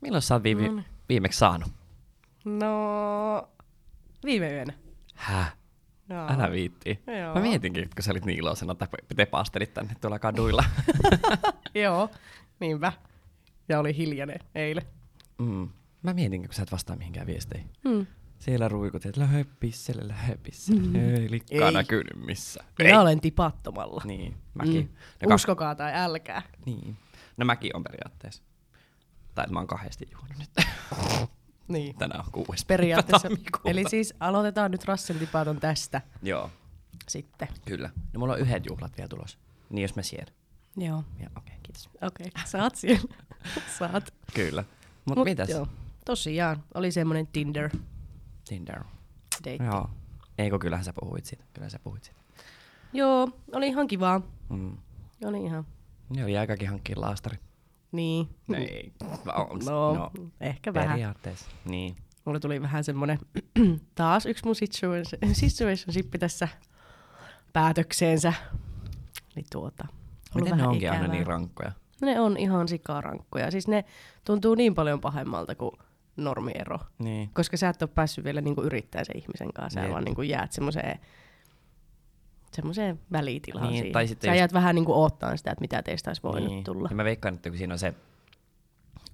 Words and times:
Milloin 0.00 0.22
sä 0.22 0.34
oot 0.34 0.42
viime, 0.42 0.68
No 0.68 0.74
niin. 0.74 0.84
viimeksi 1.08 1.38
saanut? 1.38 1.68
No, 2.44 3.48
viime 4.24 4.52
yönä. 4.52 4.72
Häh? 5.14 5.56
Joo. 6.10 6.26
Älä 6.30 6.50
viittii. 6.50 6.98
Joo. 7.20 7.34
Mä 7.34 7.40
mietinkin, 7.40 7.90
kun 7.96 8.02
sä 8.02 8.10
olit 8.10 8.24
niin 8.24 8.38
iloisena, 8.38 8.72
että 8.72 8.88
te 9.16 9.26
paastelit 9.26 9.74
tänne 9.74 9.94
tuolla 10.00 10.18
kaduilla. 10.18 10.64
Joo, 11.74 12.10
niinpä. 12.60 12.92
Ja 13.68 13.78
oli 13.78 13.96
hiljainen 13.96 14.38
eilen. 14.54 14.84
mm. 15.38 15.68
Mä 16.02 16.12
mietin, 16.14 16.42
kun 16.42 16.54
sä 16.54 16.62
et 16.62 16.72
vastaa 16.72 16.96
mihinkään 16.96 17.26
viesteihin. 17.26 17.70
Mm. 17.84 18.06
Siellä 18.38 18.68
ruikut, 18.68 19.06
että 19.06 19.20
lähde 19.20 19.44
pisselle, 19.60 20.08
lähde 20.08 20.36
pisselle. 20.42 20.80
Mm. 20.80 20.94
Ei 21.14 21.30
likkaa 21.30 21.66
Ei. 21.68 21.72
näkynyt 21.74 22.26
missä. 22.26 22.64
Minä 22.78 23.00
olen 23.00 23.20
tipattomalla. 23.20 24.02
Niin, 24.04 24.36
mäkin. 24.54 24.90
Mm. 25.22 25.28
No, 25.28 25.34
Uskokaa 25.34 25.74
tai 25.74 25.92
älkää. 25.94 26.42
niin. 26.66 26.96
No 27.36 27.44
mäkin 27.44 27.76
on 27.76 27.82
periaatteessa. 27.84 28.42
Tai 29.38 29.44
että 29.44 29.52
mä 29.52 29.58
oon 29.58 29.66
kahdesti 29.66 30.08
juonut 30.12 30.38
nyt. 30.38 30.50
Niin. 31.68 31.96
Tänään 31.96 32.24
on 32.26 32.32
kuudes 32.32 32.64
Periaatteessa. 32.64 33.28
Eli 33.64 33.84
siis 33.88 34.14
aloitetaan 34.20 34.70
nyt 34.70 34.84
Russell 34.84 35.18
tipaton 35.18 35.60
tästä 35.60 36.02
Joo, 36.22 36.50
sitten. 37.08 37.48
kyllä. 37.64 37.90
No 38.12 38.20
mulla 38.20 38.32
on 38.32 38.38
yhdet 38.40 38.66
juhlat 38.66 38.96
vielä 38.96 39.08
tulossa. 39.08 39.38
Niin 39.70 39.82
jos 39.82 39.96
mä 39.96 40.02
siellä. 40.02 40.32
Joo. 40.76 41.04
Ja 41.20 41.30
okei, 41.36 41.54
okay, 41.54 41.56
kiitos. 41.62 41.88
Okei, 42.02 42.26
okay. 42.26 42.42
saat 42.46 42.74
siellä. 42.74 43.14
saat. 43.78 44.14
Kyllä. 44.34 44.64
Mut, 45.04 45.16
Mut 45.16 45.24
mitäs? 45.24 45.48
Joo. 45.48 45.68
Tosiaan, 46.04 46.64
oli 46.74 46.92
semmonen 46.92 47.26
Tinder 47.26 47.70
Tinder. 48.48 48.84
date. 49.44 49.64
Joo. 49.64 49.90
Eikö 50.38 50.58
kyllähän 50.58 50.84
sä 50.84 50.92
puhuit 51.00 51.24
siitä. 51.24 51.44
Kyllä 51.52 51.68
sä 51.68 51.78
puhuit 51.78 52.04
siitä. 52.04 52.20
Joo, 52.92 53.28
oli 53.52 53.68
ihan 53.68 53.86
kivaa. 53.86 54.20
Mm. 54.48 54.76
Oli 55.24 55.44
ihan. 55.44 55.66
Ne 56.16 56.24
oli 56.24 56.38
aikakin 56.38 56.68
hankkia 56.68 57.00
laastari. 57.00 57.38
Niin. 57.92 58.28
Ei. 58.54 58.92
On, 59.36 59.58
No, 59.66 59.94
no 59.94 60.10
ehkä 60.40 60.74
vähän. 60.74 60.90
periaatteessa. 60.90 61.46
Niin. 61.64 61.96
Mulle 62.24 62.40
tuli 62.40 62.62
vähän 62.62 62.84
semmonen 62.84 63.18
taas 63.94 64.26
yksi 64.26 64.44
mun 64.44 64.54
situation, 64.54 65.04
situationshippi 65.32 66.18
tässä 66.18 66.48
päätökseensä. 67.52 68.32
Niin 69.36 69.46
tuota. 69.52 69.86
Miten 70.34 70.56
ne 70.58 70.66
onkin 70.66 70.90
aina 70.90 71.02
ikävää. 71.04 71.16
niin 71.16 71.26
rankkoja? 71.26 71.72
Ne 72.02 72.20
on 72.20 72.36
ihan 72.36 72.68
sikarankkoja. 72.68 73.50
Siis 73.50 73.68
ne 73.68 73.84
tuntuu 74.24 74.54
niin 74.54 74.74
paljon 74.74 75.00
pahemmalta 75.00 75.54
kuin 75.54 75.72
normiero. 76.16 76.78
Niin. 76.98 77.30
Koska 77.32 77.56
sä 77.56 77.68
et 77.68 77.82
ole 77.82 77.90
päässyt 77.94 78.24
vielä 78.24 78.40
niinku 78.40 78.62
yrittämään 78.62 79.04
sen 79.06 79.18
ihmisen 79.18 79.52
kanssa. 79.52 79.80
Sä 79.80 79.84
Jep. 79.84 79.92
vaan 79.92 80.04
niinku 80.04 80.22
jäät 80.22 80.52
semmoiseen 80.52 81.00
semmoiseen 82.52 83.00
välitilaan 83.12 83.72
Niin, 83.72 83.92
tai 83.92 84.08
sitten 84.08 84.28
Sä 84.28 84.32
just- 84.34 84.38
jäät 84.38 84.52
vähän 84.52 84.74
niinku 84.74 84.92
oottaa 85.02 85.36
sitä, 85.36 85.50
että 85.50 85.60
mitä 85.60 85.82
teistä 85.82 86.10
olisi 86.10 86.22
voinut 86.22 86.50
niin. 86.50 86.64
tulla. 86.64 86.88
Ja 86.90 86.96
mä 86.96 87.04
veikkaan, 87.04 87.34
että 87.34 87.50
kun 87.50 87.58
siinä 87.58 87.74
on 87.74 87.78
se 87.78 87.94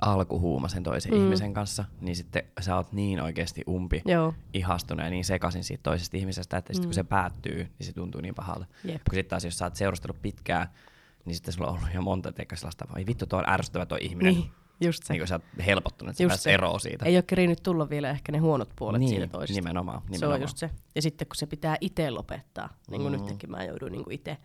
alkuhuuma 0.00 0.68
sen 0.68 0.82
toisen 0.82 1.12
Mm. 1.12 1.18
mm. 1.18 1.24
ihmisen 1.24 1.54
kanssa, 1.54 1.84
niin 2.00 2.16
sitten 2.16 2.42
sä 2.60 2.76
oot 2.76 2.92
niin 2.92 3.20
oikeasti 3.20 3.62
umpi 3.68 4.02
Joo, 4.04 4.34
ihastunut 4.54 5.04
ja 5.04 5.10
niin 5.10 5.24
sekaisin 5.24 5.64
siitä 5.64 5.82
toisesta 5.82 6.16
ihmisestä, 6.16 6.56
että 6.56 6.72
sitten 6.72 6.86
Mm. 6.86 6.88
kun 6.88 6.94
se 6.94 7.04
päättyy, 7.04 7.56
niin 7.78 7.86
se 7.86 7.92
tuntuu 7.92 8.20
niin 8.20 8.34
pahalta. 8.34 8.66
jep. 8.84 9.02
Kun 9.10 9.14
sitten 9.14 9.30
taas, 9.30 9.44
jos 9.44 9.58
sä 9.58 9.64
oot 9.64 9.76
seurustellut 9.76 10.22
pitkään, 10.22 10.68
niin 11.24 11.34
sitten 11.34 11.54
sulla 11.54 11.68
on 11.70 11.76
ollut 11.76 11.94
jo 11.94 12.02
monta 12.02 12.32
teikkaa 12.32 12.56
sellaista, 12.56 12.84
voi 12.94 13.06
vittu, 13.06 13.26
tuo 13.26 13.38
on 13.38 13.48
ärsyttävä 13.48 13.86
tuo 13.86 13.98
ihminen. 14.00 14.34
Niin, 14.34 14.50
just 14.80 15.02
se. 15.04 15.12
Niin 15.12 15.20
kun 15.20 15.28
sä 15.28 15.34
oot 15.34 15.66
helpottunut, 15.66 16.10
että 16.10 16.18
sä 16.18 16.24
Just 16.24 16.40
se. 16.40 16.54
eroon 16.54 16.80
siitä. 16.80 17.04
Ei 17.04 17.16
ole 17.16 17.22
kerinyt 17.26 17.62
tulla 17.62 17.90
vielä 17.90 18.10
ehkä 18.10 18.32
ne 18.32 18.38
huonot 18.38 18.68
puolet 18.76 18.98
niin, 19.00 19.08
siitä 19.08 19.26
toisesta. 19.26 19.58
Nimenomaan, 19.60 20.02
nimenomaan. 20.08 20.18
Se 20.18 20.26
on 20.34 20.40
just 20.40 20.56
se. 20.56 20.70
Ja 20.94 21.02
sitten 21.02 21.26
kun 21.28 21.36
se 21.36 21.46
pitää 21.46 21.76
itse 21.80 22.10
lopettaa, 22.10 22.68
niin 22.90 23.02
kuin 23.02 23.20
Mm. 23.20 23.26
nytkin 23.26 23.50
mä 23.50 23.64
jouduin 23.64 23.92
niin 23.92 24.04
itse, 24.12 24.36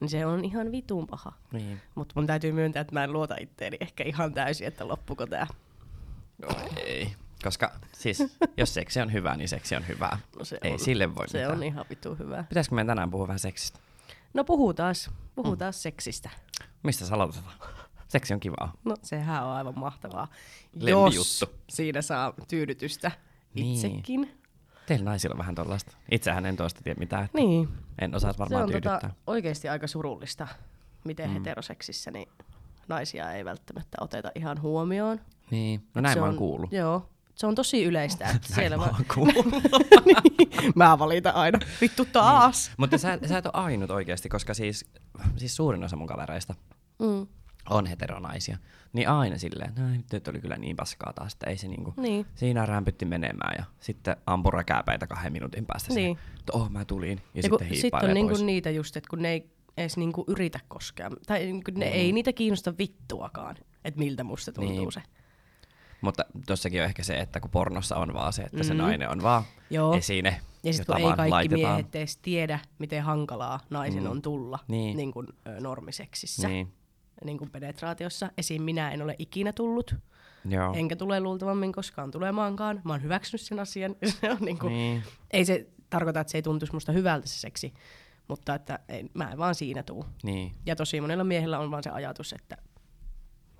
niin 0.00 0.08
se 0.08 0.26
on 0.26 0.44
ihan 0.44 0.72
vitun 0.72 1.06
paha. 1.06 1.32
Niin. 1.52 1.80
Mutta 1.94 2.12
mun 2.16 2.26
täytyy 2.26 2.52
myöntää, 2.52 2.80
että 2.80 2.92
mä 2.94 3.04
en 3.04 3.12
luota 3.12 3.36
itteeni 3.40 3.76
ehkä 3.80 4.04
ihan 4.04 4.34
täysin, 4.34 4.66
että 4.66 4.88
loppuko 4.88 5.26
tää. 5.26 5.46
No, 6.42 6.48
ei. 6.86 7.12
Koska 7.44 7.72
siis, 7.92 8.18
jos 8.56 8.74
seksi 8.74 9.00
on 9.00 9.12
hyvää, 9.12 9.36
niin 9.36 9.48
seksi 9.48 9.76
on 9.76 9.88
hyvää. 9.88 10.18
No 10.38 10.44
se 10.44 10.58
ei 10.62 10.72
on, 10.72 10.78
sille 10.78 11.14
voi 11.14 11.28
Se 11.28 11.38
mitään. 11.38 11.56
on 11.56 11.62
ihan 11.62 11.84
vitun 11.90 12.18
hyvä. 12.18 12.44
Pitäisikö 12.48 12.74
meidän 12.74 12.86
tänään 12.86 13.10
puhua 13.10 13.26
vähän 13.28 13.38
seksistä? 13.38 13.78
No 14.34 14.44
puhutaan, 14.44 14.94
puhutaan 15.34 15.70
mm. 15.70 15.74
seksistä. 15.74 16.30
Mistä 16.82 17.04
sä 17.06 17.14
aloitetaan? 17.14 17.54
Seksi 18.08 18.34
on 18.34 18.40
kivaa. 18.40 18.72
No 18.84 18.96
sehän 19.02 19.44
on 19.46 19.50
aivan 19.52 19.78
mahtavaa. 19.78 20.28
Lempijuttu. 20.74 21.14
Jos 21.16 21.44
siinä 21.70 22.02
saa 22.02 22.32
tyydytystä 22.48 23.10
Niin. 23.54 23.74
itsekin. 23.74 24.34
Teillä 24.86 25.04
naisilla 25.04 25.34
on 25.34 25.38
vähän 25.38 25.54
tollaista. 25.54 25.96
Itsehän 26.10 26.46
en 26.46 26.56
toista 26.56 26.80
tiedä 26.84 26.98
mitään. 26.98 27.24
että 27.24 27.38
Niin. 27.38 27.68
En 28.00 28.14
osaa 28.14 28.32
Se 28.32 28.38
varmaan 28.38 28.62
on 28.62 28.68
tyydyttää. 28.68 29.00
tota, 29.00 29.14
oikeasti 29.26 29.68
aika 29.68 29.86
surullista, 29.86 30.48
miten 31.04 31.28
Mm. 31.30 31.34
heteroseksissä 31.34 32.10
niin 32.10 32.28
naisia 32.88 33.32
ei 33.32 33.44
välttämättä 33.44 33.96
oteta 34.00 34.30
ihan 34.34 34.62
huomioon. 34.62 35.20
Niin, 35.50 35.86
no 35.94 36.00
näin 36.00 36.12
se 36.14 36.18
mä 36.20 36.24
oon 36.26 36.32
on, 36.32 36.38
kuullut. 36.38 36.72
Joo, 36.72 37.08
se 37.34 37.46
on 37.46 37.54
tosi 37.54 37.84
yleistä. 37.84 38.28
Että 38.36 38.54
siellä 38.54 38.76
mä 38.76 38.82
oon 38.84 39.26
niin, 40.38 40.72
mä 40.74 40.98
valitan 40.98 41.34
aina. 41.34 41.58
Vittu 41.80 42.04
taas. 42.04 42.70
Mutta 42.76 42.98
sä, 42.98 43.18
sä 43.28 43.38
et 43.38 43.46
ole 43.46 43.54
ainut 43.54 43.90
oikeasti, 43.90 44.28
koska 44.28 44.54
siis, 44.54 44.84
siis 45.36 45.56
suurin 45.56 45.84
osa 45.84 45.96
mun 45.96 46.06
kavereista 46.06 46.54
Mm. 46.98 47.26
On 47.70 47.86
heteronaisia. 47.86 48.58
Niin 48.92 49.08
aina 49.08 49.38
silleen, 49.38 49.72
no 49.78 49.82
nyt 50.12 50.28
oli 50.28 50.40
kyllä 50.40 50.56
niin 50.56 50.76
paskaa 50.76 51.12
taas, 51.12 51.32
että 51.32 51.50
ei 51.50 51.56
se 51.56 51.68
niinku, 51.68 51.94
Niin. 51.96 52.26
siinä 52.34 52.66
rämpytti 52.66 53.04
menemään 53.04 53.54
ja 53.58 53.64
sitten 53.80 54.16
ampui 54.26 54.52
räkääpäitä 54.52 55.06
kahden 55.06 55.32
minuutin 55.32 55.66
päästä 55.66 55.94
Niin. 55.94 56.04
niin. 56.04 56.18
että 56.38 56.52
oh 56.52 56.70
mä 56.70 56.84
tulin 56.84 57.10
ja, 57.18 57.24
Ja 57.34 57.42
sitten 57.42 57.58
kun, 57.58 57.66
sit 57.68 57.82
hiippailee 57.82 58.08
on 58.10 58.14
niinku 58.14 58.44
niitä 58.44 58.70
just, 58.70 58.96
että 58.96 59.08
kun 59.10 59.22
ne 59.22 59.28
ei 59.30 59.50
edes 59.76 59.96
niinku 59.96 60.24
yritä 60.28 60.60
koskea. 60.68 61.10
Tai 61.26 61.38
niinku 61.46 61.70
ne 61.76 61.86
Mm. 61.86 61.92
ei 61.92 62.12
niitä 62.12 62.32
kiinnosta 62.32 62.74
vittuakaan, 62.78 63.56
että 63.84 63.98
miltä 63.98 64.24
musta 64.24 64.52
tuntuu 64.52 64.76
Niin. 64.78 64.92
se. 64.92 65.02
Mutta 66.00 66.24
tossakin 66.46 66.80
on 66.80 66.86
ehkä 66.86 67.02
se, 67.02 67.18
että 67.18 67.40
kun 67.40 67.50
pornossa 67.50 67.96
on 67.96 68.14
vaan 68.14 68.32
se, 68.32 68.42
että 68.42 68.62
se 68.64 68.74
Mm. 68.74 68.78
nainen 68.78 69.08
on 69.10 69.22
vaan 69.22 69.42
Joo. 69.70 69.94
esine, 69.94 70.40
Ja 70.64 70.72
sitten 70.72 70.86
kun 70.96 70.96
ei 71.10 71.16
kaikki 71.16 71.30
laitetaan. 71.30 71.60
miehet 71.74 71.94
edes 71.94 72.16
tiedä, 72.16 72.58
miten 72.78 73.02
hankalaa 73.02 73.60
naisen 73.70 74.02
Mm. 74.04 74.10
on 74.10 74.22
tulla 74.22 74.58
Niin. 74.68 74.96
niin 74.96 75.12
kuin, 75.12 75.26
ö, 75.46 75.60
normiseksissä, 75.60 76.48
niin. 76.48 76.72
Niin, 77.24 77.38
kuin 77.38 77.50
penetraatiossa. 77.50 78.30
Esim. 78.38 78.62
minä 78.62 78.90
en 78.90 79.02
ole 79.02 79.16
ikinä 79.18 79.52
tullut, 79.52 79.94
joo. 80.48 80.74
enkä 80.74 80.96
tule 80.96 81.20
luultavammin 81.20 81.72
koskaan 81.72 82.10
tulemaankaan. 82.10 82.80
Mä 82.84 82.92
oon 82.92 83.02
hyväksynyt 83.02 83.40
sen 83.40 83.60
asian. 83.60 83.96
se 84.20 84.30
on 84.30 84.38
niin 84.40 84.58
kuin, 84.58 84.72
Niin. 84.72 85.02
Ei 85.30 85.44
se 85.44 85.66
tarkoita, 85.90 86.20
että 86.20 86.30
se 86.30 86.38
ei 86.38 86.42
tuntuisi 86.42 86.74
musta 86.74 86.92
hyvältä 86.92 87.26
se 87.26 87.40
seksi, 87.40 87.74
mutta 88.28 88.54
että 88.54 88.78
ei, 88.88 89.10
mä 89.14 89.30
en 89.30 89.38
vaan 89.38 89.54
siinä 89.54 89.82
tuu. 89.82 90.04
Niin. 90.22 90.54
Ja 90.66 90.76
tosi 90.76 91.00
monella 91.00 91.24
miehellä 91.24 91.58
on 91.58 91.70
vaan 91.70 91.82
se 91.82 91.90
ajatus, 91.90 92.32
että 92.32 92.56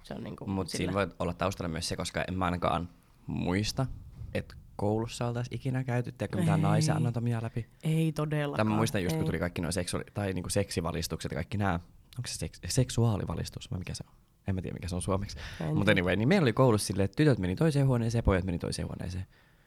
se 0.03 0.15
on 0.15 0.25
niin 0.25 0.37
kuin 0.37 0.51
Mutta 0.51 0.77
siinä 0.77 0.93
voi 0.93 1.07
olla 1.19 1.35
taustalla 1.35 1.69
myös 1.69 1.89
se, 1.89 1.97
koska 1.97 2.25
en 2.29 2.39
mä 2.39 2.45
ainakaan 2.45 2.89
muista, 3.27 3.87
että 4.35 4.55
koulussa 4.77 5.27
oltaisiin 5.27 5.57
ikinä 5.57 5.85
käyty, 5.85 6.13
tiedätkö 6.13 6.39
mitään 6.39 6.63
naisen 6.63 6.97
anatomia 6.97 7.43
läpi. 7.43 7.67
Ei 7.83 8.13
todellakaan. 8.13 8.67
Tai 8.67 8.73
mä 8.73 8.77
muistan 8.77 9.03
just, 9.03 9.17
kun 9.17 9.23
ei. 9.23 9.27
tuli 9.27 9.39
kaikki 9.39 9.63
nuo 9.63 9.73
seksuaali- 9.73 10.11
tai 10.15 10.33
niinku 10.33 10.49
seksivalistukset 10.51 11.33
ja 11.33 11.37
kaikki 11.37 11.59
nämä. 11.59 11.81
Onko 12.19 12.27
se 12.27 12.47
seks- 12.47 12.61
seksuaalivalistus 12.69 13.71
vai 13.71 13.79
mikä 13.79 13.95
se 13.95 14.05
on? 14.09 14.15
En 14.47 14.55
mä 14.55 14.63
tiedä, 14.63 14.75
mikä 14.75 14.89
se 14.89 14.95
on 14.95 15.03
suomeksi. 15.03 15.39
Mutta 15.75 15.93
anyway, 15.93 16.17
niin 16.17 16.29
meillä 16.29 16.45
oli 16.45 16.53
koulussa 16.53 16.87
silleen, 16.87 17.05
että 17.05 17.17
tytöt 17.17 17.39
meni 17.39 17.57
toiseen 17.57 17.87
huoneeseen 17.87 18.19
ja 18.19 18.23
pojat 18.23 18.45
meni 18.45 18.59
toiseen 18.59 18.89
huoneeseen. 18.89 19.27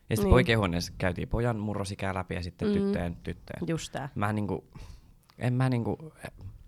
Ja 0.10 0.16
sitten 0.16 0.26
Niin. 0.26 0.34
poikien 0.34 0.58
huoneessa 0.60 0.94
käytiin 0.98 1.28
pojan 1.28 1.60
murrosikää 1.60 2.14
läpi 2.16 2.36
ja 2.36 2.44
sitten 2.44 2.68
Mm. 2.68 2.74
tyttöjen 2.74 3.16
tyttöjen. 3.16 3.68
Just 3.68 3.92
tää. 3.92 4.10
Mä 4.16 4.34
niinku, 4.34 4.64
en 5.40 5.54
mä 5.54 5.70
niinku, 5.70 6.14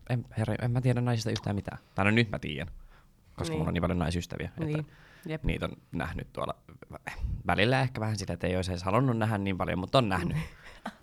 en, 0.10 0.26
herra, 0.38 0.56
en 0.62 0.72
mä 0.72 0.82
tiedä 0.82 1.02
naisista 1.02 1.32
yhtään 1.32 1.56
mitään. 1.56 1.78
Tai 1.96 2.06
no 2.06 2.12
nyt 2.12 2.30
mä 2.32 2.40
tiedän, 2.40 2.68
koska 2.68 3.42
Niin. 3.44 3.50
niin. 3.50 3.58
mulla 3.60 3.68
on 3.68 3.74
niin 3.74 3.82
paljon 3.82 4.00
naisystäviä, 4.00 4.50
Niin. 4.60 4.80
että 4.80 4.92
Jep. 5.26 5.44
niitä 5.44 5.66
on 5.66 5.72
nähnyt 5.92 6.34
tuolla 6.34 6.56
välillä 7.48 7.82
ehkä 7.82 8.02
vähän 8.02 8.18
sitä, 8.18 8.34
että 8.34 8.48
ei 8.48 8.56
olisi 8.56 8.72
edes 8.72 8.84
halunnut 8.84 9.18
nähdä 9.18 9.38
niin 9.38 9.58
paljon, 9.58 9.80
mutta 9.80 9.98
on 9.98 10.10
nähnyt. 10.10 10.38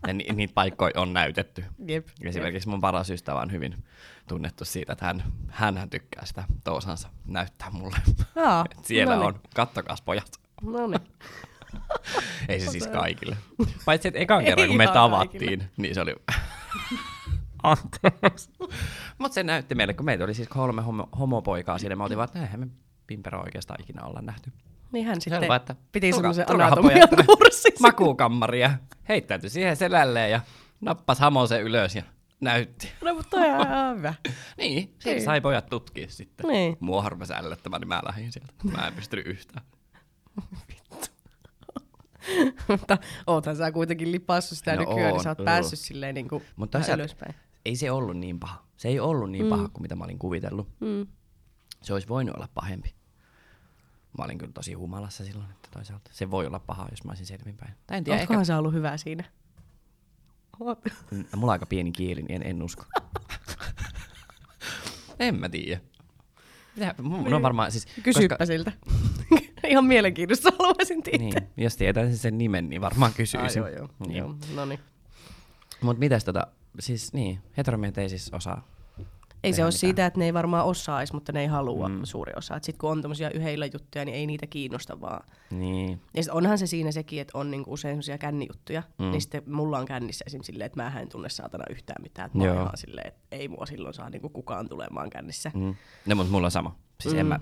ja 0.07 0.13
ni, 0.13 0.27
niitä 0.35 0.55
paikkoja 0.55 1.01
on 1.01 1.13
näytetty. 1.13 1.65
Jep. 1.87 2.09
Esimerkiksi 2.23 2.69
mun 2.69 2.81
paras 2.81 3.11
ystävä 3.11 3.41
on 3.41 3.53
hyvin 3.53 3.85
tunnettu 4.29 4.65
siitä, 4.65 4.93
että 4.93 5.05
hän, 5.07 5.23
hän, 5.49 5.91
tykkää 5.91 6.27
sitä 6.27 6.45
toosansa 6.65 7.09
näyttää 7.27 7.71
mulle. 7.71 7.97
Aa, 8.37 8.65
Et 8.79 8.85
siellä 8.85 9.17
noniin. 9.17 9.35
on, 9.35 9.41
kattokaas 9.55 10.03
pojat. 10.03 10.31
No 10.63 10.87
niin. 10.87 11.01
Ei 12.49 12.61
se 12.61 12.71
siis 12.71 12.87
kaikille. 12.87 13.37
Paitsi, 13.87 14.09
että 14.09 14.21
ekan 14.21 14.45
kerran, 14.45 14.69
kun 14.69 14.77
me 14.77 14.87
tavattiin, 14.87 15.41
kaikille. 15.41 15.71
niin 15.77 15.95
se 15.95 16.01
oli... 16.01 16.15
Anteeksi. 17.63 18.51
Mutta 19.19 19.35
se 19.35 19.43
näytti 19.43 19.75
meille, 19.75 19.95
kun 19.95 20.05
meitä 20.05 20.25
oli 20.25 20.35
siis 20.35 20.49
kolme 20.49 20.83
homo, 20.83 21.09
homopoikaa 21.19 21.79
siinä, 21.79 21.97
me 21.97 22.03
oltiin 22.03 22.19
vaan, 22.19 22.29
että 22.29 22.43
eihän 22.43 22.61
me 22.61 22.67
Pimpero 23.07 23.43
oikeastaan 23.43 23.81
ikinä 23.81 24.03
olla 24.03 24.21
nähty. 24.23 24.53
Niin 24.93 25.07
hän 25.07 25.21
sitten 25.21 25.41
Selvä, 25.41 25.57
että 25.57 25.75
piti 25.93 26.13
semmoisen 26.13 26.51
anatomian 26.51 27.09
kurssin. 27.27 27.73
Makuukammari 27.81 28.61
ja 28.61 28.71
heittäytyi 29.11 29.51
siihen 29.51 29.77
selälleen 29.77 30.31
ja 30.31 30.41
nappas 30.81 31.19
hamosen 31.19 31.63
ylös 31.63 31.95
ja 31.97 32.03
näytti. 32.41 32.89
No 33.05 33.15
mutta 33.15 33.31
toi 33.31 33.51
on 33.51 33.67
ihan 33.67 33.95
hyvä. 33.99 34.15
Niin, 34.57 34.95
siinä 34.99 35.15
Niin. 35.17 35.25
sai 35.25 35.41
pojat 35.41 35.67
tutkia 35.67 36.07
sitten. 36.11 36.49
Niin. 36.49 36.77
Mua 36.81 37.03
harvasi 37.03 37.35
ällöttämään, 37.35 37.81
niin 37.81 37.89
mä 37.89 38.01
lähdin 38.05 38.33
sieltä. 38.33 38.53
Mä 38.73 38.87
en 38.87 38.95
pystynyt 38.95 39.27
yhtään. 39.27 39.67
mutta 42.69 42.99
oothan 43.27 43.57
sä 43.57 43.73
kuitenkin 43.73 44.13
lipassu 44.13 44.55
sitä 44.55 44.75
No 44.75 44.81
nykyään, 44.81 44.99
niin 45.03 45.13
oon, 45.13 45.23
sä 45.23 45.31
oot 45.31 45.45
päässyt 45.45 45.79
silleen 45.79 46.15
niin 46.15 46.29
kuin 46.29 46.43
Mutta 46.57 46.81
ylöspäin. 46.95 47.35
ei 47.65 47.77
se 47.77 47.91
ollut 47.91 48.17
niin 48.17 48.41
paha. 48.41 48.65
Se 48.77 48.89
ei 48.89 49.01
ollut 49.01 49.31
niin 49.31 49.45
Mm. 49.45 49.51
paha 49.51 49.69
kuin 49.69 49.83
mitä 49.83 49.97
mä 49.97 50.05
olin 50.05 50.19
kuvitellut. 50.19 50.69
Mm. 50.81 51.07
Se 51.83 51.93
olisi 51.93 52.09
voinut 52.09 52.37
olla 52.37 52.49
pahempi. 52.55 52.95
Mä 54.19 54.25
olin 54.25 54.39
kyllä 54.39 54.53
tosi 54.53 54.73
humalassa 54.73 55.25
silloin, 55.25 55.51
että 55.51 55.69
toisaalta 55.73 56.11
se 56.15 56.31
voi 56.31 56.47
olla 56.47 56.59
paha, 56.59 56.87
jos 56.91 57.05
mä 57.05 57.11
olisin 57.11 57.27
selvinpäin. 57.27 57.75
Tai 57.87 57.99
en 57.99 58.05
tiedä, 58.05 58.21
ehkä, 58.21 58.45
sä 58.45 58.59
ollut 58.59 58.73
hyvä 58.73 58.97
siinä? 58.97 59.25
Oot. 60.61 60.85
Mm, 61.11 61.25
mulla 61.37 61.51
on 61.51 61.53
aika 61.53 61.67
pieni 61.67 61.93
kieli, 61.93 62.23
niin 62.23 62.43
en, 62.43 62.51
en 62.51 62.63
usko. 62.63 62.85
en 65.19 65.35
mä 65.35 65.49
tiedä. 65.49 65.81
On 67.35 67.43
varmaan 67.43 67.73
siis... 67.73 67.87
Kysyppä 68.03 68.29
koska, 68.29 68.47
siltä. 68.47 68.73
Ihan 69.69 69.85
mielenkiintoista 69.85 70.51
haluaisin 70.59 71.03
tietää. 71.03 71.41
niin, 71.41 71.49
jos 71.57 71.77
tietäisin 71.77 72.19
sen 72.19 72.39
nimen, 72.39 72.69
niin 72.69 72.81
varmaan 72.81 73.13
kysyisin. 73.15 73.63
Ah, 73.63 73.69
joo, 73.69 73.79
joo. 73.79 73.89
Niin. 74.07 74.17
joo. 74.17 74.35
No 74.55 74.65
niin. 74.65 74.81
Mut 75.81 75.99
mitäs 75.99 76.25
tota, 76.25 76.47
siis 76.79 77.13
niin, 77.13 77.39
heteromiehet 77.57 77.99
ei 77.99 78.09
siis 78.09 78.31
osaa. 78.33 78.69
Ei 79.45 79.53
se 79.53 79.63
ole 79.63 79.69
mitään. 79.69 79.79
siitä, 79.79 80.07
että 80.07 80.19
ne 80.19 80.25
ei 80.25 80.35
varmaan 80.35 80.65
osaisi, 80.67 81.15
mutta 81.15 81.33
ne 81.33 81.41
ei 81.41 81.47
halua 81.47 81.89
Mm. 81.89 82.01
suuri 82.05 82.33
osa. 82.37 82.55
Sitten 82.63 82.79
kun 82.81 82.91
on 82.91 83.03
tämmöisiä 83.03 83.31
yheillä 83.35 83.67
juttuja, 83.67 84.05
niin 84.05 84.15
ei 84.15 84.27
niitä 84.27 84.47
kiinnosta 84.47 85.01
vaan. 85.01 85.27
Niin, 85.51 86.01
Ja 86.15 86.23
sit 86.23 86.33
onhan 86.33 86.59
se 86.59 86.67
siinä 86.67 86.93
sekin, 86.93 87.21
että 87.21 87.39
on 87.39 87.51
niinku 87.51 87.73
usein 87.73 87.93
semmoisia 87.93 88.19
kännijuttuja. 88.19 88.83
Mm. 88.99 89.11
Niin 89.11 89.21
sitten 89.21 89.43
mulla 89.47 89.79
on 89.79 89.87
kännissä 89.87 90.25
esim. 90.27 90.43
silleen, 90.43 90.67
että 90.67 90.83
mä 90.83 91.01
en 91.01 91.09
tunne 91.09 91.29
saatana 91.29 91.65
yhtään 91.71 92.03
mitään. 92.03 92.27
Että 92.27 92.39
mä 92.39 92.45
ihan 92.45 92.71
silleen, 92.77 93.09
että 93.09 93.21
ei 93.31 93.49
mua 93.49 93.67
silloin 93.67 93.95
saa 93.95 94.11
niinku 94.11 94.29
kukaan 94.29 94.69
tulemaan 94.69 95.11
kännissä. 95.11 95.51
mm. 95.55 95.75
no 96.07 96.15
mut 96.15 96.31
mulla 96.31 96.47
on 96.47 96.51
sama. 96.51 96.77
Siis 97.01 97.15
mm. 97.15 97.21
en 97.21 97.27
mä, 97.27 97.41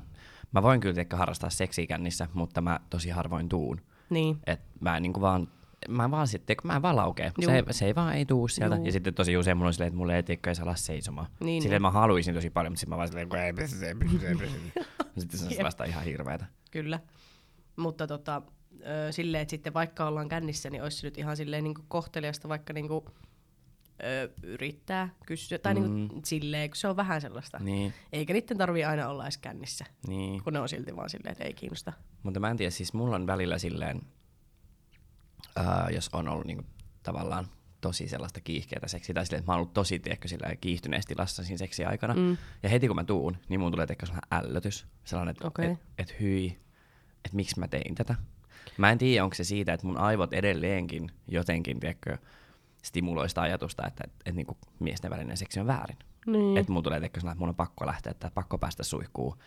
mä 0.53 0.63
voin 0.63 0.81
kyllä 0.81 1.05
harrastaa 1.13 1.51
seksiä 1.51 1.87
kännissä, 1.87 2.29
mutta 2.35 2.61
mä 2.61 2.81
tosi 2.91 3.11
harvoin 3.11 3.49
tuun. 3.49 3.81
Niin. 4.11 4.39
Et 4.47 4.61
mä 4.81 4.97
en 4.97 5.03
niinku 5.03 5.21
vaan, 5.21 5.49
mä 5.89 6.11
vaan 6.11 6.29
sitten, 6.29 6.57
mä 6.65 6.77
en 6.77 6.83
vaan. 6.83 7.15
Se, 7.41 7.65
se 7.71 7.87
ei 7.87 7.95
vaan 7.95 8.15
ei 8.15 8.27
tuu 8.27 8.49
sieltä. 8.49 8.77
Juu. 8.77 8.87
Ja 8.87 8.93
sitten 8.93 9.15
tosi 9.15 9.37
usein 9.37 9.57
mulla 9.57 9.69
on 9.69 9.73
silleen, 9.73 9.89
että 9.89 9.99
mulla 9.99 10.15
ei 10.15 10.23
teikö 10.23 10.51
edes 10.51 10.61
ala 10.61 10.77
seisomaan. 10.77 11.27
Niin, 11.41 11.63
silleen 11.63 11.83
niin. 11.83 11.83
mä 11.83 11.91
haluaisin 11.91 12.35
tosi 12.35 12.51
paljon, 12.51 12.73
mutta 12.73 12.81
sitten 12.81 12.91
mä 12.91 12.97
vaan 12.97 13.09
silleen, 13.09 13.29
kun 13.29 13.39
ei 13.39 13.53
ei 13.83 13.89
ei 14.29 14.35
sitten 15.19 15.41
se 15.41 15.47
on 15.59 15.65
vasta 15.65 15.85
ihan 15.85 16.05
hirveetä. 16.05 16.47
Kyllä. 16.71 17.01
Mutta 17.77 18.07
tota, 18.07 18.43
silleen, 19.11 19.43
että 19.43 19.51
sitten 19.51 19.75
vaikka 19.75 20.07
ollaan 20.07 20.29
kännissä, 20.29 20.71
niin 20.71 20.83
olisi 20.83 21.07
nyt 21.07 21.19
ihan 21.19 21.37
silleen 21.37 21.65
niin 21.65 21.75
kohteliasta 21.89 22.49
vaikka 22.49 22.73
niin 22.73 22.89
kuin, 22.89 23.05
ö, 24.05 24.31
yrittää 24.43 25.09
kysyä. 25.27 25.59
Tai 25.59 25.75
mm. 25.75 25.81
niin 25.81 26.09
kuin, 26.09 26.25
silleen, 26.25 26.71
kun 26.71 26.77
se 26.77 26.89
on 26.89 26.97
vähän 26.97 27.21
sellaista. 27.21 27.59
Niin, 27.59 27.95
Eikä 28.13 28.33
niiden 28.33 28.59
tarvii 28.59 28.85
aina 28.85 29.09
olla 29.09 29.25
edes 29.25 29.39
kännissä, 29.39 29.85
niin. 30.07 30.43
kun 30.45 30.53
ne 30.53 30.61
on 30.61 30.69
silti 30.69 30.97
vaan 30.97 31.11
silleen, 31.11 31.33
että 31.33 31.45
ei 31.45 31.55
kiinnosta. 31.55 31.93
Mutta 32.23 32.41
mä 32.41 32.51
en 32.51 32.57
tiedä, 32.57 32.71
siis 32.71 32.95
mulla 32.95 33.17
on 33.17 33.27
välillä 33.27 33.59
silleen, 33.59 34.01
ää, 35.57 35.89
jos 35.95 36.11
on 36.13 36.29
ollut 36.29 36.47
niinku 36.47 36.65
tavallaan 37.03 37.47
tosi 37.81 38.09
sellaista 38.09 38.41
kiihkeätä 38.41 38.89
seksiä, 38.89 39.15
tai 39.15 39.27
silleen, 39.27 39.39
että 39.39 39.51
mä 39.51 39.55
oon 39.55 39.61
ollut 39.61 39.75
tosi 39.75 39.99
tiedätkö, 39.99 40.29
silleen, 40.29 40.59
kiihtyneessä 40.59 41.09
tilassa 41.09 41.45
siinä 41.45 41.59
seksiä 41.59 41.89
aikana, 41.89 42.15
mm. 42.15 42.37
Ja 42.63 42.69
heti 42.69 42.87
kun 42.87 42.97
mä 42.97 43.05
tuun, 43.05 43.37
niin 43.49 43.61
mun 43.61 43.73
tulee 43.73 43.87
tehdä 43.87 44.07
sellainen 44.07 44.49
ällötys, 44.49 44.87
sellainen, 45.05 45.33
että 45.33 45.47
Okei. 45.47 45.71
et, 45.71 45.79
et 45.99 46.21
hyi, 46.21 46.59
että 47.25 47.37
miksi 47.37 47.61
mä 47.61 47.69
tein 47.69 47.95
tätä. 47.95 48.15
Mä 48.79 48.91
en 48.91 48.99
tiedä, 48.99 49.25
onko 49.25 49.35
se 49.35 49.45
siitä, 49.45 49.73
että 49.73 49.87
mun 49.87 49.99
aivot 49.99 50.33
edelleenkin 50.33 51.11
jotenkin, 51.29 51.81
tiedätkö, 51.81 52.19
stimuloista 52.83 53.43
ajatusta, 53.43 53.87
että, 53.87 54.05
että, 54.07 54.17
että 54.27 54.37
niinku 54.37 54.57
miesten 54.79 55.11
välinen 55.11 55.37
seksi 55.37 55.61
on 55.61 55.67
väärin. 55.67 55.97
Niin. 56.27 56.57
Että 56.57 56.73
mulla 56.73 56.83
tulee 56.83 57.01
tehdä 57.01 57.21
sellainen, 57.21 57.35
että 57.35 57.41
mun 57.41 57.49
on 57.49 57.55
pakko 57.55 57.87
lähteä, 57.87 58.11
että 58.11 58.31
pakko 58.35 58.59
päästä 58.59 58.83
suihkuun. 58.83 59.39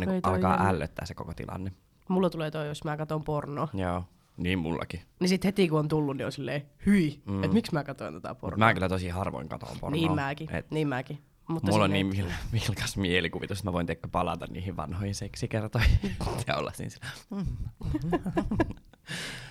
Ei 0.00 0.20
toi 0.20 0.34
alkaa 0.34 0.54
jännä. 0.54 0.68
ällöttää 0.68 1.06
se 1.06 1.14
koko 1.14 1.34
tilanne. 1.34 1.72
Mulla 2.08 2.30
tulee 2.30 2.50
toi, 2.50 2.68
jos 2.68 2.84
mä 2.84 2.96
katson 2.96 3.24
pornoa. 3.24 3.68
Joo, 3.74 4.04
niin 4.38 4.58
mullakin. 4.58 5.00
Niin 5.20 5.28
sit 5.28 5.44
heti 5.44 5.68
kun 5.68 5.78
on 5.78 5.88
tullut, 5.88 6.16
niin 6.16 6.26
on 6.26 6.32
silleen, 6.32 6.62
hyi, 6.86 7.22
Mm. 7.26 7.44
että 7.44 7.54
miksi 7.54 7.74
mä 7.74 7.84
katsoin 7.84 8.14
tätä 8.14 8.34
pornoa. 8.34 8.58
mä 8.66 8.74
kyllä 8.74 8.88
tosi 8.88 9.08
harvoin 9.08 9.48
katon 9.48 9.76
pornoa. 9.80 10.00
Niin 10.00 10.14
mäkin, 10.14 10.54
Et 10.54 10.70
niin 10.70 10.88
mäkin. 10.88 11.18
Mutta 11.48 11.70
mulla 11.72 11.84
on 11.84 11.90
niin 11.90 12.10
vil- 12.12 12.32
vilkas 12.68 12.96
mielikuvitus, 12.96 13.58
että 13.58 13.68
mä 13.68 13.72
voin 13.72 13.86
teikö 13.86 14.08
palata 14.12 14.46
niihin 14.50 14.76
vanhoihin 14.76 15.14
seksikertoihin 15.14 15.98
ja 16.46 16.56
olla 16.56 16.72
siinä 16.74 16.90
sillä. 16.90 17.06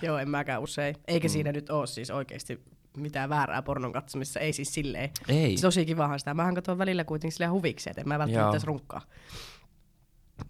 Joo, 0.02 0.18
en 0.18 0.30
mäkään 0.30 0.62
usein. 0.62 0.94
Eikä 1.08 1.28
mm. 1.28 1.32
siinä 1.32 1.52
nyt 1.52 1.70
ole 1.70 1.86
siis 1.86 2.10
oikeasti 2.10 2.60
mitään 2.96 3.30
väärää 3.30 3.62
pornon 3.62 3.92
katsomissa. 3.92 4.40
Ei 4.40 4.52
siis 4.52 4.74
silleen. 4.74 5.10
Ei, 5.28 5.56
Se 5.56 5.62
tosi 5.62 5.86
kivahan 5.86 6.18
sitä. 6.18 6.34
Mähän 6.34 6.54
katson 6.54 6.78
välillä 6.78 7.04
kuitenkin 7.04 7.32
silleen 7.32 7.50
huvikseen, 7.52 7.92
että 7.92 8.00
en 8.00 8.08
mä 8.08 8.18
välttämättä 8.18 8.56
Joo. 8.56 8.62
runkkaa. 8.66 9.02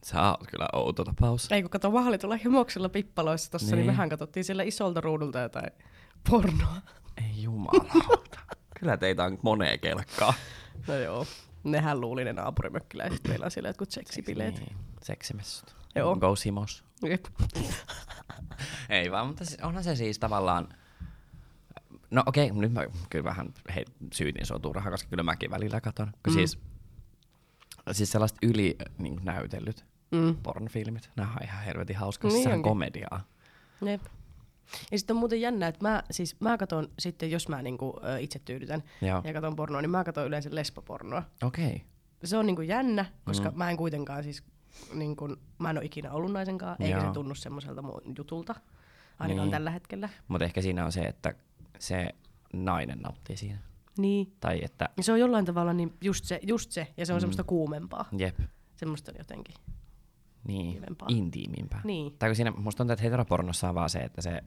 Sä 0.05 0.23
oot 0.23 0.47
kyllä 0.51 0.69
outo 0.73 1.05
tapaus. 1.05 1.53
Ei 1.53 1.63
kun 1.63 1.71
kato 1.71 1.93
Vahlitulla 1.93 2.37
himoksella 2.37 2.89
pippaloissa 2.89 3.51
tossa, 3.51 3.67
niin. 3.67 3.77
Niin. 3.77 3.87
mehän 3.87 4.09
katsottiin 4.09 4.45
siellä 4.45 4.63
isolta 4.63 5.01
ruudulta 5.01 5.39
jotain 5.39 5.71
pornoa. 6.31 6.77
Ei 7.17 7.43
jumalauta. 7.43 8.39
kyllä 8.81 8.97
teitä 8.97 9.25
on 9.25 9.39
moneen 9.43 9.81
kelkkaa. 9.81 10.35
No 10.89 10.95
joo. 10.95 11.27
Nehän 11.65 12.01
luuli 12.01 12.25
ne 12.25 12.33
naapurimökkiläiset. 12.33 13.29
Meillä 13.29 13.45
on 13.45 13.51
siellä 13.51 13.69
jotkut 13.69 13.91
seksibileet. 13.91 14.59
Niin, 14.59 14.77
seksimessut. 15.03 15.77
Joo. 15.95 16.17
Go 16.17 16.37
Simos. 16.37 16.85
Jep. 17.03 17.25
Ei 18.89 19.11
vaan, 19.11 19.27
mutta 19.27 19.45
onhan 19.63 19.85
se 19.85 19.97
siis 19.97 20.19
tavallaan... 20.19 20.69
No 22.11 22.23
okei, 22.27 22.51
nyt 22.51 22.73
mä 22.73 22.87
kyllä 23.11 23.25
vähän 23.25 23.55
hei, 23.75 23.85
syytin 24.13 24.47
sua 24.47 24.59
turhaan, 24.59 24.93
koska 24.93 25.11
kyllä 25.11 25.23
mäkin 25.23 25.51
välillä 25.51 25.81
katon. 25.81 26.13
Mm. 26.27 26.33
siis, 26.33 26.59
siis 27.93 28.13
sellaiset 28.13 28.39
yli 28.43 28.77
niin 28.99 29.21
näytellyt 29.23 29.85
Mm. 30.11 30.37
pornofilmit, 30.43 31.11
nämä 31.17 31.33
on 31.37 31.43
ihan 31.45 31.65
helvetin 31.65 31.97
hauska. 31.97 32.29
Niin 32.29 32.49
onkin. 32.49 32.63
komediaa. 32.63 33.21
Jep. 33.87 34.01
Ja 34.93 34.99
sitten 34.99 35.15
on 35.15 35.21
muuten 35.21 35.41
jännä, 35.41 35.67
että 35.69 35.89
mä, 35.89 36.03
siis 36.11 36.41
mä 36.41 36.59
katon 36.59 36.89
sitten, 36.99 37.31
jos 37.31 37.49
mä 37.49 37.63
niinku, 37.63 38.01
ö, 38.05 38.19
itse 38.21 38.39
tyydytän 38.39 38.83
Joo. 39.03 39.21
ja 39.25 39.33
katon 39.33 39.57
pornoa, 39.57 39.81
niin 39.83 39.91
mä 39.91 40.05
katon 40.05 40.27
yleensä 40.27 40.49
lesbopornoa. 40.53 41.23
Okei. 41.43 41.67
Okay. 41.67 41.79
Se 42.25 42.37
on 42.37 42.47
niinku 42.47 42.63
jännä, 42.63 43.05
koska 43.25 43.49
Mm. 43.49 43.55
mm. 43.55 43.59
mä 43.59 43.71
en 43.71 43.77
kuitenkaan 43.77 44.23
siis, 44.25 44.43
niinku, 44.95 45.37
mä 45.59 45.71
en 45.71 45.77
ole 45.79 45.85
ikinä 45.85 46.13
ollut 46.13 46.33
naisenkaan, 46.33 46.77
eikä 46.81 46.97
Joo. 46.99 47.07
se 47.07 47.13
tunnu 47.13 47.35
semmoiselta 47.35 47.83
mun 47.83 48.03
jutulta, 48.19 48.55
ainakaan 49.19 49.47
Niin. 49.47 49.53
tällä 49.53 49.71
hetkellä. 49.71 50.09
Mutta 50.29 50.45
ehkä 50.45 50.63
siinä 50.63 50.85
on 50.85 50.93
se, 50.93 51.01
että 51.01 51.35
se 51.79 52.09
nainen 52.53 52.99
nauttii 52.99 53.37
siinä. 53.37 53.59
Niin. 53.99 54.33
Tai 54.41 54.61
että, 54.65 54.89
Ja 54.97 55.03
se 55.03 55.13
on 55.13 55.21
jollain 55.21 55.45
tavalla 55.45 55.73
niin 55.73 55.97
just 56.05 56.25
se, 56.25 56.41
just 56.43 56.71
se 56.71 56.95
ja 56.97 57.07
se 57.07 57.13
on 57.13 57.17
Mm. 57.17 57.19
mm. 57.19 57.21
semmoista 57.21 57.45
kuumempaa. 57.45 58.05
jep, 58.19 58.39
Semmoista 58.77 59.13
jotenkin. 59.19 59.55
niin, 60.49 60.75
Kivempaa. 60.75 61.09
intiimimpää. 61.11 61.81
Niin. 61.85 62.17
Tai 62.19 62.29
kun 62.29 62.37
siinä, 62.37 62.51
musta 62.51 62.77
tuntuu, 62.79 62.93
että 62.93 63.03
heteropornossa 63.03 63.69
on 63.69 63.75
vaan 63.75 63.91
se, 63.91 63.99
että 63.99 64.23
se 64.23 64.41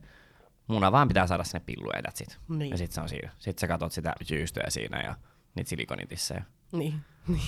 muna 0.68 0.92
vaan 0.92 1.08
pitää 1.08 1.28
saada 1.28 1.44
sinne 1.44 1.60
pilluja 1.66 1.98
ja 1.98 2.02
that's 2.10 2.24
it. 2.24 2.40
Niin. 2.50 2.72
Ja 2.72 2.78
sit 2.78 2.92
se 2.92 3.02
on 3.02 3.10
siinä. 3.10 3.32
Sit 3.40 3.60
sä 3.60 3.68
katot 3.68 3.92
sitä 3.92 4.14
jyystöä 4.30 4.70
siinä 4.70 5.02
ja 5.04 5.16
niitä 5.56 5.70
silikonitissejä. 5.70 6.44
Niin. 6.72 6.96
niin. 7.28 7.42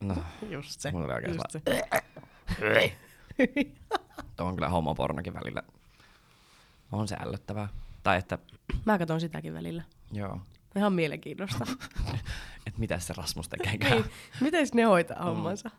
No, 0.00 0.16
Just 0.50 0.80
se. 0.80 0.90
mulla 0.92 1.04
oli 1.04 1.14
oikein 1.14 1.34
Just 1.34 1.50
se. 1.50 1.62
Tuo 4.36 4.46
on 4.46 4.54
kyllä 4.54 4.68
homopornokin 4.68 5.34
välillä. 5.34 5.62
On 6.92 7.08
se 7.08 7.16
ällöttävää. 7.20 7.68
Tai 8.02 8.18
että, 8.18 8.38
Mä 8.86 8.98
katon 8.98 9.20
sitäkin 9.20 9.54
välillä. 9.54 9.82
joo, 10.12 10.40
Ihan 10.76 10.92
mielenkiintoista. 10.92 11.66
että 12.66 12.80
mitä 12.80 12.98
se 12.98 13.14
Rasmus 13.16 13.48
tekee. 13.48 13.76
niin. 13.76 14.04
Miten 14.40 14.66
ne 14.74 14.82
hoitaa 14.82 15.24
hommansa? 15.24 15.70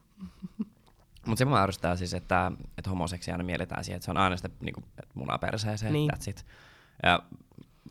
Mutta 1.26 1.40
se 1.40 1.46
mua 1.46 1.62
ärsyttää 1.64 1.96
siis, 1.96 2.14
että, 2.14 2.52
että 2.78 2.90
homoseksi 2.90 3.32
aina 3.32 3.44
mielletään 3.44 3.84
siihen, 3.84 3.96
että 3.98 4.06
se 4.06 4.12
on 4.12 4.18
aina 4.18 4.38
sitä 4.38 4.50
niin 4.62 4.74
kuin, 4.74 4.86
munaa 5.14 5.38
perseeseen, 5.38 5.94
Niin. 5.94 6.12
that's 6.14 6.30
it. 6.30 6.46
Ja 7.04 7.24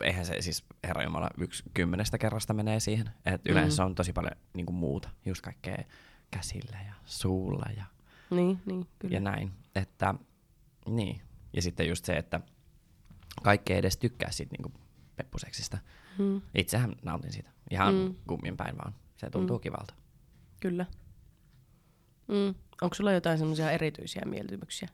eihän 0.03 0.25
se 0.25 0.41
siis, 0.41 0.65
herra 0.83 1.03
Jumala, 1.03 1.29
yksi 1.37 1.63
kymmenestä 1.73 2.17
kerrasta 2.17 2.53
menee 2.53 2.79
siihen. 2.79 3.09
Että 3.25 3.51
yleensä 3.51 3.83
Mm. 3.83 3.85
on 3.85 3.95
tosi 3.95 4.13
paljon 4.13 4.31
niin 4.53 4.65
kuin 4.65 4.75
muuta, 4.75 5.09
just 5.25 5.41
kaikkea 5.41 5.83
käsillä 6.31 6.77
ja 6.87 6.93
suulla 7.05 7.65
ja, 7.77 7.83
Niin, 8.29 8.61
niin, 8.65 8.87
kyllä. 8.99 9.13
ja 9.13 9.19
näin. 9.19 9.51
Että, 9.75 10.15
niin. 10.85 11.21
Ja 11.53 11.61
sitten 11.61 11.87
just 11.87 12.05
se, 12.05 12.17
että 12.17 12.39
kaikki 13.43 13.73
ei 13.73 13.79
edes 13.79 13.97
tykkää 13.97 14.31
siitä 14.31 14.51
niin 14.57 14.63
kuin 14.71 14.73
peppuseksistä. 15.15 15.77
Mm, 16.19 16.41
Itsehän 16.55 16.95
nautin 17.03 17.31
siitä. 17.33 17.49
Ihan 17.71 17.93
mm. 17.93 17.99
Mm. 18.01 18.15
kummin 18.27 18.57
päin 18.57 18.77
vaan. 18.77 18.93
Se 19.17 19.29
tuntuu 19.29 19.57
mm. 19.57 19.61
kivalta. 19.61 19.93
kyllä. 20.59 20.85
Mm. 22.27 22.55
Onko 22.81 22.93
sulla 22.95 23.11
jotain 23.11 23.37
semmoisia 23.37 23.71
erityisiä 23.71 24.21
mieltymyksiä? 24.25 24.89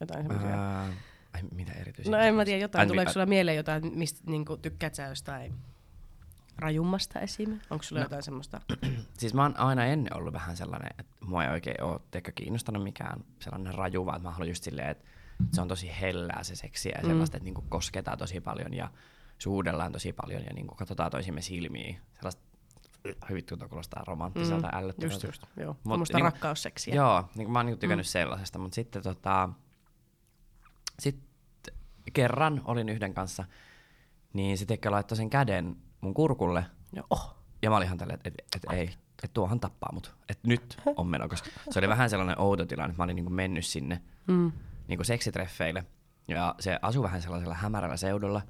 Jotain 0.00 0.22
semmoisia? 0.26 0.50
Ää, 0.50 0.92
ai, 1.34 1.42
mitä 1.54 1.72
erityisiä? 1.72 2.10
No 2.16 2.18
en 2.18 2.34
mä 2.34 2.44
tiedä, 2.44 2.60
jotain. 2.60 2.80
Ai, 2.80 2.86
Tuleeko 2.86 3.08
mi- 3.08 3.12
sulla 3.12 3.26
mieleen 3.26 3.56
jotain, 3.56 3.98
mistä 3.98 4.20
niinku, 4.26 4.56
tykkäät 4.56 4.94
sä 4.94 5.02
jostain 5.02 5.54
rajummasta 6.58 7.20
esim? 7.20 7.58
Onko 7.70 7.82
sulla 7.82 8.00
No. 8.00 8.04
jotain 8.04 8.22
semmoista? 8.22 8.60
Siis 9.18 9.34
mä 9.34 9.42
oon 9.42 9.56
aina 9.56 9.84
ennen 9.86 10.16
ollut 10.16 10.32
vähän 10.32 10.56
sellainen, 10.56 10.90
että 10.98 11.12
mua 11.20 11.44
ei 11.44 11.50
oikein 11.50 11.82
ole 11.82 12.00
teikö 12.10 12.32
kiinnostanut 12.34 12.82
mikään 12.82 13.24
sellainen 13.40 13.74
raju, 13.74 14.06
vaan 14.06 14.22
mä 14.22 14.30
haluan 14.30 14.48
just 14.48 14.64
silleen, 14.64 14.88
että 14.88 15.04
se 15.52 15.60
on 15.60 15.68
tosi 15.68 15.90
hellää 16.00 16.42
se 16.42 16.56
seksi 16.56 16.88
ja 16.88 17.00
Mm. 17.02 17.08
sellaista, 17.08 17.36
että 17.36 17.44
niinku 17.44 17.64
kosketaan 17.68 18.18
tosi 18.18 18.40
paljon 18.40 18.74
ja 18.74 18.90
suudellaan 19.42 19.92
tosi 19.92 20.12
paljon 20.12 20.44
ja 20.44 20.52
niinku 20.54 20.74
katsotaan 20.74 21.10
toisimme 21.10 21.40
silmiin. 21.40 22.00
Sellaista, 22.14 22.42
vittu, 23.34 23.56
tuo 23.56 23.68
kuulostaa 23.68 24.04
romanttiselta 24.06 24.68
mm. 24.68 24.78
ällöttävältä. 24.78 25.26
Just, 25.26 25.42
just. 25.42 25.56
Joo. 25.56 25.76
Mut 25.84 25.98
niinku- 25.98 26.24
rakkausseksiä. 26.24 26.94
Joo, 26.94 27.24
niin 27.34 27.44
kuin 27.44 27.52
mä 27.52 27.58
oon 27.58 27.66
niinku 27.66 27.80
tykännyt 27.80 28.06
mm. 28.06 28.10
sellaisesta, 28.10 28.58
mutta 28.58 28.74
sitten 28.74 29.02
tota, 29.02 29.48
sit 30.98 31.30
kerran 32.12 32.62
olin 32.64 32.88
yhden 32.88 33.14
kanssa, 33.14 33.44
niin 34.32 34.58
se 34.58 34.66
tekee 34.66 34.90
laittoi 34.90 35.16
sen 35.16 35.30
käden 35.30 35.76
mun 36.00 36.14
kurkulle 36.14 36.64
Joo. 36.92 37.06
Oh. 37.10 37.36
ja 37.62 37.70
mä 37.70 37.76
olin 37.76 37.86
ihan 37.86 37.98
tälleen, 37.98 38.20
että 38.24 38.28
et, 38.28 38.64
et, 38.64 38.72
ei, 38.72 38.84
että 39.24 39.34
tuohan 39.34 39.60
tappaa 39.60 39.90
mut. 39.92 40.14
Että 40.28 40.48
nyt 40.48 40.78
on 40.96 41.06
meno, 41.06 41.28
koska 41.28 41.50
se 41.70 41.78
oli 41.78 41.88
vähän 41.88 42.10
sellainen 42.10 42.40
outo 42.40 42.66
tilanne, 42.66 42.90
että 42.90 43.00
mä 43.00 43.04
olin 43.04 43.16
niinku 43.16 43.30
mennyt 43.30 43.66
sinne. 43.66 44.02
Mm. 44.26 44.52
niinku 44.88 45.04
seksitreffeille. 45.04 45.84
Ja 46.28 46.54
se 46.60 46.78
asui 46.82 47.02
vähän 47.02 47.22
sellaisella 47.22 47.54
hämärällä 47.54 47.96
seudulla. 47.96 48.42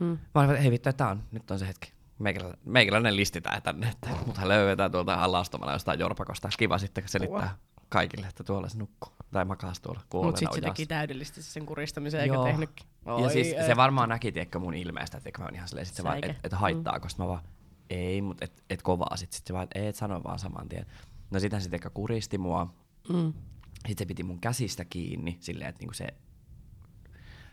Hmm. 0.00 0.18
Mä 0.34 0.40
olin, 0.40 0.50
että 0.50 0.62
hei 0.62 0.70
vittu, 0.70 0.88
että 0.88 1.04
tää 1.04 1.10
on, 1.10 1.22
nyt 1.32 1.50
on 1.50 1.58
se 1.58 1.66
hetki. 1.68 1.92
Meikäläinen, 2.18 2.58
meikäläinen 2.64 3.16
listitään 3.16 3.62
tänne, 3.62 3.88
että 3.88 4.08
muthan 4.26 4.48
löydetään 4.48 4.92
tuolta 4.92 5.14
alastomalla 5.14 5.72
jostain 5.72 6.00
jorpakosta. 6.00 6.48
Kiva 6.58 6.78
sitten 6.78 7.04
selittää 7.06 7.56
kaikille, 7.88 8.26
että 8.26 8.44
tuolla 8.44 8.68
se 8.68 8.78
nukkuu. 8.78 9.12
Tai 9.32 9.44
makaa 9.44 9.72
tuolla 9.82 10.00
kuolleena 10.08 10.28
Mutta 10.28 10.38
sitten 10.38 10.54
se 10.54 10.60
teki 10.60 10.86
täydellisesti 10.86 11.42
sen 11.42 11.66
kuristamisen, 11.66 12.20
eikä 12.20 12.34
Joo. 12.34 12.44
tehnytkin. 12.44 12.86
Ja 13.22 13.28
siis 13.30 13.52
ei. 13.52 13.66
se 13.66 13.76
varmaan 13.76 14.08
näki, 14.08 14.32
tiedätkö, 14.32 14.58
mun 14.58 14.74
ilmeestä, 14.74 15.16
että 15.16 15.38
mä 15.38 15.44
oon 15.44 15.54
ihan 15.54 15.68
silleen, 15.68 15.86
sit 15.86 15.94
se 15.94 16.04
vaan, 16.04 16.14
Säikä. 16.14 16.26
että 16.30 16.40
et 16.44 16.52
haittaako, 16.52 17.08
mm. 17.18 17.22
mä 17.22 17.28
vaan, 17.28 17.42
ei, 17.90 18.22
mut 18.22 18.42
et, 18.42 18.64
et 18.70 18.82
kovaa, 18.82 19.16
sit, 19.16 19.32
sit 19.32 19.46
se 19.46 19.52
vaan, 19.52 19.64
et, 19.64 19.70
ei, 19.74 19.86
et 19.86 19.96
sano 19.96 20.24
vaan 20.24 20.38
saman 20.38 20.68
tien. 20.68 20.86
No 21.30 21.40
sitten 21.40 21.60
se 21.60 21.68
tiedätkö, 21.68 21.90
kuristi 21.90 22.38
mua, 22.38 22.74
Mm. 23.08 23.32
sitten 23.74 23.98
se 23.98 24.06
piti 24.06 24.22
mun 24.22 24.40
käsistä 24.40 24.84
kiinni, 24.84 25.36
silleen, 25.40 25.68
että 25.68 25.80
niinku 25.80 25.94
se 25.94 26.06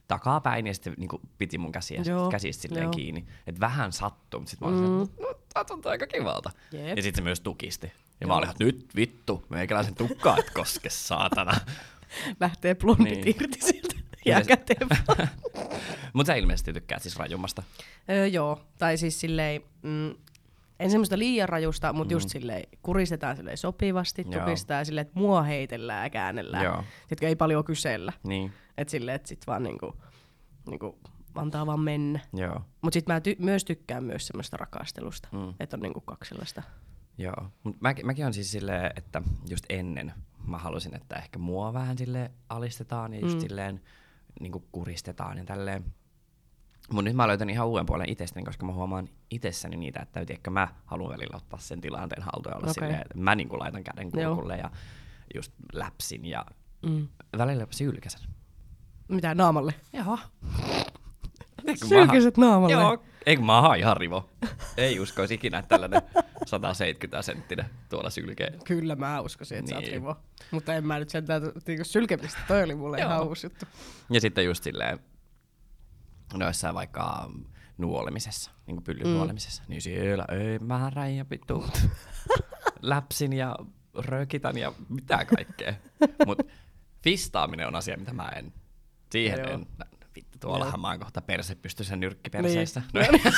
takapäin 0.10 0.68
ja 0.68 0.74
sitten 0.74 0.94
niinku 0.98 1.22
piti 1.38 1.58
mun 1.58 1.72
käsiä, 1.72 2.02
Joo, 2.06 2.30
käsistä 2.30 2.62
silleen 2.62 2.84
joo. 2.84 2.92
kiinni. 2.92 3.26
Että 3.48 3.60
vähän 3.60 3.92
sattuu, 3.92 4.40
mutta 4.40 4.52
sitten 4.52 4.70
mä 4.70 4.76
olin 4.78 4.90
mm. 4.90 5.24
no, 5.24 5.34
tää 5.54 5.64
tuntuu 5.64 5.92
aika 5.92 6.08
kivalta. 6.08 6.52
Jep. 6.72 6.98
Ja 6.98 7.04
sitten 7.04 7.22
se 7.22 7.24
myös 7.24 7.40
tukisti. 7.42 7.92
Ja 8.22 8.28
mä 8.28 8.36
olin, 8.36 8.50
että 8.50 8.64
nyt 8.64 8.96
vittu, 8.96 9.46
meikäläisen 9.50 9.96
tukkaa 9.96 10.38
et 10.38 10.50
koske, 10.50 10.90
saatana. 10.90 11.54
Lähtee 12.40 12.76
blondit 12.76 13.26
Niin. 13.26 13.28
irti 13.28 13.60
Jää 14.26 14.42
käteen 14.44 14.90
vaan. 14.90 15.30
Mutta 16.14 16.28
sä 16.28 16.36
ilmeisesti 16.36 16.74
tykkäät 16.74 17.02
siis 17.02 17.16
rajummasta. 17.18 17.64
öö, 18.10 18.28
joo, 18.28 18.62
tai 18.78 18.98
siis 18.98 19.20
silleen, 19.20 19.62
mm, 19.82 20.16
en 20.80 20.92
semmoista 20.92 21.18
liian 21.18 21.50
rajusta, 21.50 21.94
mutta 21.94 22.14
mm. 22.14 22.16
just 22.16 22.30
silleen, 22.30 22.64
kuristetaan 22.82 23.36
silleen 23.36 23.58
sopivasti, 23.58 24.26
Joo. 24.30 24.40
tukistetaan 24.44 24.86
silleen, 24.86 25.08
että 25.08 25.20
mua 25.20 25.44
heitellään 25.44 26.04
ja 26.04 26.10
käännellään. 26.10 26.64
Joo. 26.64 26.84
Tiedätkö, 27.08 27.28
ei 27.28 27.36
paljon 27.36 27.64
kysellä. 27.64 28.14
Niin, 28.24 28.54
Että 28.82 28.92
silleen, 28.92 29.16
että 29.16 29.28
sit 29.28 29.48
vaan 29.48 29.64
niinku, 29.64 29.96
niinku 30.70 31.00
antaa 31.36 31.66
vaan 31.66 31.80
mennä. 31.80 32.20
joo. 32.34 32.62
Mutta 32.82 32.94
sit 32.94 33.08
mä 33.08 33.20
ty- 33.20 33.36
myös 33.44 33.66
tykkään 33.66 34.04
myös 34.04 34.28
semmoista 34.28 34.58
rakastelusta, 34.58 35.28
Mm. 35.32 35.54
että 35.60 35.78
on 35.78 35.82
niinku 35.82 36.02
kaksi 36.02 36.30
sellaista. 36.30 36.64
Joo, 37.18 37.48
mut 37.64 37.82
mä, 37.82 37.94
mäkin 38.04 38.26
on 38.26 38.34
siis 38.34 38.52
silleen, 38.52 38.92
että 38.96 39.22
just 39.50 39.66
ennen 39.70 40.14
mä 40.48 40.58
halusin, 40.58 40.96
että 40.96 41.16
ehkä 41.16 41.40
mua 41.40 41.74
vähän 41.74 41.98
sille 41.98 42.32
alistetaan 42.50 43.14
ja 43.14 43.20
just 43.20 43.36
mm. 43.36 43.42
Silleen 43.42 43.82
niin 44.40 44.52
kuristetaan 44.72 45.38
ja 45.38 45.46
tälleen. 45.46 45.86
Mutta 46.92 47.02
nyt 47.10 47.16
mä 47.16 47.28
löytän 47.28 47.50
ihan 47.50 47.68
uuden 47.68 47.86
puolen 47.86 48.10
itsestäni, 48.10 48.46
koska 48.46 48.66
mä 48.66 48.74
huomaan 48.74 49.10
itsessäni 49.30 49.78
niitä, 49.78 50.00
että 50.00 50.26
tiedätkö, 50.26 50.50
mä 50.50 50.68
haluan 50.86 51.12
välillä 51.14 51.38
ottaa 51.38 51.60
sen 51.60 51.82
tilanteen 51.82 52.22
haltuun 52.24 52.52
ja 52.54 52.56
olla 52.58 52.64
okay. 52.72 52.74
Silleen, 52.74 53.02
että 53.02 53.18
mä 53.18 53.36
niin 53.36 53.50
laitan 53.52 53.84
käden 53.84 54.10
Joo. 54.14 54.36
kurkulle 54.36 54.58
ja 54.58 54.72
just 55.36 55.52
läpsin 55.74 56.26
ja 56.26 56.46
Mm. 56.86 57.08
välillä 57.38 57.64
jopa 57.64 57.74
sylkäsen. 57.74 58.22
Mitä, 59.10 59.36
naamalle? 59.36 59.74
Joo. 59.94 60.20
Sylkäset 61.88 62.38
naamalle? 62.38 62.74
Joo. 62.74 63.04
Eikö 63.26 63.42
mä 63.42 63.62
oon 63.62 63.78
ihan 63.78 63.98
rivo? 63.98 64.30
Ei 64.78 65.00
uskoisi 65.00 65.34
ikinä, 65.34 65.60
että 65.60 65.70
tällainen 65.70 66.02
170 66.46 67.22
senttinen 67.22 67.66
tuolla 67.90 68.10
sylkee. 68.10 68.54
Kyllä 68.66 68.96
mä 68.96 69.22
uskoisin, 69.22 69.58
että 69.58 69.66
niin. 69.66 69.76
sä 69.76 69.76
oot 69.76 69.84
Niin. 69.86 69.94
rivo. 69.94 70.16
Mutta 70.52 70.74
en 70.74 70.88
mä 70.88 71.00
nyt 71.00 71.10
sentään 71.10 71.42
niinku 71.68 71.84
sylkemistä. 71.84 72.40
Toi 72.48 72.64
oli 72.64 72.76
mulle 72.76 72.98
ihan 72.98 73.28
uusi 73.28 73.46
juttu. 73.46 73.66
Ja 74.10 74.22
sitten 74.22 74.46
just 74.46 74.64
silleen, 74.64 75.00
no 76.34 76.46
jossain 76.46 76.76
vaikka 76.76 77.32
nuolemisessa, 77.78 78.52
niin 78.68 78.76
kuin 78.76 78.84
pyllyn 78.84 79.08
mm. 79.08 79.14
nuolemisessa, 79.14 79.64
niin 79.68 79.82
siellä 79.82 80.26
ei 80.32 80.60
määrän 80.60 81.16
ja 81.16 81.26
vittu 81.30 81.66
läpsin 82.82 83.34
ja 83.34 83.56
rökitän 83.98 84.58
ja 84.58 84.74
mitä 84.90 85.26
kaikkea. 85.26 85.74
Mutta 86.26 86.44
fistaaminen 87.04 87.68
on 87.68 87.76
asia, 87.76 87.98
mitä 87.98 88.14
mä 88.14 88.30
en, 88.36 88.54
siihen 89.12 89.40
Joo. 89.40 89.50
en, 89.50 89.66
vittu 90.16 90.38
tuollahan 90.40 90.72
Joo. 90.74 90.82
mä 90.82 90.88
oon 90.88 91.00
kohta 91.00 91.22
perse 91.22 91.56
pystyssä 91.56 91.96
nyrkkiperseissä. 91.96 92.82
Niin. 92.94 93.06
No, 93.12 93.20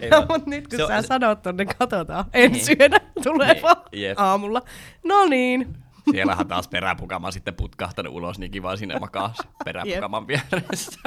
ei 0.00 0.10
No, 0.10 0.20
mutta 0.20 0.50
nyt 0.50 0.68
kun 0.68 0.76
se 0.76 0.82
on- 0.84 0.88
sä 0.88 1.02
sanot 1.02 1.42
tonne, 1.42 1.64
katsotaan. 1.64 2.24
Ensi 2.32 2.74
Niin. 2.74 2.78
yönä 2.80 3.00
tulee 3.22 3.60
Niin, 3.92 4.14
aamulla. 4.16 4.62
No 5.04 5.26
niin. 5.26 5.76
Siellähän 6.10 6.48
taas 6.48 6.68
peräpukama 6.68 7.30
sitten 7.30 7.54
putkahtanut 7.54 8.14
ulos, 8.14 8.38
niin 8.38 8.50
kiva 8.50 8.76
sinne 8.76 8.98
makaa 8.98 9.34
peräpukaman 9.64 10.26
vieressä. 10.26 11.00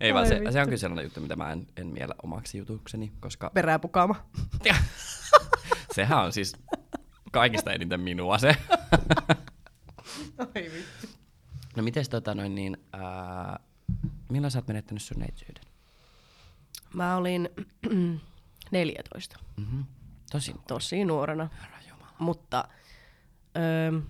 Ei 0.00 0.14
vaan 0.14 0.26
se, 0.28 0.40
se 0.50 0.60
on 0.60 0.66
kyllä 0.66 0.76
sellainen 0.76 1.04
juttu, 1.04 1.20
mitä 1.20 1.36
mä 1.36 1.52
en, 1.52 1.66
en 1.76 1.86
miellä 1.86 2.14
omaksi 2.22 2.58
jutukseni, 2.58 3.12
koska 3.20 3.50
Perääpukama. 3.54 4.14
sehän 5.92 6.18
on 6.24 6.32
siis 6.32 6.56
kaikista 7.32 7.72
eniten 7.72 8.00
minua 8.00 8.38
se. 8.38 8.56
Oi 10.56 10.72
vittu. 10.72 11.06
No 11.76 11.82
mites 11.82 12.08
tota 12.08 12.34
noin 12.34 12.54
niin, 12.54 12.76
ää, 12.92 13.60
milloin 14.28 14.50
sä 14.50 14.58
oot 14.58 14.68
menettänyt 14.68 15.02
sun 15.02 15.18
neitsyyden? 15.18 15.64
Mä 16.94 17.16
olin 17.16 17.48
14. 18.70 19.38
Mm-hmm. 19.56 19.84
Tosi 20.32 20.54
Tosi 20.68 21.04
nuorena. 21.04 21.48
Herra 21.62 21.78
Jumala. 21.88 22.14
Mutta 22.18 22.68
öö, 23.56 24.00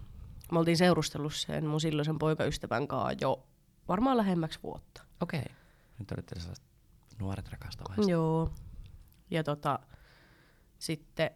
me 0.52 0.58
oltiin 0.58 0.76
seurustellut 0.76 1.34
sen 1.34 1.66
mun 1.66 1.80
silloisen 1.80 2.18
poikaystävän 2.18 2.88
kanssa 2.88 3.18
jo 3.20 3.46
varmaan 3.88 4.16
lähemmäksi 4.16 4.58
vuotta. 4.62 5.02
Okei. 5.20 5.40
Okay. 5.40 5.54
Nyt 5.98 6.10
olitte 6.10 6.40
sellaiset 6.40 6.64
nuoret 7.20 7.48
rakastavaiset. 7.48 8.08
Joo. 8.08 8.54
Ja 9.30 9.44
tota, 9.44 9.78
sitten 10.78 11.30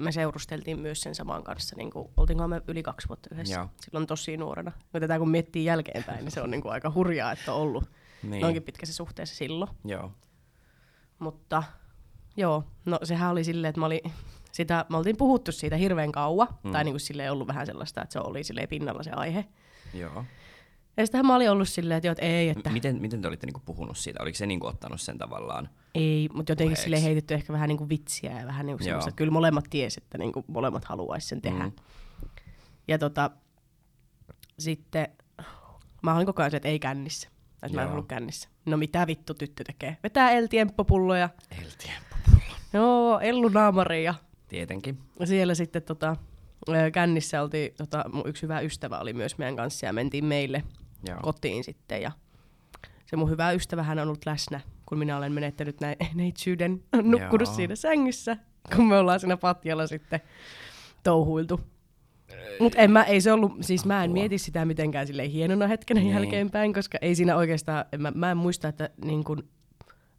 me 0.00 0.12
seurusteltiin 0.12 0.80
myös 0.80 1.00
sen 1.00 1.14
saman 1.14 1.44
kanssa, 1.44 1.76
niin 1.76 1.90
kuin, 1.90 2.08
oltiinkohan 2.16 2.50
me 2.50 2.60
yli 2.68 2.82
kaksi 2.82 3.08
vuotta 3.08 3.28
yhdessä. 3.32 3.54
Joo. 3.54 3.68
Silloin 3.80 4.06
tosi 4.06 4.36
nuorena. 4.36 4.72
Ja 4.94 5.00
tätä 5.00 5.18
kun 5.18 5.28
miettii 5.30 5.64
jälkeenpäin, 5.64 6.18
niin 6.24 6.30
se 6.32 6.40
on 6.42 6.50
niin 6.50 6.62
kuin 6.62 6.72
aika 6.72 6.92
hurjaa, 6.94 7.32
että 7.32 7.52
on 7.54 7.60
ollut 7.60 7.84
Niin. 8.22 8.40
noinkin 8.42 8.62
pitkässä 8.62 8.94
suhteessa 8.94 9.34
silloin. 9.36 9.70
Joo. 9.84 10.12
Mutta 11.18 11.62
joo, 12.36 12.64
no 12.84 12.98
sehän 13.02 13.30
oli 13.30 13.44
silleen, 13.44 13.68
että 13.68 13.80
mä 13.80 13.86
oli, 13.86 14.02
sitä, 14.52 14.84
me 14.88 14.96
oltiin 14.96 15.16
puhuttu 15.16 15.52
siitä 15.52 15.76
hirveän 15.76 16.12
kauan, 16.12 16.48
Mm. 16.62 16.72
tai 16.72 16.84
niin 16.84 16.92
kuin 16.92 17.00
silleen 17.00 17.32
ollut 17.32 17.48
vähän 17.48 17.66
sellaista, 17.66 18.02
että 18.02 18.12
se 18.12 18.18
oli 18.20 18.44
silleen 18.44 18.68
pinnalla 18.68 19.02
se 19.02 19.10
aihe. 19.10 19.44
Joo. 19.94 20.24
Ja 20.98 21.06
sittenhän 21.06 21.26
mä 21.26 21.36
olin 21.36 21.50
ollut 21.50 21.68
silleen, 21.68 21.98
että, 21.98 22.08
joo, 22.08 22.12
että 22.12 22.26
ei, 22.26 22.48
että 22.48 22.70
miten, 22.70 23.00
miten 23.00 23.22
te 23.22 23.28
olitte 23.28 23.46
niinku 23.46 23.62
puhunut 23.64 23.98
siitä? 23.98 24.22
Oliko 24.22 24.36
se 24.36 24.46
niinku 24.46 24.66
ottanut 24.66 25.00
sen 25.00 25.18
tavallaan? 25.18 25.68
ei, 25.94 26.28
mutta 26.32 26.52
jotenkin 26.52 26.66
puheeksi? 26.66 26.82
silleen 26.82 27.02
heitetty 27.02 27.34
ehkä 27.34 27.52
vähän 27.52 27.68
niin 27.68 27.78
kuin 27.78 27.88
vitsiä 27.88 28.40
ja 28.40 28.46
vähän 28.46 28.66
niin 28.66 28.78
kuin 28.78 28.86
Joo. 28.86 28.90
semmoista, 28.90 29.08
että 29.08 29.16
kyllä 29.16 29.32
molemmat 29.32 29.64
ties, 29.70 29.96
että 29.96 30.18
niin 30.18 30.32
kuin 30.32 30.44
molemmat 30.48 30.84
haluaisi 30.84 31.28
sen 31.28 31.42
tehdä. 31.42 31.64
Mm. 31.64 31.72
Ja 32.88 32.98
tota, 32.98 33.30
sitten 34.58 35.08
mä 36.02 36.14
olin 36.14 36.26
koko 36.26 36.42
ajan 36.42 36.50
se, 36.50 36.56
että 36.56 36.68
ei 36.68 36.78
kännissä. 36.78 37.28
Että 37.62 37.76
mä 37.76 37.82
en 37.82 37.86
Joo. 37.86 37.92
ollut 37.92 38.08
kännissä. 38.08 38.48
No 38.66 38.76
mitä 38.76 39.06
vittu 39.06 39.34
tyttö 39.34 39.64
tekee? 39.64 39.96
Vetää 40.02 40.30
eltiemppopulloja. 40.30 41.28
Eltien 41.62 42.02
Joo, 42.72 43.20
Ellu 43.20 43.48
naamaria. 43.48 44.14
Tietenkin. 44.48 44.98
Ja 45.20 45.26
siellä 45.26 45.54
sitten 45.54 45.82
tota, 45.82 46.16
ö, 46.68 46.90
kännissä 46.90 47.42
oltiin, 47.42 47.74
tota, 47.76 48.04
mun 48.12 48.28
yksi 48.28 48.42
hyvä 48.42 48.60
ystävä 48.60 48.98
oli 48.98 49.12
myös 49.12 49.38
meidän 49.38 49.56
kanssa 49.56 49.86
ja 49.86 49.92
mentiin 49.92 50.24
meille 50.24 50.62
Joo. 51.08 51.18
kotiin 51.22 51.64
sitten. 51.64 52.02
Ja 52.02 52.10
se 53.06 53.16
mun 53.16 53.30
hyvä 53.30 53.52
ystävä 53.52 53.82
hän 53.82 53.98
on 53.98 54.08
ollut 54.08 54.26
läsnä, 54.26 54.60
kun 54.86 54.98
minä 54.98 55.16
olen 55.16 55.32
menettänyt 55.32 55.80
näin 55.80 55.96
neitsyyden, 56.14 56.84
nukkunut 57.02 57.48
Joo. 57.48 57.56
siinä 57.56 57.76
sängyssä, 57.76 58.36
kun 58.76 58.88
me 58.88 58.98
ollaan 58.98 59.20
siinä 59.20 59.36
patjalla 59.36 59.86
sitten 59.86 60.20
touhuiltu. 61.02 61.60
Mutta 62.60 62.78
en 62.78 62.90
mä, 62.90 63.02
ei 63.04 63.20
se 63.20 63.32
ollut, 63.32 63.52
siis 63.60 63.84
mä 63.84 64.04
en 64.04 64.12
mieti 64.12 64.38
sitä 64.38 64.64
mitenkään 64.64 65.06
silleen 65.06 65.30
hienona 65.30 65.66
hetkenä 65.66 66.00
Niin. 66.00 66.12
jälkeenpäin, 66.12 66.74
koska 66.74 66.98
ei 67.00 67.14
siinä 67.14 67.36
oikeastaan, 67.36 67.84
en 67.92 68.02
mä, 68.02 68.12
mä 68.14 68.30
en 68.30 68.36
muista, 68.36 68.68
että 68.68 68.90
niin 69.04 69.24
kun, 69.24 69.48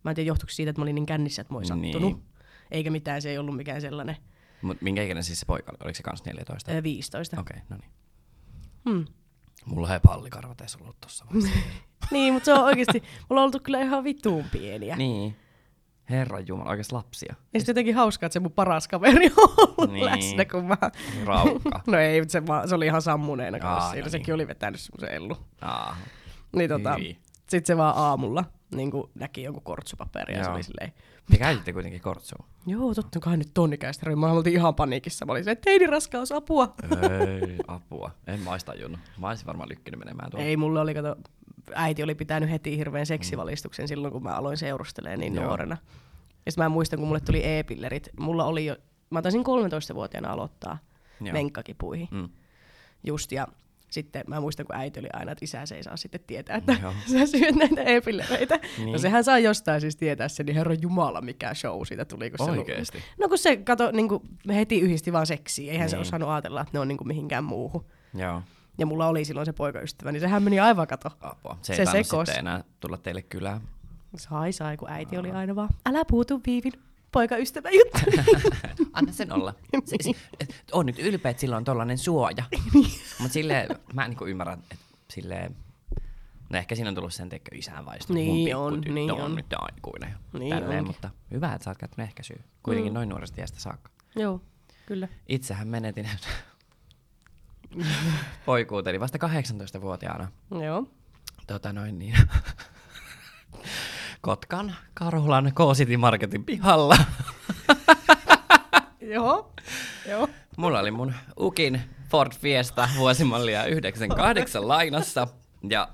mä 0.03 0.11
en 0.11 0.15
tiedä 0.15 0.27
johtuiko 0.27 0.51
siitä, 0.51 0.69
että 0.69 0.81
mä 0.81 0.83
olin 0.83 0.95
niin 0.95 1.05
kännissä, 1.05 1.41
että 1.41 1.53
mä 1.53 1.57
olin 1.57 1.67
sattunut. 1.67 2.01
Niin. 2.01 2.23
Eikä 2.71 2.91
mitään, 2.91 3.21
se 3.21 3.29
ei 3.29 3.37
ollut 3.37 3.55
mikään 3.55 3.81
sellainen 3.81 4.15
Mut 4.61 4.81
minkä 4.81 5.03
ikäinen 5.03 5.23
siis 5.23 5.39
se 5.39 5.45
poika 5.45 5.71
oli? 5.71 5.77
Oliko 5.83 5.95
se 5.95 6.03
kans 6.03 6.25
14? 6.25 6.71
ö, 6.71 6.83
15. 6.83 7.39
Okei, 7.39 7.57
okay, 7.57 7.65
no 7.69 7.77
niin. 7.81 7.91
Hmm. 8.89 9.05
Mulla 9.65 9.93
ei 9.93 9.99
pallikarvat 9.99 10.61
edes 10.61 10.75
ollut 10.75 10.99
tossa 11.01 11.25
vaiheessa. 11.33 11.59
Niin, 12.11 12.33
mutta 12.33 12.45
se 12.45 12.53
on 12.53 12.63
oikeasti, 12.63 13.03
mulla 13.29 13.41
on 13.41 13.45
ollut 13.49 13.63
kyllä 13.63 13.81
ihan 13.81 14.03
vituun 14.03 14.45
pieniä. 14.51 14.95
Niin. 14.95 15.19
niin. 15.19 15.35
Herra 16.09 16.39
Jumala, 16.39 16.69
oikeesti 16.69 16.93
lapsia. 16.95 17.35
Ja 17.53 17.59
sitten 17.59 17.73
jotenkin 17.73 17.95
hauskaa, 17.95 18.27
että 18.27 18.33
se 18.33 18.39
mun 18.39 18.51
paras 18.51 18.87
kaveri 18.87 19.25
on 19.37 19.49
ollut 19.57 19.77
Niin. 19.91 19.93
niin. 19.93 20.05
läsnä, 20.05 20.45
kun 20.45 20.65
mä... 20.65 20.77
Raukka. 21.25 21.81
No 21.87 21.97
ei, 21.97 22.21
se, 22.29 22.47
vaan- 22.47 22.69
se 22.69 22.75
oli 22.75 22.85
ihan 22.85 23.01
sammuneena 23.01 23.57
Aa, 23.57 23.61
kanssa 23.61 23.87
no 23.87 23.91
siinä. 23.91 24.03
niin. 24.05 24.11
Sekin 24.11 24.33
oli 24.33 24.47
vetänyt 24.47 24.79
semmoisen 24.81 25.11
ellu. 25.15 25.37
Ah, 25.61 25.97
Niin 26.55 26.69
tota, 26.69 26.95
hyi. 26.95 27.17
sit 27.49 27.65
se 27.65 27.77
vaan 27.77 27.97
aamulla 27.97 28.43
niin 28.75 28.91
näki 29.15 29.43
jonkun 29.43 29.63
kortsupaperia 29.63 30.37
ja 30.37 30.43
se 30.43 30.49
oli 30.49 30.63
silleen, 30.63 30.93
Te 31.31 31.37
käytitte 31.37 31.73
kuitenkin 31.73 32.01
kortsua. 32.01 32.45
joo, 32.67 32.93
totta 32.93 33.19
kai 33.19 33.37
nyt 33.37 33.49
ton 33.53 33.73
ikäistä. 33.73 34.15
Mä 34.15 34.31
oltiin 34.31 34.55
ihan 34.55 34.75
paniikissa. 34.75 35.25
Mä 35.25 35.31
olin 35.31 35.43
silleen, 35.43 35.57
teini 35.63 35.87
raskaus, 35.87 36.31
apua. 36.31 36.73
Ei, 37.19 37.57
apua. 37.67 38.11
En 38.27 38.39
mä 38.39 38.51
ois 38.51 38.63
tajunnut. 38.63 38.99
Mä 39.17 39.27
olisin 39.27 39.47
varmaan 39.47 39.69
lykkinyt 39.69 39.99
menemään 39.99 40.31
tuolla. 40.31 40.45
Ei, 40.47 40.57
mulle 40.57 40.79
oli, 40.79 40.93
kato, 40.93 41.15
äiti 41.75 42.03
oli 42.03 42.15
pitänyt 42.15 42.49
heti 42.49 42.77
hirveän 42.77 43.05
seksivalistuksen 43.05 43.87
silloin, 43.87 44.13
kun 44.13 44.23
mä 44.23 44.35
aloin 44.35 44.57
seurustelemaan 44.57 45.19
niin 45.19 45.35
Joo. 45.35 45.45
nuorena. 45.45 45.77
Ja 46.45 46.51
mä 46.57 46.69
muistan, 46.69 46.99
kun 46.99 47.07
mulle 47.07 47.19
tuli 47.19 47.41
e-pillerit. 47.57 48.09
Mulla 48.19 48.45
oli 48.45 48.65
jo, 48.65 48.75
mä 49.09 49.21
taisin 49.21 49.41
13-vuotiaana 49.41 50.29
aloittaa 50.31 50.77
Joo. 51.21 51.33
menkkakipuihin. 51.33 52.07
Mm. 52.11 52.29
just 53.03 53.31
ja 53.31 53.47
sitten 53.89 54.23
mä 54.27 54.39
muistan, 54.41 54.65
kun 54.65 54.75
äiti 54.75 54.99
oli 54.99 55.07
aina, 55.13 55.31
että 55.31 55.45
isä 55.45 55.65
se 55.65 55.75
ei 55.75 55.83
saa 55.83 55.97
sitten 55.97 56.21
tietää, 56.27 56.55
että 56.57 56.77
Joo. 56.81 56.93
sä 57.11 57.25
syöt 57.25 57.55
näitä 57.55 57.81
e-pillereitä. 57.83 58.55
Niin. 58.61 58.77
No 58.79 58.85
Niin. 58.85 58.99
sehän 58.99 59.23
saa 59.23 59.39
jostain 59.39 59.81
siis 59.81 59.95
tietää 59.95 60.27
sen, 60.27 60.45
niin 60.45 60.55
herra 60.55 60.73
jumala 60.73 61.21
mikä 61.21 61.53
show 61.53 61.81
siitä 61.85 62.05
tuli. 62.05 62.29
Kun 62.31 62.45
se 62.45 62.51
Oikeesti? 62.51 62.97
lu- 62.97 63.03
no 63.23 63.29
kun 63.29 63.37
se 63.37 63.57
kato, 63.57 63.91
niin 63.91 64.09
kuin, 64.09 64.23
heti 64.49 64.79
yhdisti 64.79 65.13
vaan 65.13 65.27
seksiä, 65.27 65.71
eihän 65.71 65.85
niin. 65.85 65.89
se 65.91 65.97
osannut 65.97 66.29
ajatella, 66.29 66.61
että 66.61 66.71
ne 66.73 66.79
on 66.79 66.87
niin 66.87 66.97
kuin 66.97 67.07
mihinkään 67.07 67.43
muuhun. 67.43 67.85
Joo. 68.13 68.41
Ja 68.77 68.85
mulla 68.85 69.07
oli 69.07 69.25
silloin 69.25 69.45
se 69.45 69.53
poikaystävä, 69.53 70.11
niin 70.11 70.21
sehän 70.21 70.43
meni 70.43 70.59
aivan 70.59 70.87
kato. 70.87 71.09
Apua. 71.21 71.57
Se, 71.61 71.75
Se 71.75 71.81
ei 71.81 71.85
se 71.85 72.03
sekos. 72.03 72.29
enää 72.29 72.63
tulla 72.79 72.97
teille 72.97 73.21
kylään. 73.21 73.61
Sai 74.17 74.51
sai, 74.53 74.77
kun 74.77 74.89
äiti 74.89 75.17
oli 75.17 75.31
aina 75.31 75.55
vaan, 75.55 75.69
älä 75.85 76.05
puutu 76.05 76.41
Viivin 76.45 76.73
poikaystävä 77.11 77.69
juttu. 77.69 77.99
Anna 78.93 79.11
sen 79.11 79.31
olla. 79.31 79.53
Se, 79.85 79.95
et, 80.39 80.55
on 80.71 80.85
nyt 80.85 80.99
ylpeä, 80.99 81.29
että 81.31 81.41
sillä 81.41 81.57
on 81.57 81.63
tollanen 81.63 81.97
suoja. 81.97 82.43
Mutta 83.19 83.33
silleen, 83.33 83.67
mä 83.93 84.03
en 84.05 84.09
niinku 84.09 84.25
ymmärrä, 84.25 84.53
että 84.53 84.75
silleen, 85.09 85.55
no 86.49 86.59
ehkä 86.59 86.75
siinä 86.75 86.89
on 86.89 86.95
tullut 86.95 87.13
sen 87.13 87.29
tekö 87.29 87.55
isän 87.55 87.85
vaisto. 87.85 88.13
Niin 88.13 88.57
Mun 88.57 88.73
on, 88.73 88.81
niin 88.81 89.11
on, 89.11 89.21
on. 89.21 89.35
nyt 89.35 89.45
aikuinen. 89.57 90.13
Niin 90.33 90.55
tälleen, 90.55 90.87
mutta 90.87 91.09
hyvä, 91.31 91.53
että 91.53 91.63
sä 91.63 91.69
oot 91.71 91.77
käyttänyt 91.77 92.09
ehkäisyä. 92.09 92.43
Kuitenkin 92.63 92.93
mm. 92.93 92.95
noin 92.95 93.09
nuoresta 93.09 93.41
iästä 93.41 93.59
saakka. 93.59 93.91
Joo, 94.15 94.41
kyllä. 94.85 95.07
Itsehän 95.27 95.67
menetin 95.67 96.09
poikuuteni 98.45 98.99
vasta 98.99 99.17
18-vuotiaana. 99.27 100.31
Joo. 100.63 100.87
Tota 101.47 101.73
noin 101.73 101.99
niin. 101.99 102.15
Kotkan 104.21 104.75
Karhulan 104.93 105.51
K-City 105.55 105.97
Marketin 105.97 106.43
pihalla. 106.45 106.97
Joo. 109.13 109.53
Joo. 110.09 110.27
Mulla 110.57 110.79
oli 110.79 110.91
mun 110.91 111.13
Ukin 111.39 111.81
Ford 112.09 112.31
Fiesta 112.35 112.89
vuosimallia 112.97 113.65
98 113.65 114.67
lainassa 114.67 115.27
ja 115.69 115.89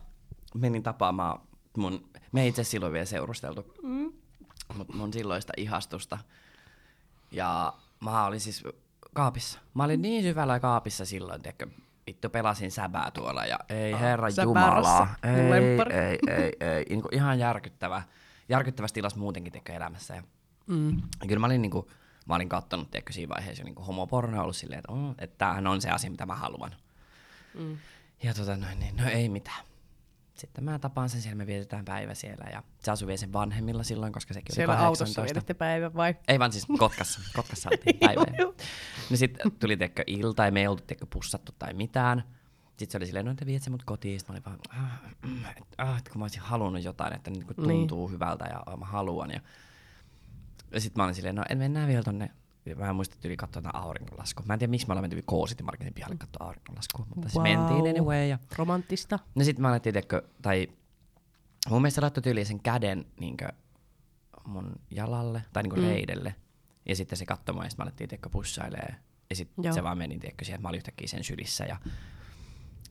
menin 0.54 0.84
tapaamaan 0.84 1.42
mun, 1.78 2.10
me 2.32 2.42
ei 2.42 2.48
itse 2.48 2.64
silloin 2.64 2.94
vielä 2.94 3.06
seurusteltu, 3.06 3.74
mm. 3.84 4.14
mutta 4.78 4.94
mun 4.94 5.14
silloista 5.14 5.54
ihastusta. 5.58 6.18
Ja 7.32 7.74
mä 8.00 8.26
olin 8.26 8.40
siis 8.40 8.64
kaapissa. 9.14 9.60
Mä 9.74 9.84
olin 9.84 10.02
niin 10.02 10.24
syvällä 10.24 10.60
kaapissa 10.60 11.06
silloin, 11.06 11.42
että 11.48 11.68
vittu 12.08 12.30
pelasin 12.30 12.72
säbää 12.72 13.12
tuolla 13.12 13.46
ja 13.46 13.60
ei 13.70 14.00
herra 14.00 14.32
säbärassa, 14.32 14.42
jumala. 14.44 15.08
Ei, 15.24 15.50
lemppari. 15.50 15.96
ei, 15.96 16.20
ei, 16.28 16.54
ei. 16.60 16.86
Niin 16.90 17.02
ihan 17.12 17.40
järkyttävä, 17.40 18.04
järkyttävässä 18.50 18.94
tilassa 18.94 19.20
muutenkin 19.20 19.54
tekee 19.54 19.76
elämässä. 19.76 20.16
Ja 20.16 20.24
Mm. 20.68 20.98
ja 20.98 21.28
kyllä 21.28 21.40
mä 21.40 21.46
olin, 21.46 21.62
niinku, 21.62 21.92
mä 22.26 22.36
olin 22.36 22.50
kattonut 22.50 22.92
tiedätkö, 22.92 23.14
siinä 23.14 23.30
vaiheessa 23.36 23.62
jo 23.62 23.66
niinku 23.66 23.84
homopornoa 23.84 24.42
ollut 24.42 24.56
silleen, 24.56 24.80
että, 24.80 24.92
mm, 24.92 25.12
että 25.18 25.38
tämähän 25.38 25.68
on 25.68 25.82
se 25.82 25.90
asia, 25.90 26.12
mitä 26.12 26.26
mä 26.26 26.36
haluan. 26.36 26.76
Mm. 27.54 27.78
Ja 28.24 28.34
tota 28.34 28.58
noin, 28.58 28.80
niin, 28.80 28.96
no 28.96 29.10
ei 29.10 29.30
mitään. 29.30 29.66
Sitten 30.36 30.64
mä 30.64 30.80
tapaan 30.80 31.10
sen 31.10 31.22
siellä, 31.22 31.36
me 31.36 31.48
vietetään 31.48 31.86
päivä 31.86 32.14
siellä 32.14 32.46
ja 32.52 32.64
se 32.80 32.92
asui 32.92 33.08
vielä 33.08 33.18
sen 33.18 33.34
vanhemmilla 33.34 33.84
silloin, 33.84 34.14
koska 34.14 34.34
sekin 34.34 34.56
Siellä 34.56 34.74
oli 34.74 34.82
autossa 34.82 35.04
18. 35.04 35.24
vietätte 35.34 35.54
päivän 35.54 35.94
vai? 35.94 36.16
Ei 36.28 36.40
vaan 36.40 36.52
siis 36.52 36.66
Kotkassa. 36.78 37.20
Kotkassa 37.36 37.70
oltiin 37.72 38.00
päivä. 38.06 38.26
No 39.10 39.18
sitten 39.18 39.52
tuli 39.52 39.78
tiedätkö, 39.78 40.04
ilta 40.08 40.46
ja 40.46 40.52
me 40.52 40.60
ei 40.60 40.68
oltu 40.68 40.84
tiedätkö, 40.88 41.06
pussattu 41.14 41.52
tai 41.60 41.74
mitään. 41.74 42.24
Sitten 42.68 42.92
se 42.92 42.98
oli 42.98 43.06
silleen, 43.06 43.26
no 43.26 43.34
te 43.36 43.46
viet 43.46 43.64
sen 43.64 43.74
mut 43.74 43.84
kotiin. 43.84 44.20
Sitten 44.20 44.34
mä 44.44 44.52
olin 44.52 44.60
vaan, 44.74 44.84
ah, 44.84 45.90
ah, 45.90 45.98
että 45.98 46.12
kun 46.12 46.20
mä 46.20 46.24
olisin 46.24 46.42
halunnut 46.42 46.84
jotain, 46.84 47.16
että 47.16 47.32
niin 47.32 47.46
kuin 47.46 47.56
tuntuu 47.56 48.10
hyvältä 48.10 48.46
ja 48.46 48.78
mä 48.78 48.86
haluan. 48.86 49.32
Ja, 49.32 49.40
ja 50.72 50.82
sitten 50.82 51.02
mä 51.02 51.04
olin 51.04 51.16
silleen, 51.16 51.36
no 51.36 51.44
en 51.50 51.58
mennään 51.58 51.88
vielä 51.88 52.04
tonne. 52.04 52.32
Ja 52.66 52.76
Mä 52.76 52.90
en 52.90 52.96
muista, 52.96 53.16
että 53.16 53.28
yli 53.28 53.38
katsoa 53.38 53.60
jotain 53.60 53.76
auringonlaskua. 53.76 54.46
Mä 54.46 54.54
en 54.54 54.60
tiedä, 54.60 54.72
miksi 54.72 54.88
me 54.88 54.92
ollaan 54.92 55.04
menty 55.04 55.22
K-City 55.22 55.64
Marketin 55.64 55.94
pihalle 55.94 56.18
katsoa 56.18 56.48
auringonlaskua. 56.48 57.06
Mutta 57.16 57.30
wow. 57.36 57.48
Wow. 57.48 57.68
mentiin 57.68 57.96
anyway. 57.96 58.28
Ja 58.28 58.40
Romanttista. 58.58 59.20
No 59.36 59.44
sit 59.44 59.60
mä 59.60 59.70
alettiin, 59.70 59.94
tiedätkö, 59.94 60.24
tai 60.42 60.68
mun 61.70 61.82
mielestä 61.82 62.02
laittoi 62.02 62.24
tyyliin 62.24 62.46
sen 62.46 62.60
käden 62.60 63.06
niinkö 63.20 63.48
mun 64.46 64.72
jalalle, 64.92 65.42
tai 65.54 65.64
niinku 65.64 65.80
mm. 65.80 65.88
reidelle. 65.88 66.36
Ja 66.86 66.96
sitten 66.96 67.18
se 67.18 67.26
katsoi 67.26 67.56
mua, 67.56 67.64
ja 67.64 67.70
sit 67.70 67.78
mä 67.78 67.84
alettiin, 67.84 68.10
tiedätkö, 68.10 68.30
pussailee. 68.30 68.96
Ja 69.30 69.36
sitten 69.36 69.64
Joo. 69.64 69.74
se 69.74 69.84
vaan 69.84 69.98
meni, 69.98 70.20
tiedätkö, 70.20 70.46
siihen, 70.46 70.56
että 70.56 70.66
mä 70.66 70.70
olin 70.70 70.78
yhtäkkiä 70.78 71.08
sen 71.08 71.24
sylissä. 71.24 71.66
Ja 71.66 71.78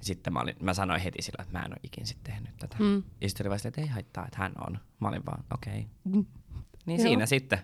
sitten 0.01 0.33
mä, 0.33 0.41
olin, 0.41 0.57
mä 0.61 0.75
sanoin 0.75 1.01
heti 1.01 1.23
sillä, 1.23 1.43
että 1.43 1.59
mä 1.59 1.65
en 1.65 1.73
ole 1.73 1.81
ikin 1.83 2.07
sitten 2.07 2.33
tehnyt 2.33 2.57
tätä. 2.57 2.77
Mm. 2.79 3.03
Ja 3.21 3.29
sitten 3.29 3.45
oli 3.45 3.49
vaan 3.51 3.59
silleen, 3.59 3.71
että 3.71 3.81
ei 3.81 3.87
haittaa, 3.87 4.27
että 4.27 4.39
hän 4.39 4.53
on. 4.67 4.79
Mä 5.01 5.09
olin 5.09 5.27
vaan, 5.27 5.45
okei. 5.55 5.73
Okay. 5.73 5.85
Mm. 6.05 6.27
Niin 6.87 7.01
Joo. 7.01 7.09
siinä 7.09 7.27
sitten. 7.27 7.59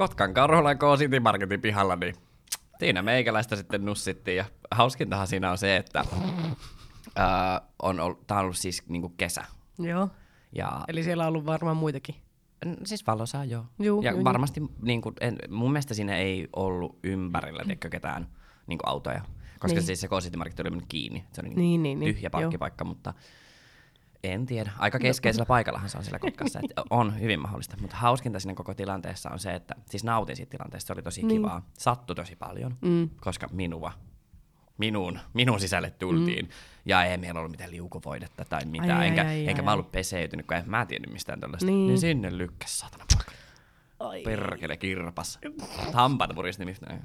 Kotkan 0.00 0.34
Karhulan 0.34 0.78
K 0.78 0.82
City 0.98 1.20
Marketin 1.20 1.60
pihalla, 1.60 1.96
niin 1.96 2.14
siinä 2.78 3.02
meikäläistä 3.02 3.56
sitten 3.56 3.84
nussittiin. 3.84 4.36
Ja 4.36 4.44
hauskintahan 4.70 5.26
siinä 5.26 5.50
on 5.50 5.58
se, 5.58 5.76
että 5.76 6.04
ää, 7.16 7.60
on 7.82 8.00
ollut, 8.00 8.26
tää 8.26 8.38
on 8.38 8.42
ollut 8.44 8.56
siis 8.56 8.88
niinku 8.88 9.08
kesä. 9.08 9.44
Joo. 9.78 10.08
Ja 10.52 10.80
Eli 10.88 11.02
siellä 11.04 11.22
on 11.22 11.28
ollut 11.28 11.46
varmaan 11.46 11.76
muitakin. 11.76 12.14
n- 12.66 12.86
siis 12.86 13.06
valosaa 13.06 13.44
joo. 13.44 13.64
Juu, 13.78 14.02
ja 14.02 14.10
juu, 14.10 14.18
juu. 14.18 14.24
varmasti 14.24 14.62
niinku, 14.82 15.12
en, 15.20 15.36
mun 15.48 15.72
mielestä 15.72 15.94
siinä 15.94 16.16
ei 16.16 16.48
ollut 16.56 16.98
ympärillä 17.04 17.62
tiedätkö, 17.64 17.88
ketään 17.88 18.26
niinku 18.66 18.84
autoja. 18.86 19.20
Koska 19.20 19.66
Niin. 19.66 19.74
niin. 19.74 19.86
siis 19.86 20.00
se 20.00 20.08
K 20.08 20.10
City 20.20 20.36
Market 20.36 20.60
oli 20.60 20.70
mennyt 20.70 20.88
kiinni. 20.88 21.24
Se 21.32 21.40
oli 21.40 21.48
niinku 21.48 21.60
Niin, 21.60 21.82
niin, 21.82 22.00
niin. 22.00 22.14
tyhjä 22.14 22.30
parkkipaikka, 22.30 22.84
mutta 22.84 23.14
en 24.24 24.46
tiedä. 24.46 24.70
Aika 24.78 24.98
keskeisellä 24.98 25.46
paikallahan 25.46 25.88
se 25.90 25.98
on 25.98 26.04
siellä 26.04 26.18
Kotkassa. 26.18 26.60
että 26.62 26.82
on 26.90 27.20
hyvin 27.20 27.40
mahdollista. 27.40 27.76
Mutta 27.80 27.96
hauskinta 27.96 28.40
siinä 28.40 28.54
koko 28.54 28.74
tilanteessa 28.74 29.30
on 29.30 29.38
se, 29.38 29.54
että 29.54 29.74
siis 29.90 30.04
nautin 30.04 30.36
siitä 30.36 30.50
tilanteesta. 30.50 30.86
Se 30.86 30.92
oli 30.92 31.02
tosi 31.02 31.22
Niin. 31.22 31.28
kivaa. 31.42 31.66
Sattui 31.78 32.16
tosi 32.16 32.36
paljon, 32.36 32.76
Mm. 32.80 33.10
koska 33.20 33.48
minua, 33.52 33.92
minun, 34.78 35.18
minun 35.34 35.60
sisälle 35.60 35.90
tultiin. 35.90 36.44
Mm. 36.46 36.50
Ja 36.84 37.04
ei 37.04 37.18
meillä 37.18 37.40
ollut 37.40 37.50
mitään 37.50 37.70
liukuvoidetta 37.70 38.44
tai 38.44 38.64
mitään. 38.64 38.90
Ai, 38.90 38.98
ai, 38.98 39.06
enkä, 39.08 39.22
ai, 39.26 39.48
enkä 39.48 39.62
ai. 39.62 39.64
mä 39.64 39.72
ollut 39.72 39.92
peseytynyt, 39.92 40.46
kun 40.46 40.56
en 40.56 40.64
mä 40.70 40.86
tiennyt 40.86 41.12
mistään 41.12 41.40
tällaista. 41.40 41.66
Niin. 41.66 41.86
Niin. 41.86 41.98
sinne 41.98 42.38
lykkäs, 42.38 42.78
saatana. 42.78 43.04
Ai. 44.00 44.22
Perkele 44.22 44.76
kirpas. 44.76 45.38
Hampaat 45.92 46.30
puristi 46.34 46.64
mistä. 46.64 46.98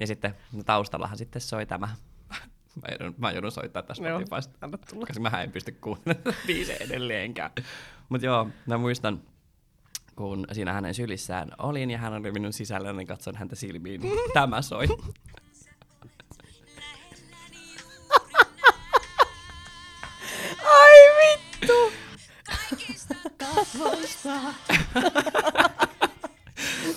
Ja 0.00 0.06
sitten 0.06 0.34
no 0.52 0.62
taustallahan 0.62 1.18
sitten 1.18 1.42
soi 1.42 1.66
tämä. 1.66 1.88
Mä 2.82 2.88
joudun, 2.90 3.14
mä 3.18 3.30
joudun 3.30 3.52
soittaa 3.52 3.82
tässä 3.82 4.02
Spotifysta. 4.02 4.58
anna 4.60 4.78
tulla. 4.78 5.06
Koska 5.06 5.20
mä 5.20 5.42
en 5.42 5.52
pysty 5.52 5.72
kuuntelemaan 5.72 6.34
biisejä 6.46 6.76
edelleenkään. 6.80 7.50
Mut 8.08 8.22
joo, 8.22 8.48
mä 8.66 8.78
muistan, 8.78 9.22
kun 10.16 10.46
siinä 10.52 10.72
hänen 10.72 10.94
sylissään 10.94 11.48
olin 11.58 11.90
ja 11.90 11.98
hän 11.98 12.12
oli 12.12 12.32
minun 12.32 12.52
sisällä, 12.52 12.92
niin 12.92 13.06
katson 13.06 13.36
häntä 13.36 13.56
silmiin. 13.56 14.00
Tämä 14.34 14.62
soi. 14.62 14.86
Ai 20.64 21.00
vittu! 21.20 21.92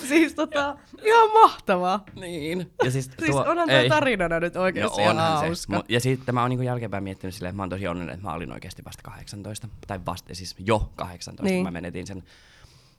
siis 0.08 0.34
tota, 0.34 0.76
ihan 1.04 1.32
mahtavaa. 1.32 2.04
niin. 2.14 2.72
Ja 2.84 2.90
siis, 2.90 3.10
Siis 3.18 3.36
onhan 3.36 3.68
tää 3.68 3.88
tarinana 3.88 4.40
nyt 4.40 4.56
oikeesti 4.56 4.96
No 4.96 5.02
ihan 5.02 5.16
onhan 5.16 5.38
se. 5.40 5.46
hauska. 5.46 5.78
Mu- 5.78 5.84
Ja 5.88 6.00
sitten 6.00 6.34
mä 6.34 6.40
oon 6.40 6.50
niinku 6.50 6.62
jälkeenpäin 6.62 7.04
miettinyt 7.04 7.34
silleen, 7.34 7.50
että 7.50 7.56
mä 7.56 7.62
oon 7.62 7.70
tosi 7.70 7.88
onnellinen, 7.88 8.14
että 8.14 8.26
mä 8.28 8.34
olin 8.34 8.52
oikeasti 8.52 8.84
vasta 8.84 9.02
18. 9.02 9.68
Tai 9.86 10.00
vasta 10.06 10.34
siis 10.34 10.54
jo 10.58 10.92
18, 10.96 11.44
Niin. 11.44 11.56
kun 11.58 11.64
mä 11.66 11.70
menetin 11.70 12.06
sen. 12.06 12.22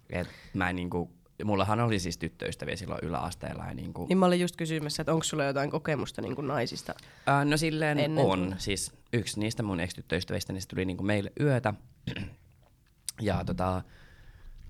Et 0.09 0.27
mä 0.53 0.69
en 0.69 0.75
niinku, 0.75 1.11
mullahan 1.43 1.79
oli 1.79 1.99
siis 1.99 2.17
tyttöystäviä 2.17 2.75
silloin 2.75 2.99
yläasteella. 3.03 3.65
Ja 3.65 3.73
niinku, 3.73 4.05
Niin 4.09 4.17
mä 4.17 4.25
olin 4.25 4.39
just 4.39 4.55
kysymässä, 4.55 5.01
että 5.01 5.13
onko 5.13 5.23
sulla 5.23 5.43
jotain 5.43 5.71
kokemusta 5.71 6.21
niin 6.21 6.35
kuin 6.35 6.47
naisista? 6.47 6.93
Ää, 7.27 7.45
no 7.45 7.57
silleen 7.57 7.99
Ennen 7.99 8.25
on. 8.25 8.55
Siis 8.57 8.91
yksi 9.13 9.39
niistä 9.39 9.63
mun 9.63 9.79
ex-tyttöystävistä, 9.79 10.53
niin 10.53 10.61
se 10.61 10.67
tuli 10.67 10.85
niinku 10.85 11.03
meille 11.03 11.31
yötä. 11.39 11.73
ja 13.21 13.43
tota, 13.45 13.81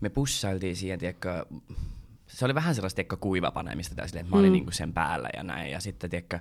me 0.01 0.09
pussailtiin 0.09 0.75
siihen, 0.75 0.99
tiedätkö, 0.99 1.45
se 2.29 2.45
oli 2.45 2.55
vähän 2.55 2.75
sellaista 2.75 2.95
tiedätkö, 2.95 3.17
kuivapanemista, 3.17 3.95
tai 3.95 4.07
silleen, 4.09 4.25
että 4.25 4.35
mä 4.35 4.39
olin 4.39 4.49
Mm. 4.49 4.53
niinku 4.53 4.71
sen 4.71 4.93
päällä 4.93 5.29
ja 5.37 5.43
näin. 5.43 5.71
Ja 5.71 5.79
sitten 5.79 6.09
tiedätkö, 6.09 6.39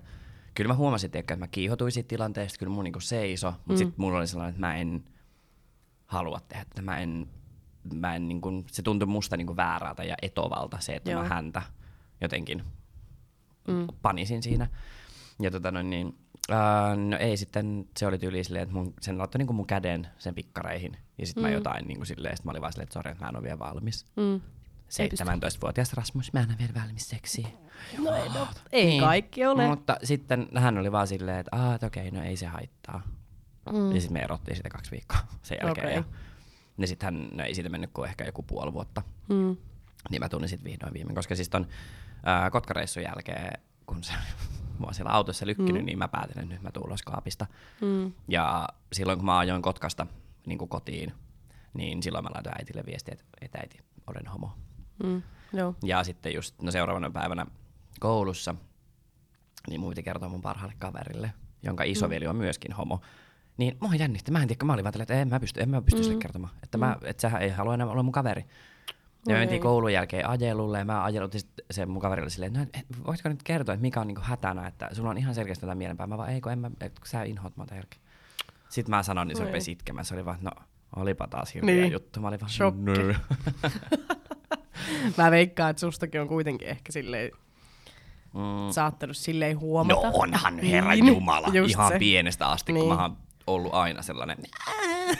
kyllä 0.54 0.68
mä 0.68 0.74
huomasin, 0.74 1.10
tiedätkö, 1.10 1.34
että 1.34 1.44
mä 1.44 1.48
kiihotuin 1.48 1.92
siitä 1.92 2.08
tilanteesta, 2.08 2.58
kyllä 2.58 2.72
mun 2.72 2.84
niinku 2.84 3.00
seiso, 3.00 3.50
mutta 3.50 3.72
Mm. 3.72 3.76
sitten 3.76 3.94
mulla 3.96 4.18
oli 4.18 4.26
sellainen, 4.26 4.50
että 4.50 4.60
mä 4.60 4.76
en 4.76 5.04
halua 6.06 6.40
tehdä 6.48 6.64
tätä. 6.64 6.82
Mä 6.82 6.98
en, 6.98 7.26
mä 7.94 8.14
en 8.16 8.28
niinku, 8.28 8.64
se 8.66 8.82
tuntui 8.82 9.06
musta 9.08 9.36
niinku 9.36 9.56
väärältä 9.56 10.04
ja 10.04 10.14
etovalta 10.22 10.78
se, 10.80 10.96
että 10.96 11.10
Joo. 11.10 11.22
mä 11.22 11.28
häntä 11.28 11.62
jotenkin 12.20 12.62
Mm. 13.68 13.86
panisin 14.02 14.42
siinä. 14.42 14.66
Ja 15.40 15.50
tota 15.50 15.70
noin 15.70 15.90
niin, 15.90 16.18
ää, 16.50 16.96
no 16.96 17.16
ei 17.16 17.36
sitten, 17.36 17.88
se 17.96 18.06
oli 18.06 18.18
tyyli 18.18 18.44
silleen, 18.44 18.62
että 18.62 18.74
mun, 18.74 18.94
sen 19.00 19.18
laittoi 19.18 19.38
niinku 19.38 19.52
mun 19.52 19.66
käden 19.66 20.06
sen 20.18 20.34
pikkareihin. 20.34 20.96
Ja 21.18 21.26
sitten 21.26 21.44
mm. 21.44 21.48
mä 21.48 21.54
jotain 21.54 21.88
niinku 21.88 22.04
silleen, 22.04 22.36
sit 22.36 22.44
mä 22.44 22.50
olin 22.50 22.62
vaan 22.62 22.72
silleen, 22.72 22.84
että 22.84 22.92
sori, 22.94 23.10
että 23.10 23.24
mä 23.24 23.28
en 23.28 23.36
ole 23.36 23.42
vielä 23.42 23.58
valmis. 23.58 24.06
Mm. 24.16 24.40
17-vuotias 24.88 25.92
Rasmus, 25.92 26.32
mä 26.32 26.40
en 26.40 26.48
ole 26.48 26.58
vielä 26.58 26.72
valmis 26.82 27.08
seksiin. 27.08 27.48
No 27.98 28.14
ei, 28.16 28.28
no, 28.28 28.48
ei 28.72 29.00
kaikki 29.00 29.46
ole. 29.46 29.66
Mutta 29.68 29.96
sitten 30.02 30.48
hän 30.56 30.78
oli 30.78 30.92
vaan 30.92 31.06
silleen, 31.06 31.38
että 31.38 31.56
aah, 31.56 31.74
että 31.74 31.86
okei, 31.86 32.10
no 32.10 32.22
ei 32.22 32.36
se 32.36 32.46
haittaa. 32.46 33.02
Mm. 33.72 33.94
Ja 33.94 34.00
sitten 34.00 34.12
me 34.12 34.20
erottiin 34.20 34.56
siitä 34.56 34.68
kaksi 34.68 34.90
viikkoa 34.90 35.18
sen 35.42 35.58
jälkeen. 35.62 35.86
Okei. 35.86 35.96
Ja, 35.96 36.04
ja 36.78 36.86
sitten 36.86 37.04
hän, 37.14 37.28
no 37.32 37.44
ei 37.44 37.54
siitä 37.54 37.68
mennyt 37.68 37.90
kuin 37.94 38.08
ehkä 38.08 38.24
joku 38.24 38.42
puoli 38.42 38.72
vuotta. 38.72 39.02
Mm. 39.28 39.56
Niin 40.10 40.20
mä 40.20 40.28
tunnin 40.28 40.48
sitten 40.48 40.70
vihdoin 40.70 40.94
viimein, 40.94 41.14
koska 41.14 41.34
siis 41.34 41.48
ton 41.48 41.66
ää, 42.24 42.50
kotkareissun 42.50 43.02
jälkeen, 43.02 43.52
kun 43.86 44.04
se 44.04 44.12
mua 44.78 44.92
siellä 44.92 45.12
autossa 45.12 45.46
lykkinyt, 45.46 45.82
Mm. 45.82 45.86
niin 45.86 45.98
mä 45.98 46.08
päätin, 46.08 46.38
että 46.38 46.54
nyt 46.54 46.62
mä 46.62 46.70
tuun 46.70 46.86
ulos 46.86 47.02
kaapista. 47.02 47.46
Mm. 47.80 48.12
Ja 48.28 48.68
silloin 48.92 49.18
kun 49.18 49.26
mä 49.26 49.38
ajoin 49.38 49.62
Kotkasta 49.62 50.06
niin 50.46 50.58
kotiin, 50.58 51.12
niin 51.74 52.02
silloin 52.02 52.24
mä 52.24 52.30
laitoin 52.34 52.58
äitille 52.58 52.82
viestiä, 52.86 53.12
että, 53.12 53.24
että 53.40 53.58
äiti, 53.58 53.78
olen 54.06 54.26
homo. 54.26 54.52
Mm. 55.04 55.22
Joo. 55.52 55.74
Ja 55.84 56.04
sitten 56.04 56.34
just 56.34 56.62
no 56.62 56.70
seuraavana 56.70 57.10
päivänä 57.10 57.46
koulussa, 58.00 58.54
niin 59.68 59.80
mun 59.80 59.88
piti 59.88 60.02
kertoa 60.02 60.28
mun 60.28 60.42
parhaalle 60.42 60.74
kaverille, 60.78 61.32
jonka 61.62 61.84
isoveli 61.84 62.26
on 62.26 62.36
myöskin 62.36 62.72
homo. 62.72 63.00
Niin 63.56 63.76
mua 63.80 63.94
jännitti. 63.94 64.30
Mä 64.30 64.42
en 64.42 64.48
tiedä, 64.48 64.64
mä 64.64 64.72
olin 64.72 64.84
vaan 64.84 65.00
että 65.00 65.14
en 65.14 65.28
mä 65.28 65.40
pysty, 65.40 65.60
en 65.60 65.70
mä 65.70 65.82
pysty 65.82 66.00
mm. 66.00 66.04
sille 66.04 66.18
kertomaan. 66.18 66.52
Että, 66.62 66.78
mä, 66.78 66.96
että 67.04 67.20
sähän 67.20 67.42
ei 67.42 67.50
halua 67.50 67.74
enää 67.74 67.86
olla 67.86 68.02
mun 68.02 68.12
kaveri. 68.12 68.44
Ja 69.28 69.34
me 69.34 69.34
Oi 69.34 69.40
mentiin 69.40 69.60
koulun 69.60 69.92
jälkeen 69.92 70.28
ajelulle 70.28 70.78
ja 70.78 70.84
mä 70.84 71.04
ajelutin 71.04 71.40
sit 71.40 71.50
se 71.70 71.86
mun 71.86 72.02
kaverille 72.02 72.30
silleen, 72.30 72.52
no, 72.52 72.62
et, 72.62 72.86
voisitko 73.06 73.28
nyt 73.28 73.42
kertoa, 73.42 73.72
että 73.72 73.82
mikä 73.82 74.00
on 74.00 74.06
niinku 74.06 74.22
hätänä, 74.24 74.66
että 74.66 74.88
sulla 74.92 75.10
on 75.10 75.18
ihan 75.18 75.34
selkeästi 75.34 75.64
jotain 75.64 75.78
mielenpää. 75.78 76.06
Mä 76.06 76.18
vaan, 76.18 76.30
ei 76.30 76.40
kun 76.40 76.52
en 76.52 76.58
mä, 76.58 76.70
et, 76.80 76.98
kun 76.98 77.06
sä 77.06 77.22
inhoat 77.22 77.56
mua 77.56 77.66
herkki. 77.70 77.98
Sitten 78.68 78.90
mä 78.90 79.02
sanoin, 79.02 79.28
niin 79.28 79.36
se 79.36 79.44
rupesi 79.44 79.72
itkemään. 79.72 80.04
Se 80.04 80.14
oli 80.14 80.24
vaan, 80.24 80.38
no 80.40 80.50
olipa 80.96 81.26
taas 81.26 81.54
hirveä 81.54 81.74
Niin. 81.74 81.92
juttu. 81.92 82.20
Mä 82.20 82.28
olin 82.28 82.40
vaan, 82.40 82.50
Shokki. 82.50 82.80
Mä 85.18 85.30
veikkaan, 85.30 85.70
että 85.70 85.80
sustakin 85.80 86.20
on 86.20 86.28
kuitenkin 86.28 86.68
ehkä 86.68 86.92
silleen 86.92 87.30
Mm. 88.34 88.70
saattanut 88.72 89.16
silleen 89.16 89.60
huomata. 89.60 90.00
No 90.02 90.10
onhan 90.14 90.58
herra 90.58 90.92
Niin, 90.92 91.06
Jumala, 91.06 91.48
ihan 91.68 91.92
se. 91.92 91.98
pienestä 91.98 92.48
asti, 92.48 92.72
Niin. 92.72 92.86
kun 92.86 92.96
mä 92.96 93.02
oon 93.02 93.16
ollut 93.46 93.74
aina 93.74 94.02
sellainen. 94.02 94.36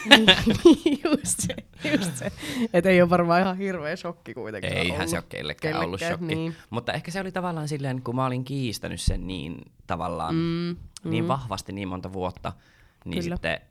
Niin, 0.05 0.99
just 1.03 1.39
se, 1.39 1.55
just 1.91 2.17
se. 2.17 2.31
Et 2.73 2.85
ei 2.85 3.01
ole 3.01 3.09
varmaan 3.09 3.41
ihan 3.41 3.57
hirveä 3.57 3.95
shokki 3.95 4.33
kuitenkaan 4.33 4.73
Eihän 4.73 4.97
ollut. 4.97 5.09
se 5.09 5.17
ole 5.17 5.23
kellekään, 5.29 5.61
kellekään 5.73 5.85
ollut 5.87 5.99
shokki. 6.01 6.35
niin. 6.35 6.55
Mutta 6.69 6.93
ehkä 6.93 7.11
se 7.11 7.19
oli 7.19 7.31
tavallaan 7.31 7.67
silleen, 7.67 8.01
kun 8.01 8.15
mä 8.15 8.25
olin 8.25 8.43
kiistänyt 8.43 9.01
sen 9.01 9.27
niin 9.27 9.61
tavallaan, 9.87 10.35
mm, 10.35 10.75
niin 11.03 11.23
mm. 11.23 11.27
vahvasti 11.27 11.71
niin 11.73 11.87
monta 11.87 12.13
vuotta, 12.13 12.53
niin 13.05 13.23
Kyllä. 13.23 13.35
sitten 13.35 13.61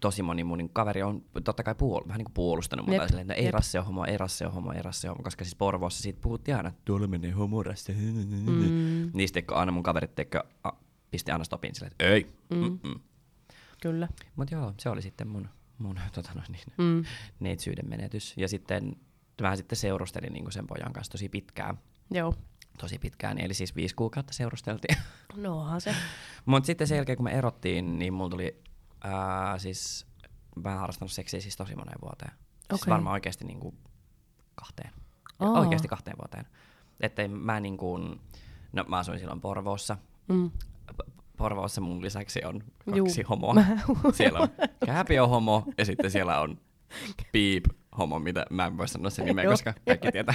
tosi 0.00 0.22
moni 0.22 0.44
mun 0.44 0.70
kaveri 0.72 1.02
on 1.02 1.24
totta 1.44 1.62
kai 1.62 1.74
puol- 1.74 2.08
vähän 2.08 2.18
niin 2.18 2.24
kuin 2.24 2.34
puolustanut 2.34 2.86
mutta 2.86 3.08
silleen, 3.08 3.22
että 3.30 3.34
no 3.34 3.38
ei 3.38 3.44
jep. 3.44 3.54
rasse 3.54 3.78
ole 3.78 3.86
homo, 3.86 4.04
ei 4.04 4.18
rasse 4.18 4.46
ole 4.46 4.54
homo, 4.54 4.72
ei 4.72 4.82
rasse 4.82 5.08
ole 5.08 5.14
homo, 5.14 5.22
koska 5.24 5.44
siis 5.44 5.54
Porvoossa 5.54 6.02
siitä 6.02 6.20
puhuttiin 6.22 6.56
aina, 6.56 6.68
että 6.68 6.80
tuolla 6.84 7.06
menee 7.06 7.30
homorasse. 7.30 7.92
Mm. 7.92 9.10
Niin 9.14 9.28
sitten 9.28 9.46
kun 9.46 9.56
aina 9.56 9.72
mun 9.72 9.82
kaverit 9.82 10.14
teikö, 10.14 10.42
a, 10.64 10.70
pisti 11.10 11.30
aina 11.32 11.44
stopin 11.44 11.74
silleen, 11.74 11.92
että 11.92 12.04
ei. 12.04 12.26
Mm. 12.50 12.58
Mm-mm. 12.58 13.00
Kyllä. 13.82 14.08
Mutta 14.36 14.54
joo, 14.54 14.74
se 14.80 14.88
oli 14.90 15.02
sitten 15.02 15.28
mun, 15.28 15.48
mun 15.78 16.00
tota 16.14 16.30
noin, 16.34 16.46
niin, 16.52 16.62
Mm. 16.78 17.04
neitsyyden 17.40 17.88
menetys. 17.88 18.34
Ja 18.36 18.48
sitten 18.48 18.96
mä 19.42 19.56
sitten 19.56 19.76
seurustelin 19.78 20.32
niin 20.32 20.52
sen 20.52 20.66
pojan 20.66 20.92
kanssa 20.92 21.10
tosi 21.12 21.28
pitkään. 21.28 21.78
Joo. 22.10 22.34
Tosi 22.78 22.98
pitkään, 22.98 23.38
eli 23.38 23.54
siis 23.54 23.76
viisi 23.76 23.94
kuukautta 23.94 24.32
seurusteltiin. 24.32 24.96
No 25.36 25.58
onhan 25.58 25.80
se. 25.80 25.94
Mutta 26.46 26.66
sitten 26.66 26.86
sen 26.86 26.96
jälkeen, 26.96 27.16
kun 27.16 27.24
me 27.24 27.30
erottiin, 27.32 27.98
niin 27.98 28.12
mulla 28.12 28.30
tuli, 28.30 28.62
ää, 29.04 29.58
siis 29.58 30.06
mä 30.64 30.70
oon 30.70 30.78
harrastanut 30.78 31.12
seksiä 31.12 31.40
siis 31.40 31.56
tosi 31.56 31.76
moneen 31.76 32.00
vuoteen. 32.02 32.32
Siis 32.58 32.82
Okei. 32.82 32.90
varmaan 32.90 33.12
oikeasti 33.12 33.44
niin 33.44 33.60
kuin 33.60 33.78
kahteen. 34.54 34.90
Aa. 35.38 35.60
Oikeasti 35.60 35.88
kahteen 35.88 36.16
vuoteen. 36.18 36.46
Että 37.00 37.28
mä 37.28 37.60
niin 37.60 37.76
kuin, 37.76 38.20
no 38.72 38.84
mä 38.88 38.98
asuin 38.98 39.18
silloin 39.18 39.40
Porvoossa. 39.40 39.98
Mm. 40.28 40.50
Porvoossa 41.36 41.80
mun 41.80 42.02
lisäksi 42.02 42.44
on 42.44 42.64
Juu. 42.94 43.06
kaksi 43.06 43.22
homoa. 43.22 43.54
Siellä 44.12 44.38
on 44.38 44.48
Kääpiö 44.86 45.26
homo 45.26 45.64
ja 45.78 45.84
sitten 45.84 46.10
siellä 46.10 46.40
on 46.40 46.58
Piip 47.32 47.64
homo, 47.98 48.18
mitä 48.18 48.46
mä 48.50 48.66
en 48.66 48.78
voi 48.78 48.88
sanoa 48.88 49.10
sen 49.10 49.24
nimeä, 49.24 49.44
koska 49.44 49.74
kaikki 49.86 50.12
tietää. 50.12 50.34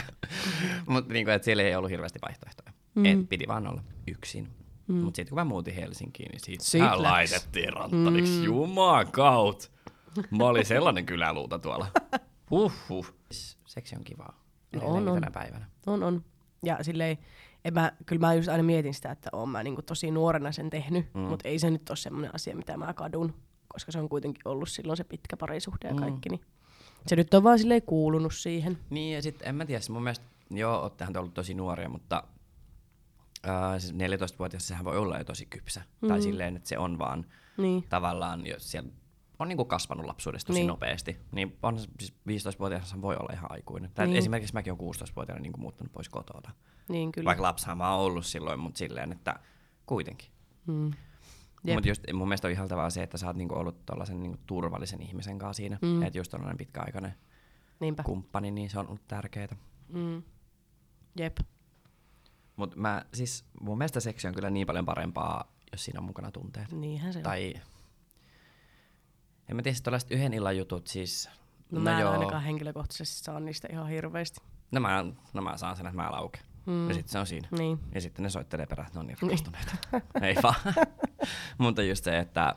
Mutta 0.88 1.14
niinku, 1.14 1.32
et 1.32 1.44
siellä 1.44 1.64
ei 1.64 1.76
ollut 1.76 1.92
hirveästi 1.92 2.20
vaihtoehtoja. 2.22 2.74
Mm. 2.96 3.06
Et, 3.06 3.30
piti 3.30 3.48
vaan 3.48 3.68
olla 3.68 3.84
yksin. 4.08 4.50
Mm. 4.88 4.96
Mm. 4.96 5.02
Mutta 5.04 5.16
sitten 5.16 5.30
kun 5.30 5.36
mä 5.36 5.44
muutin 5.44 5.74
Helsinkiin, 5.76 6.32
niin 6.32 6.60
siitä 6.62 6.86
läks. 6.92 7.00
laitettiin 7.02 7.74
ranttariksi. 7.74 8.34
Mm. 8.34 8.38
Mm. 8.40 8.44
Jumakaut. 8.46 9.72
Mä 10.32 10.44
olin 10.46 10.66
sellainen 10.66 11.06
kyläluuta 11.06 11.60
tuolla. 11.60 11.88
Huhhuh. 12.52 13.14
Seksi 13.66 13.96
on 13.96 14.04
kivaa. 14.04 14.44
No 14.76 14.82
on, 14.84 15.08
on. 15.08 15.14
tänä 15.22 15.32
päivänä. 15.32 15.66
On, 15.86 16.04
on. 16.04 16.24
Ja 16.64 16.84
silleen, 16.84 17.18
en 17.66 17.74
mä, 17.74 17.92
kyllä 18.06 18.28
mä 18.28 18.34
just 18.34 18.50
aina 18.50 18.64
mietin 18.64 18.94
sitä, 18.94 19.12
että 19.12 19.30
oon 19.34 19.50
mä 19.50 19.64
niinku 19.64 19.82
tosi 19.82 20.12
nuorena 20.12 20.52
sen 20.52 20.70
tehnyt, 20.70 21.14
mm. 21.14 21.20
Mm. 21.22 21.28
mutta 21.28 21.50
ei 21.50 21.60
se 21.60 21.70
nyt 21.70 21.90
ole 21.90 21.98
semmoinen 21.98 22.36
asia, 22.36 22.56
mitä 22.56 22.78
mä 22.78 22.94
kadun, 22.94 23.34
koska 23.68 23.92
se 23.92 24.00
on 24.00 24.10
kuitenkin 24.10 24.48
ollut 24.48 24.70
silloin 24.70 24.98
se 24.98 25.04
pitkä 25.04 25.38
parisuhde 25.38 25.88
ja 25.88 25.94
Mm. 25.94 26.00
kaikki, 26.00 26.30
niin 26.30 26.42
se 27.08 27.16
nyt 27.16 27.34
on 27.34 27.44
vaan 27.44 27.60
silleen 27.60 27.82
kuulunut 27.82 28.34
siihen. 28.34 28.78
Niin 28.90 29.16
ja 29.16 29.22
sitten 29.22 29.48
en 29.48 29.56
mä 29.56 29.66
tiedä, 29.66 29.82
mun 29.90 30.04
mielestä, 30.04 30.26
joo, 30.50 30.80
oottehan 30.82 31.14
te 31.14 31.20
ollut 31.20 31.34
tosi 31.34 31.54
nuoria, 31.54 31.90
mutta 31.90 32.24
äh, 33.48 33.80
siis 33.80 33.94
14-vuotias 33.94 34.68
sehän 34.68 34.86
voi 34.86 34.98
olla 34.98 35.18
jo 35.18 35.24
tosi 35.24 35.46
kypsä. 35.46 35.82
Mm. 36.02 36.08
Tai 36.08 36.22
silleen, 36.22 36.56
että 36.56 36.70
se 36.70 36.78
on 36.78 37.00
vaan 37.00 37.26
Niin, 37.58 37.84
tavallaan, 37.90 38.48
jos 38.48 38.72
siellä 38.72 38.90
on 39.40 39.48
niinku 39.48 39.66
kasvanut 39.66 40.06
lapsuudessa 40.06 40.48
tosi 40.48 40.60
Niin. 40.60 40.68
nopeasti, 40.68 41.18
niin 41.32 41.58
on 41.64 41.80
se- 41.80 41.88
siis 42.00 42.14
15-vuotias 42.28 43.02
voi 43.02 43.16
olla 43.16 43.34
ihan 43.34 43.52
aikuinen. 43.52 43.92
Tai 43.94 44.08
Niin. 44.08 44.18
Esimerkiksi 44.18 44.54
mäkin 44.54 44.74
olen 44.74 44.80
16-vuotiaana 44.96 45.42
niin 45.42 45.54
muuttanut 45.60 45.92
pois 45.94 46.10
kotota. 46.10 46.52
niin 46.90 47.12
kyllä. 47.12 47.26
Vaikka 47.26 47.44
lapsahan 47.44 47.78
mä 47.78 47.96
oon 47.96 48.06
ollut 48.06 48.26
silloin, 48.26 48.60
mutta 48.60 48.78
silleen, 48.78 49.12
että 49.12 49.40
kuitenkin. 49.86 50.30
Mm. 50.68 50.92
Mutta 51.74 51.88
just 51.90 52.04
mun 52.14 52.28
mielestä 52.28 52.48
on 52.48 52.52
ihaltavaa 52.52 52.90
se, 52.90 53.04
että 53.04 53.18
sä 53.18 53.28
oot 53.28 53.36
niinku 53.36 53.56
ollut 53.56 53.86
tollasen 53.86 54.24
niinku 54.24 54.38
turvallisen 54.48 55.02
ihmisen 55.02 55.40
kanssa 55.40 55.58
siinä. 55.58 55.78
Mm. 55.82 56.02
Että 56.04 56.20
just 56.20 56.32
tollanen 56.32 56.58
pitkäaikainen 56.58 57.14
Niinpä. 57.80 58.04
kumppani, 58.04 58.52
niin 58.52 58.70
se 58.70 58.80
on 58.80 58.88
ollut 58.88 59.08
tärkeää. 59.08 59.56
Mm. 59.90 60.24
Jep. 61.20 61.38
Mutta 62.56 62.78
mä 62.78 63.06
siis, 63.14 63.46
mun 63.62 63.78
mielestä 63.78 64.00
seksi 64.00 64.28
on 64.28 64.34
kyllä 64.34 64.50
niin 64.50 64.68
paljon 64.68 64.86
parempaa, 64.86 65.54
jos 65.72 65.86
siinä 65.86 66.00
on 66.00 66.06
mukana 66.06 66.32
tunteet. 66.32 66.72
Niinhän 66.72 67.14
se 67.14 67.20
on. 67.20 67.24
Tai 67.24 67.54
en 69.50 69.56
mä 69.56 69.62
tiedä, 69.62 69.74
siis 69.74 69.82
tällaiset 69.82 70.12
yhden 70.12 70.34
illan 70.34 70.58
jutut 70.58 70.88
siis. 70.88 71.30
No, 71.72 71.80
mä 71.80 72.00
en 72.00 72.08
ainakaan 72.08 72.44
henkilökohtaisesti 72.44 73.24
saa 73.24 73.40
niistä 73.40 73.68
ihan 73.72 73.88
hirveästi. 73.88 74.42
No 74.72 74.80
mä, 74.80 75.06
no 75.34 75.42
mä 75.42 75.58
saan 75.58 75.78
sen, 75.78 75.86
että 75.86 76.02
mä 76.02 76.12
lauke. 76.12 76.40
Mm. 76.66 76.74
Mm. 76.74 76.88
Ja 76.88 76.94
sitten 76.94 77.12
se 77.12 77.20
on 77.20 77.28
siinä. 77.28 77.48
Niin. 77.58 77.80
Ja 77.96 78.02
sitten 78.02 78.24
ne 78.24 78.30
soittelee 78.30 78.66
perään, 78.66 78.88
että 78.88 79.00
ne 79.00 79.00
on 79.00 79.08
niin 79.08 79.18
rakastuneita. 79.22 79.72
Ei 80.28 80.36
vaan. 80.44 80.56
mutta 81.58 81.84
just 81.84 82.04
se, 82.04 82.20
että 82.20 82.56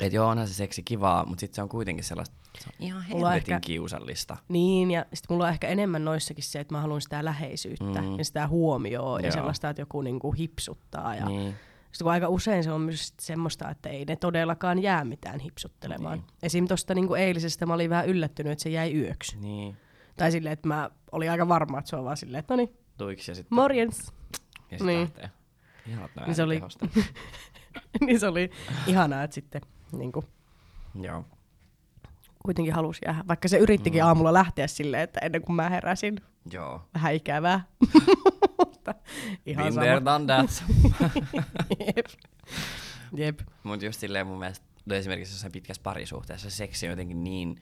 et 0.00 0.12
joo, 0.12 0.28
onhan 0.28 0.48
se 0.48 0.54
seksi 0.54 0.82
kivaa, 0.82 1.24
mutta 1.26 1.40
sitten 1.40 1.54
se 1.56 1.62
on 1.62 1.68
kuitenkin 1.68 2.04
sellaista, 2.04 2.36
se 2.58 2.68
on 2.68 2.74
ihan 2.78 3.02
helvetin 3.02 3.36
ehkä- 3.36 3.60
kiusallista. 3.60 4.36
Niin, 4.48 4.90
ja 4.90 5.06
sitten 5.14 5.34
mulla 5.34 5.44
on 5.44 5.50
ehkä 5.50 5.68
enemmän 5.68 6.04
noissakin 6.04 6.44
se, 6.44 6.60
että 6.60 6.74
mä 6.74 6.80
haluan 6.80 7.00
sitä 7.00 7.24
läheisyyttä 7.24 8.02
Mm. 8.02 8.18
ja 8.18 8.24
sitä 8.24 8.48
huomioon 8.48 9.20
ja 9.20 9.26
Joo. 9.26 9.32
sellaista, 9.32 9.70
että 9.70 9.82
joku 9.82 10.02
niinku 10.02 10.32
hipsuttaa. 10.32 11.14
Ja 11.14 11.26
Niin. 11.28 11.54
Sitten 11.92 12.04
kun 12.04 12.12
aika 12.12 12.28
usein 12.28 12.64
se 12.64 12.72
on 12.72 12.80
myös 12.80 13.14
semmoista, 13.20 13.70
että 13.70 13.88
ei 13.88 14.04
ne 14.04 14.16
todellakaan 14.16 14.82
jää 14.82 15.04
mitään 15.04 15.40
hipsuttelemaan. 15.40 16.18
Niin. 16.18 16.26
Esim. 16.42 16.68
tuosta 16.68 16.94
niinku 16.94 17.14
eilisestä 17.14 17.66
mä 17.66 17.74
olin 17.74 17.90
vähän 17.90 18.06
yllättynyt, 18.06 18.52
että 18.52 18.62
se 18.62 18.70
jäi 18.70 18.94
yöksi. 18.94 19.36
Niin. 19.38 19.76
Tai 20.16 20.32
silleen, 20.32 20.52
että 20.52 20.68
mä 20.68 20.90
olin 21.12 21.30
aika 21.30 21.48
varma, 21.48 21.78
että 21.78 21.88
se 21.88 21.96
on 21.96 22.04
vaan 22.04 22.16
silleen, 22.16 22.38
että 22.38 22.52
no 22.54 22.56
niin, 22.56 22.76
Tuiksi 22.98 23.30
ja 23.30 23.34
sitten 23.34 23.56
morjens. 23.56 24.12
ja 24.70 24.78
sit 24.78 24.86
Niin. 24.86 25.00
lähtee. 25.00 25.30
Ihanat 25.86 26.10
Niin 26.26 26.34
se 26.34 26.42
oli- 26.42 26.60
niin 28.06 28.20
se 28.20 28.26
oli 28.28 28.50
ihanaa, 28.86 29.22
että 29.22 29.34
sitten 29.34 29.60
niinku, 29.92 30.24
Joo. 31.00 31.24
kuitenkin 32.44 32.74
halusi 32.74 33.00
jäädä. 33.06 33.24
Vaikka 33.28 33.48
se 33.48 33.58
yrittikin 33.58 34.02
Mm. 34.02 34.06
aamulla 34.06 34.32
lähteä 34.32 34.66
silleen, 34.66 35.02
että 35.02 35.20
ennen 35.22 35.42
kuin 35.42 35.56
mä 35.56 35.68
heräsin, 35.70 36.20
Joo. 36.52 36.82
vähän 36.94 37.14
ikävää. 37.14 37.64
Mutta 38.58 38.94
ihan 39.46 39.62
Been 39.64 39.72
sama. 39.74 39.84
there, 39.86 40.04
done 40.04 40.24
that. 40.26 40.64
Jep. 41.96 42.06
Jep. 43.16 43.40
Mutta 43.62 43.86
just 43.86 44.00
silleen 44.00 44.26
mun 44.26 44.38
mielestä 44.38 44.66
no 44.86 44.94
esimerkiksi 44.96 45.34
jossain 45.34 45.52
pitkässä 45.52 45.82
parisuhteessa 45.82 46.50
se 46.50 46.56
seksi 46.56 46.86
on 46.86 46.90
jotenkin 46.90 47.24
niin, 47.24 47.54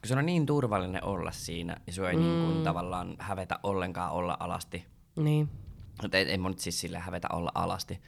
kun 0.00 0.08
se 0.08 0.14
on 0.18 0.26
niin 0.26 0.46
turvallinen 0.46 1.04
olla 1.04 1.32
siinä 1.32 1.76
ja 1.86 1.92
sua 1.92 2.10
ei 2.10 2.16
mm. 2.16 2.22
niin 2.22 2.44
kuin, 2.52 2.64
tavallaan 2.64 3.16
hävetä 3.18 3.58
ollenkaan 3.62 4.12
olla 4.12 4.36
alasti. 4.40 4.84
Niin. 5.16 5.48
Mutta 6.02 6.18
ei, 6.18 6.30
ei 6.30 6.38
mun 6.38 6.50
nyt 6.50 6.58
siis 6.58 6.80
sille 6.80 6.98
hävetä 6.98 7.28
olla 7.32 7.52
alasti 7.54 8.00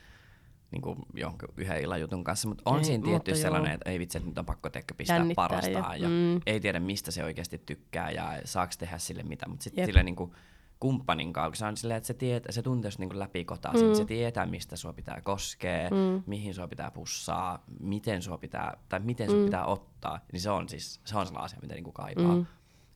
niin 0.70 0.82
kuin 0.82 0.98
jonkun 1.14 1.48
yhden 1.56 1.80
illan 1.80 2.00
jutun 2.00 2.24
kanssa, 2.24 2.48
mutta 2.48 2.62
on 2.66 2.78
Ei, 2.78 2.84
siinä 2.84 3.04
tietty 3.04 3.30
joo. 3.30 3.38
sellainen, 3.38 3.72
että 3.72 3.90
ei 3.90 3.98
vitsi, 3.98 4.18
että 4.18 4.28
nyt 4.28 4.38
on 4.38 4.46
pakko 4.46 4.70
tekkö 4.70 4.94
pistää 4.94 5.16
Jännittää 5.16 5.48
parastaa 5.48 5.96
ja- 5.96 6.02
ja, 6.02 6.08
mm. 6.08 6.40
ei 6.46 6.60
tiedä 6.60 6.80
mistä 6.80 7.10
se 7.10 7.24
oikeasti 7.24 7.58
tykkää 7.66 8.10
ja 8.10 8.40
saaks 8.44 8.78
tehdä 8.78 8.98
sille 8.98 9.22
mitä, 9.22 9.48
mutta 9.48 9.62
sitten 9.64 9.86
sille 9.86 10.02
niin 10.02 10.16
kuin 10.16 10.32
kumppanin 10.80 11.32
kanssa, 11.32 11.68
on 11.68 11.76
silleen, 11.76 11.98
että 11.98 12.06
se, 12.06 12.14
tietää, 12.14 12.52
se 12.52 12.62
tuntee 12.62 12.90
niin 12.98 13.08
kuin 13.08 13.18
läpi 13.18 13.46
mm. 13.72 13.94
se 13.94 14.04
tietää 14.04 14.46
mistä 14.46 14.76
sua 14.76 14.92
pitää 14.92 15.20
koskea, 15.20 15.90
Mm. 15.90 16.22
mihin 16.26 16.54
sua 16.54 16.68
pitää 16.68 16.90
pussaa, 16.90 17.64
miten 17.80 18.22
sua 18.22 18.38
pitää, 18.38 18.76
tai 18.88 19.00
miten 19.00 19.30
sua 19.30 19.38
Mm. 19.38 19.44
pitää 19.44 19.64
ottaa, 19.66 20.20
niin 20.32 20.40
se 20.40 20.50
on 20.50 20.68
siis, 20.68 21.00
se 21.04 21.18
on 21.18 21.26
sellainen 21.26 21.44
asia, 21.44 21.58
mitä 21.62 21.74
niinku 21.74 21.92
kaipaa 21.92 22.34
Mm. 22.34 22.46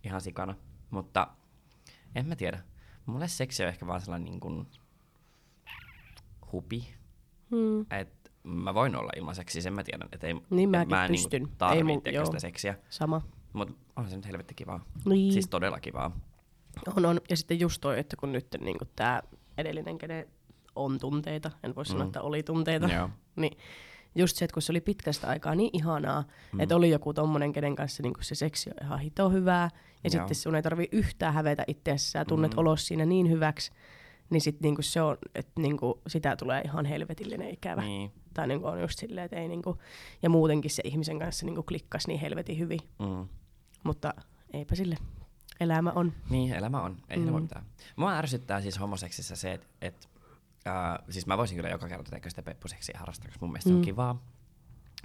ihan 0.04 0.20
sikana. 0.20 0.54
Mutta 0.90 1.26
en 2.14 2.26
mä 2.26 2.36
tiedä. 2.36 2.58
Mulle 3.06 3.28
seksi 3.28 3.62
on 3.62 3.68
ehkä 3.68 3.86
vaan 3.86 4.00
sellainen 4.00 4.24
niin 4.24 4.40
kuin 4.40 4.66
hupi, 6.52 6.94
Mm. 7.52 7.80
että 7.80 8.30
mä 8.44 8.74
voin 8.74 8.96
olla 8.96 9.10
ilman 9.16 9.34
seksiä, 9.34 9.62
sen 9.62 9.72
mä 9.74 9.84
tiedän, 9.84 10.08
että 10.12 10.26
ei, 10.26 10.34
Niin 10.50 10.74
et 10.74 10.88
mä 10.88 11.04
en 11.04 11.10
pystyn. 11.10 11.42
Niinku 11.42 11.54
tarvii 11.58 11.78
Ei 11.78 11.82
mun- 11.84 12.14
joo. 12.14 12.24
sitä 12.26 12.38
seksiä, 12.38 12.74
Sama. 12.90 13.22
mutta 13.52 13.74
on 13.96 14.08
se 14.10 14.16
nyt 14.16 14.26
helvetti 14.26 14.54
kivaa. 14.54 14.84
Niin. 15.04 15.32
Siis 15.32 15.48
todella 15.48 15.80
kivaa. 15.80 16.20
On, 16.96 17.06
on. 17.06 17.20
Ja 17.30 17.36
sitten 17.36 17.60
just 17.60 17.80
toi, 17.80 17.98
että 17.98 18.16
kun 18.16 18.32
nyt 18.32 18.46
niin 18.60 18.76
tämä 18.96 19.22
edellinen, 19.58 19.98
kenen 19.98 20.26
on 20.76 20.98
tunteita, 20.98 21.50
en 21.62 21.74
voi 21.74 21.86
sanoa, 21.86 22.06
että 22.06 22.22
oli 22.22 22.42
tunteita. 22.42 22.86
Joo. 22.86 23.10
Niin 23.36 23.58
just 24.14 24.36
se, 24.36 24.44
että 24.44 24.54
kun 24.54 24.62
se 24.62 24.72
oli 24.72 24.80
pitkästä 24.80 25.28
aikaa 25.28 25.54
niin 25.54 25.70
ihanaa, 25.72 26.24
mm. 26.52 26.60
että 26.60 26.76
oli 26.76 26.90
joku 26.90 27.14
tommonen, 27.14 27.52
kenen 27.52 27.76
kanssa 27.76 28.02
niin 28.02 28.14
se 28.20 28.34
seksi 28.34 28.70
on 28.70 28.86
ihan 28.86 28.98
hito 28.98 29.30
hyvää, 29.30 29.70
ja 30.04 30.10
Joo. 30.10 30.10
sitten 30.10 30.34
sun 30.34 30.54
ei 30.54 30.62
tarvi 30.62 30.88
yhtään 30.92 31.34
hävetä 31.34 31.64
itseäsi, 31.66 32.10
sä 32.10 32.24
tunnet 32.24 32.52
mm. 32.52 32.58
olos 32.58 32.86
siinä 32.86 33.06
niin 33.06 33.30
hyväksi, 33.30 33.72
niin 34.32 34.40
sitten 34.40 34.62
niinku 34.62 34.82
se 34.82 35.02
on, 35.02 35.16
että 35.34 35.52
niinku 35.60 36.00
sitä 36.06 36.36
tulee 36.36 36.62
ihan 36.64 36.84
helvetillinen 36.84 37.50
ikävä. 37.50 37.82
Niin. 37.82 38.12
Tai 38.34 38.48
niinku 38.48 38.66
on 38.66 38.80
just 38.80 38.98
silleen, 38.98 39.24
että 39.24 39.36
ei 39.36 39.48
niinku, 39.48 39.78
ja 40.22 40.30
muutenkin 40.30 40.70
se 40.70 40.82
ihmisen 40.84 41.18
kanssa 41.18 41.46
niinku 41.46 41.62
klikkasi 41.62 42.08
niin 42.08 42.20
helvetin 42.20 42.58
hyvin. 42.58 42.80
Mm. 42.98 43.28
Mutta 43.84 44.14
eipä 44.52 44.74
sille. 44.74 44.96
Elämä 45.60 45.92
on. 45.94 46.12
Niin, 46.30 46.54
elämä 46.54 46.82
on. 46.82 46.96
Ei 47.08 47.18
mm. 47.18 47.32
voi 47.32 47.40
mitään. 47.40 47.64
Mua 47.96 48.12
ärsyttää 48.12 48.60
siis 48.60 48.80
homoseksissä 48.80 49.36
se, 49.36 49.52
että 49.52 49.66
et, 49.80 50.08
äh, 50.66 50.98
siis 51.10 51.26
mä 51.26 51.38
voisin 51.38 51.56
kyllä 51.56 51.68
joka 51.68 51.88
kerta 51.88 52.10
tehdä 52.10 52.28
sitä 52.28 52.42
peppuseksiä 52.42 52.98
harrastaa, 52.98 53.28
koska 53.28 53.46
mun 53.46 53.52
mielestä 53.52 53.70
mm. 53.70 53.74
se 53.74 53.78
on 53.78 53.84
kivaa. 53.84 54.22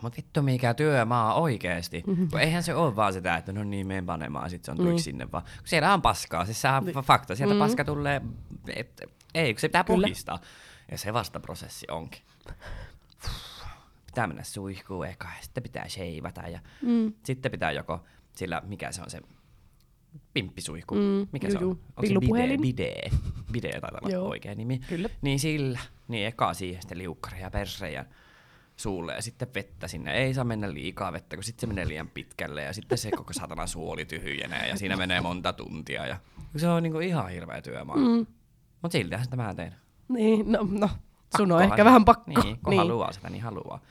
Mut 0.02 0.18
vittu 0.18 0.42
mikä 0.42 0.74
työmaa 0.74 1.34
oikeesti. 1.34 2.04
Mm-hmm. 2.08 2.30
Kun 2.30 2.40
eihän 2.40 2.64
se 2.64 2.74
ole 2.76 2.96
vaan 2.96 3.14
sitä, 3.14 3.36
että 3.36 3.52
no 3.52 3.64
niin, 3.64 3.88
menen 3.88 4.06
panemaan, 4.06 4.50
sit 4.50 4.64
se 4.66 4.72
on 4.72 4.78
tuiksi 4.78 4.92
Niin. 4.94 5.00
sinne 5.04 5.32
vaan. 5.32 5.44
Kun 5.44 5.68
siellä 5.68 5.94
on 5.94 6.02
paskaa, 6.02 6.46
siis 6.46 6.62
sehän 6.62 6.84
on 6.96 7.04
fakta. 7.04 7.36
Sieltä 7.36 7.54
mm. 7.54 7.58
Mm. 7.58 7.64
paska 7.64 7.86
tulee, 7.86 8.22
et, 8.76 9.02
ei, 9.34 9.54
kun 9.54 9.62
se 9.62 9.68
pitää 9.68 9.84
Kyllä. 9.84 10.06
puhistaa. 10.08 10.40
Ja 10.92 10.98
se 10.98 11.14
vasta 11.14 11.40
prosessi 11.40 11.86
onkin. 11.92 12.22
Pitää 14.06 14.28
mennä 14.28 14.44
suihkuun 14.44 15.08
eka 15.08 15.28
ja 15.28 15.42
sitten 15.44 15.64
pitää 15.64 15.88
sheivata 15.90 16.42
ja 16.42 16.60
Mm. 16.82 17.14
sitten 17.24 17.52
pitää 17.52 17.72
joko 17.72 18.04
sillä, 18.36 18.62
mikä 18.66 18.92
se 18.92 19.02
on 19.02 19.10
se 19.10 19.22
pimppisuihku, 20.34 20.96
Mm, 20.96 21.28
mikä 21.32 21.48
juu, 21.48 21.60
se 21.60 21.66
on? 21.66 21.72
Onko 21.72 22.06
se 22.06 22.14
bide? 22.20 22.58
Bide, 22.58 22.94
bide 23.52 23.70
taitaa 23.72 24.00
olla 24.04 24.20
oikea 24.28 24.56
nimi. 24.56 24.80
Kyllä. 24.80 25.10
Niin 25.22 25.40
sillä, 25.40 25.80
niin 26.08 26.28
eka 26.28 26.54
siihen 26.54 26.82
sitten 26.82 26.98
liukkari 26.98 27.42
ja 27.42 27.52
perse 27.52 27.92
ja 27.92 28.06
suulle 28.78 29.14
ja 29.14 29.22
sitten 29.22 29.48
vettä 29.56 29.88
sinne. 29.88 30.14
Ei 30.14 30.34
saa 30.34 30.44
mennä 30.44 30.74
liikaa 30.74 31.14
vettä, 31.14 31.36
kun 31.36 31.44
sitten 31.44 31.62
se 31.62 31.68
menee 31.68 31.88
liian 31.88 32.10
pitkälle 32.10 32.64
ja 32.64 32.74
sitten 32.74 32.98
se 32.98 33.12
koko 33.12 33.34
satana 33.34 33.68
suoli 33.68 34.06
tyhjenee 34.06 34.68
ja 34.68 34.78
siinä 34.78 34.98
menee 34.98 35.22
monta 35.22 35.54
tuntia. 35.54 36.06
Ja 36.06 36.18
se 36.56 36.68
on 36.68 36.84
niinku 36.84 37.00
ihan 37.00 37.30
hirveä 37.30 37.62
työmaa. 37.62 37.96
Mm. 37.96 38.26
Mutta 38.82 38.98
siltihän 38.98 39.24
sitä 39.24 39.36
mä 39.36 39.54
teen. 39.54 39.76
Niin, 40.10 40.52
no, 40.52 40.68
no. 40.72 40.90
sun 41.38 41.52
on 41.52 41.64
ehkä 41.64 41.86
vähän 41.86 42.06
pakko. 42.06 42.32
Niin, 42.32 42.60
kun 42.64 42.72
niin. 42.72 42.78
haluaa 42.78 43.12
sitä, 43.12 43.30
niin 43.30 43.44
haluaa. 43.44 43.82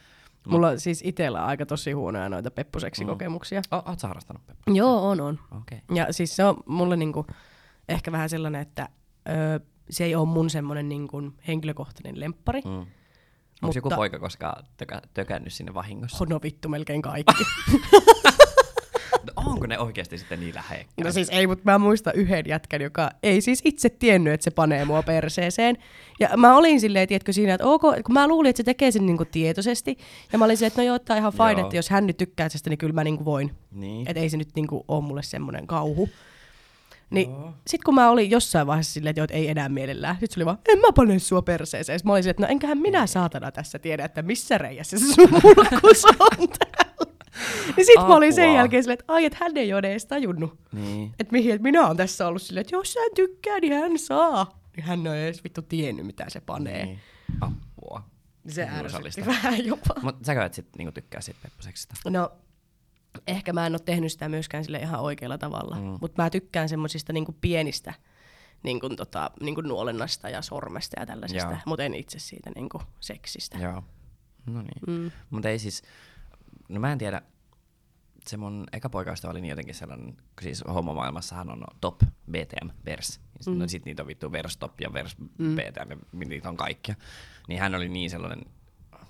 Mulla 0.49 0.69
on 0.69 0.81
siis 0.81 1.03
itsellä 1.05 1.45
aika 1.45 1.67
tosi 1.67 1.93
huonoja 1.93 2.29
noita 2.29 2.51
peppuseksikokemuksia. 2.51 3.63
O, 3.73 3.77
oot 3.77 3.99
sä 3.99 4.09
harrastanut 4.09 4.47
Peppu? 4.47 4.75
Joo, 4.75 5.09
on, 5.09 5.21
on. 5.21 5.39
Okay. 5.51 5.79
Ja 5.95 6.13
siis 6.13 6.37
se 6.37 6.45
on 6.45 6.57
mulle 6.67 6.97
niinku 6.97 7.27
ehkä 7.89 8.13
vähän 8.13 8.29
sellainen, 8.29 8.63
että 8.63 8.89
ö, 9.29 9.61
se 9.91 10.05
ei 10.05 10.15
ole 10.15 10.29
mun 10.29 10.51
semmoinen 10.51 10.89
niinku 10.89 11.33
henkilökohtainen 11.49 12.21
lemppari. 12.21 12.61
Mm. 12.61 12.87
Onko 13.63 13.73
joku 13.79 13.87
Mutta- 13.87 13.97
poika 13.97 14.19
koskaan 14.19 14.65
tökä, 14.77 15.03
tökännyt 15.15 15.53
sinne 15.53 15.75
vahingossa? 15.75 16.25
No 16.29 16.41
vittu 16.43 16.69
melkein 16.69 17.03
kaikki. 17.03 17.45
No, 19.27 19.33
onko 19.51 19.67
ne 19.67 19.79
oikeasti 19.79 20.19
sitten 20.19 20.41
niin 20.41 20.55
lähekkäin? 20.55 21.05
no 21.05 21.13
siis 21.13 21.29
ei, 21.31 21.47
mutta 21.47 21.71
mä 21.73 21.79
muistan 21.79 22.13
yhden 22.17 22.45
jätkän, 22.49 22.83
joka 22.83 23.11
ei 23.23 23.41
siis 23.41 23.61
itse 23.65 23.89
tiennyt, 23.89 24.33
että 24.33 24.45
se 24.45 24.51
panee 24.51 24.85
mua 24.85 25.03
perseeseen. 25.03 25.77
Ja 26.21 26.29
mä 26.37 26.57
olin 26.57 26.81
silleen, 26.81 27.09
tiedätkö 27.09 27.33
siinä, 27.33 27.55
että 27.55 27.67
ok, 27.67 27.83
kun 27.83 28.13
mä 28.13 28.29
luulin, 28.29 28.51
että 28.51 28.57
se 28.57 28.65
tekee 28.65 28.91
sen 28.91 29.07
niinku 29.07 29.25
tietoisesti. 29.25 29.97
Ja 30.33 30.39
mä 30.39 30.45
olin 30.45 30.57
silleen, 30.57 30.69
että 30.69 30.83
no 30.83 30.87
joo, 30.87 30.99
tää 30.99 31.17
ihan 31.17 31.33
fine, 31.33 31.53
Joo. 31.53 31.61
että 31.61 31.77
jos 31.77 31.91
hän 31.91 32.07
nyt 32.07 32.17
tykkää 32.17 32.49
tästä, 32.49 32.71
niin 32.71 32.79
kyllä 32.79 32.93
mä 32.93 33.05
niinku 33.05 33.25
voin. 33.25 33.51
Niin. 33.71 34.09
Että 34.09 34.21
ei 34.21 34.31
se 34.31 34.37
nyt 34.37 34.49
niinku 34.57 34.85
ole 34.89 35.05
mulle 35.05 35.23
semmoinen 35.23 35.67
kauhu. 35.67 36.09
Niin 37.11 37.31
Joo. 37.31 37.55
sit 37.67 37.85
kun 37.85 37.95
mä 37.95 38.11
olin 38.11 38.31
jossain 38.31 38.67
vaiheessa 38.67 38.93
silleen, 38.93 39.11
että, 39.11 39.21
joo, 39.21 39.25
että 39.25 39.35
ei 39.37 39.49
enää 39.49 39.69
mielellään, 39.69 40.17
sit 40.21 40.31
se 40.31 40.39
oli 40.41 40.47
vaan, 40.47 40.59
en 40.69 40.79
mä 40.79 40.93
pane 40.95 41.19
sua 41.19 41.43
perseeseen. 41.43 42.01
Mä 42.05 42.13
olin 42.13 42.23
silleen, 42.23 42.31
että 42.31 42.43
no 42.43 42.49
enköhän 42.49 42.79
minä 42.79 43.07
saatana 43.07 43.53
tässä 43.53 43.79
tiedä, 43.79 44.05
että 44.05 44.23
missä 44.23 44.59
reijässä 44.59 44.99
se 44.99 45.05
sun 45.15 45.29
mulkus 45.31 46.05
on 46.05 46.49
täällä. 46.49 47.13
Niin 47.77 47.87
sit 47.87 47.95
mä 47.97 48.17
olin 48.17 48.33
sen 48.35 48.45
Apua. 48.45 48.57
jälkeen 48.57 48.83
silleen, 48.83 48.99
että 49.01 49.13
ai, 49.13 49.25
että 49.25 49.39
hän 49.41 49.57
ei 49.57 49.75
ole 49.75 49.91
edes 49.91 50.07
tajunnut. 50.07 50.59
Niin. 50.73 51.13
Että 51.21 51.33
mihin, 51.33 51.51
että 51.53 51.63
minä 51.63 51.87
oon 51.87 51.97
tässä 51.97 52.27
ollut 52.29 52.43
silleen, 52.43 52.61
että 52.61 52.77
jos 52.77 52.95
hän 53.01 53.11
tykkää, 53.17 53.61
niin 53.61 53.73
hän 53.73 53.99
saa. 53.99 54.61
Niin 54.77 54.85
hän 54.85 55.07
ei 55.07 55.25
edes 55.25 55.45
vittu 55.45 55.63
tiennyt, 55.63 56.07
mitä 56.07 56.25
se 56.29 56.41
panee. 56.41 56.85
niin. 56.87 56.99
Apua. 57.41 58.03
Se 58.49 58.69
Kiusallista. 58.81 59.21
ärsytti 59.21 59.27
vähän 59.29 59.67
jopa. 59.67 59.95
Mut 60.03 60.17
säkö 60.25 60.45
et 60.45 60.55
sit 60.55 60.67
niinku 60.79 60.93
tykkää 60.93 61.21
siitä 61.21 61.41
peppuseksista? 61.43 61.95
No, 62.11 62.33
ehkä 63.27 63.53
mä 63.53 63.67
en 63.67 63.73
ole 63.73 63.81
tehnyt 63.85 64.13
sitä 64.13 64.29
myöskään 64.29 64.65
sille 64.65 64.79
ihan 64.79 65.01
oikealla 65.01 65.39
tavalla, 65.39 65.77
mm. 65.77 65.99
mutta 66.01 66.23
mä 66.23 66.31
tykkään 66.31 66.69
semmosista 66.69 67.13
niinku 67.13 67.37
pienistä 67.41 67.95
niinku 68.63 68.89
tota, 68.89 69.31
niinku 69.41 69.61
nuolennasta 69.61 70.29
ja 70.29 70.43
sormesta 70.43 71.01
ja 71.01 71.07
tällaisesta, 71.07 71.59
mutta 71.67 71.85
en 71.85 71.95
itse 71.95 72.19
siitä 72.19 72.51
niinku 72.55 72.83
seksistä. 73.01 73.59
Joo. 73.59 73.83
No 74.47 74.63
niin. 74.63 75.01
Mm. 75.03 75.11
Mutta 75.31 75.49
ei 75.49 75.59
siis, 75.59 75.83
no 76.69 76.81
mä 76.81 76.93
en 76.93 76.99
tiedä, 76.99 77.23
se 78.27 78.37
mun 78.37 78.67
eka 78.73 78.89
poikaystävä 78.89 79.31
oli 79.31 79.41
niin 79.41 79.51
jotenkin 79.51 79.75
sellainen, 79.75 80.17
siis 80.41 80.65
homomaailmassahan 80.69 81.51
on 81.51 81.65
top, 81.81 82.01
BTM, 82.31 82.69
vers. 82.85 83.21
Mm. 83.47 83.59
No 83.59 83.69
sit 83.69 83.85
niitä 83.85 84.03
on 84.03 84.07
vittu 84.07 84.33
vers 84.33 84.57
top 84.57 84.81
ja 84.81 84.93
vers 84.93 85.19
mm. 85.19 85.57
BTM, 85.57 86.19
niitä 86.29 86.49
on 86.49 86.57
kaikkia. 86.57 86.95
Niin 87.49 87.61
hän 87.61 87.75
oli 87.75 87.89
niin 87.89 88.11
sellainen 88.11 88.45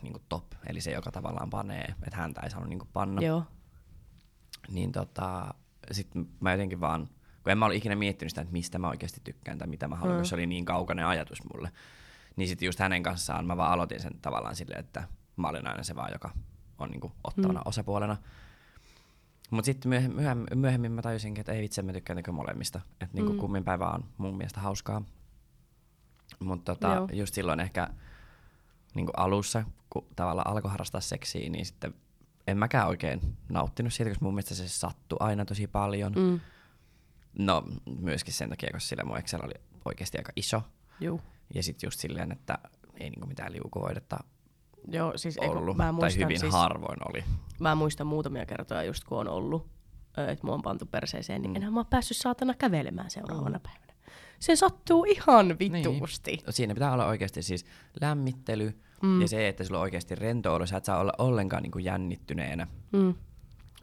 niin 0.03 0.23
top, 0.29 0.45
eli 0.67 0.81
se 0.81 0.91
joka 0.91 1.11
tavallaan 1.11 1.51
panee, 1.51 1.95
että 2.07 2.17
häntä 2.17 2.41
ei 2.41 2.51
saanut 2.51 2.69
niin 2.69 2.81
panna. 2.93 3.23
Joo. 3.23 3.45
Niin 4.71 4.93
tota, 4.93 5.55
sit 5.93 6.09
mä 6.41 6.53
jotenkin 6.53 6.81
vaan, 6.81 7.09
kun 7.43 7.53
en 7.53 7.59
mä 7.59 7.65
ollut 7.65 7.77
ikinä 7.77 7.97
miettinyt 7.97 8.31
sitä, 8.31 8.41
että 8.41 8.53
mistä 8.53 8.79
mä 8.79 8.89
oikeasti 8.89 9.21
tykkään 9.25 9.59
tai 9.59 9.69
mitä 9.69 9.89
mä 9.89 9.97
haluan, 9.97 10.19
mm. 10.19 10.25
se 10.25 10.35
oli 10.35 10.47
niin 10.47 10.65
kaukainen 10.65 11.07
ajatus 11.07 11.39
mulle. 11.53 11.71
Niin 12.37 12.49
sitten 12.49 12.67
just 12.67 12.79
hänen 12.79 13.03
kanssaan 13.03 13.47
mä 13.47 13.57
vaan 13.57 13.73
aloitin 13.73 14.01
sen 14.01 14.13
tavallaan 14.23 14.57
silleen, 14.57 14.81
että 14.81 15.09
mä 15.37 15.49
olin 15.49 15.67
aina 15.67 15.83
se 15.83 15.97
vaan, 15.97 16.13
joka 16.13 16.31
on 16.79 16.91
niinku 16.91 17.13
ottavana 17.25 17.61
mm. 17.61 17.69
osapuolena. 17.69 18.17
Mutta 19.51 19.67
sitten 19.67 19.89
myöhemmin, 19.89 20.17
myöhemmin, 20.17 20.59
myöhemmin 20.59 20.93
mä 20.93 21.03
tajusinkin, 21.03 21.41
että 21.41 21.53
ei 21.53 21.63
vitsi, 21.63 21.83
mä 21.83 21.93
tykkään 21.93 22.17
niinku 22.17 22.33
molemmista. 22.33 22.81
Että 23.01 23.15
niinku 23.15 23.33
Mm. 23.33 23.39
kummin 23.39 23.65
päivä 23.65 23.87
on 23.89 24.05
mun 24.19 24.37
mielestä 24.37 24.61
hauskaa. 24.61 25.03
Mutta 26.39 26.75
tota, 26.75 26.95
Joo. 26.95 27.09
just 27.13 27.35
silloin 27.35 27.61
ehkä 27.61 27.89
niinku 28.95 29.13
alussa, 29.17 29.65
kun 29.91 30.07
tavallaan 30.17 30.47
alkoi 30.47 30.71
harrastaa 30.71 31.01
seksiä, 31.01 31.51
niin 31.51 31.67
sitten 31.67 31.95
en 32.47 32.59
mäkään 32.59 32.89
oikein 32.89 33.21
nauttinut 33.49 33.93
siitä, 33.93 34.11
koska 34.11 34.25
mun 34.25 34.35
mielestä 34.35 34.55
se 34.55 34.69
sattui 34.69 35.17
aina 35.21 35.45
tosi 35.45 35.67
paljon. 35.67 36.13
Mm. 36.13 36.21
Mm. 36.21 36.41
No 37.39 37.65
myöskin 38.01 38.35
sen 38.35 38.51
takia, 38.51 38.71
koska 38.73 38.89
sillä 38.89 39.05
mun 39.05 39.19
Excel 39.19 39.41
oli 39.43 39.55
oikeasti 39.85 40.19
aika 40.19 40.33
iso. 40.37 40.63
Juu. 41.01 41.21
Ja 41.55 41.63
sitten 41.63 41.87
just 41.87 42.01
silleen, 42.01 42.33
että 42.33 42.59
ei 43.01 43.11
niinku 43.11 43.27
mitään 43.27 43.53
liukuvoidetta 43.53 44.19
Joo, 44.89 45.19
siis 45.19 45.39
ollut. 45.39 45.77
mä 45.77 45.83
Tai 45.83 45.93
muistan, 45.93 46.25
hyvin 46.25 46.41
siis, 46.41 46.53
harvoin 46.53 46.99
oli. 47.09 47.25
mä 47.61 47.75
muistan 47.75 48.07
muutamia 48.07 48.47
kertoja 48.47 48.83
just 48.83 49.05
kun 49.05 49.19
on 49.19 49.29
ollut, 49.29 49.69
että 50.17 50.47
mua 50.47 50.55
on 50.55 50.63
pantu 50.63 50.87
perseeseen, 50.87 51.43
niin 51.43 51.57
enhän 51.57 51.73
mä 51.73 51.81
oon 51.81 51.87
päässyt 51.87 52.17
saatana 52.17 52.55
kävelemään 52.55 53.11
seuraavana 53.11 53.61
päivänä. 53.61 53.93
Se 54.39 54.57
sattuu 54.57 55.05
ihan 55.05 55.59
vituusti. 55.59 56.31
Niin. 56.31 56.45
Siinä 56.53 56.75
pitää 56.75 56.93
olla 56.93 57.07
oikeasti 57.07 57.43
siis 57.43 57.67
lämmittely 58.01 58.81
mm. 59.03 59.21
ja 59.21 59.29
se, 59.29 59.49
että 59.49 59.65
sulla 59.65 59.79
on 59.79 59.83
oikeasti 59.83 60.15
rento 60.15 60.55
olo. 60.55 60.67
Sä 60.67 60.77
et 60.77 60.85
saa 60.85 60.99
olla 60.99 61.13
ollenkaan 61.19 61.63
niinku 61.63 61.79
jännittyneenä. 61.79 62.67
Mm. 62.93 63.15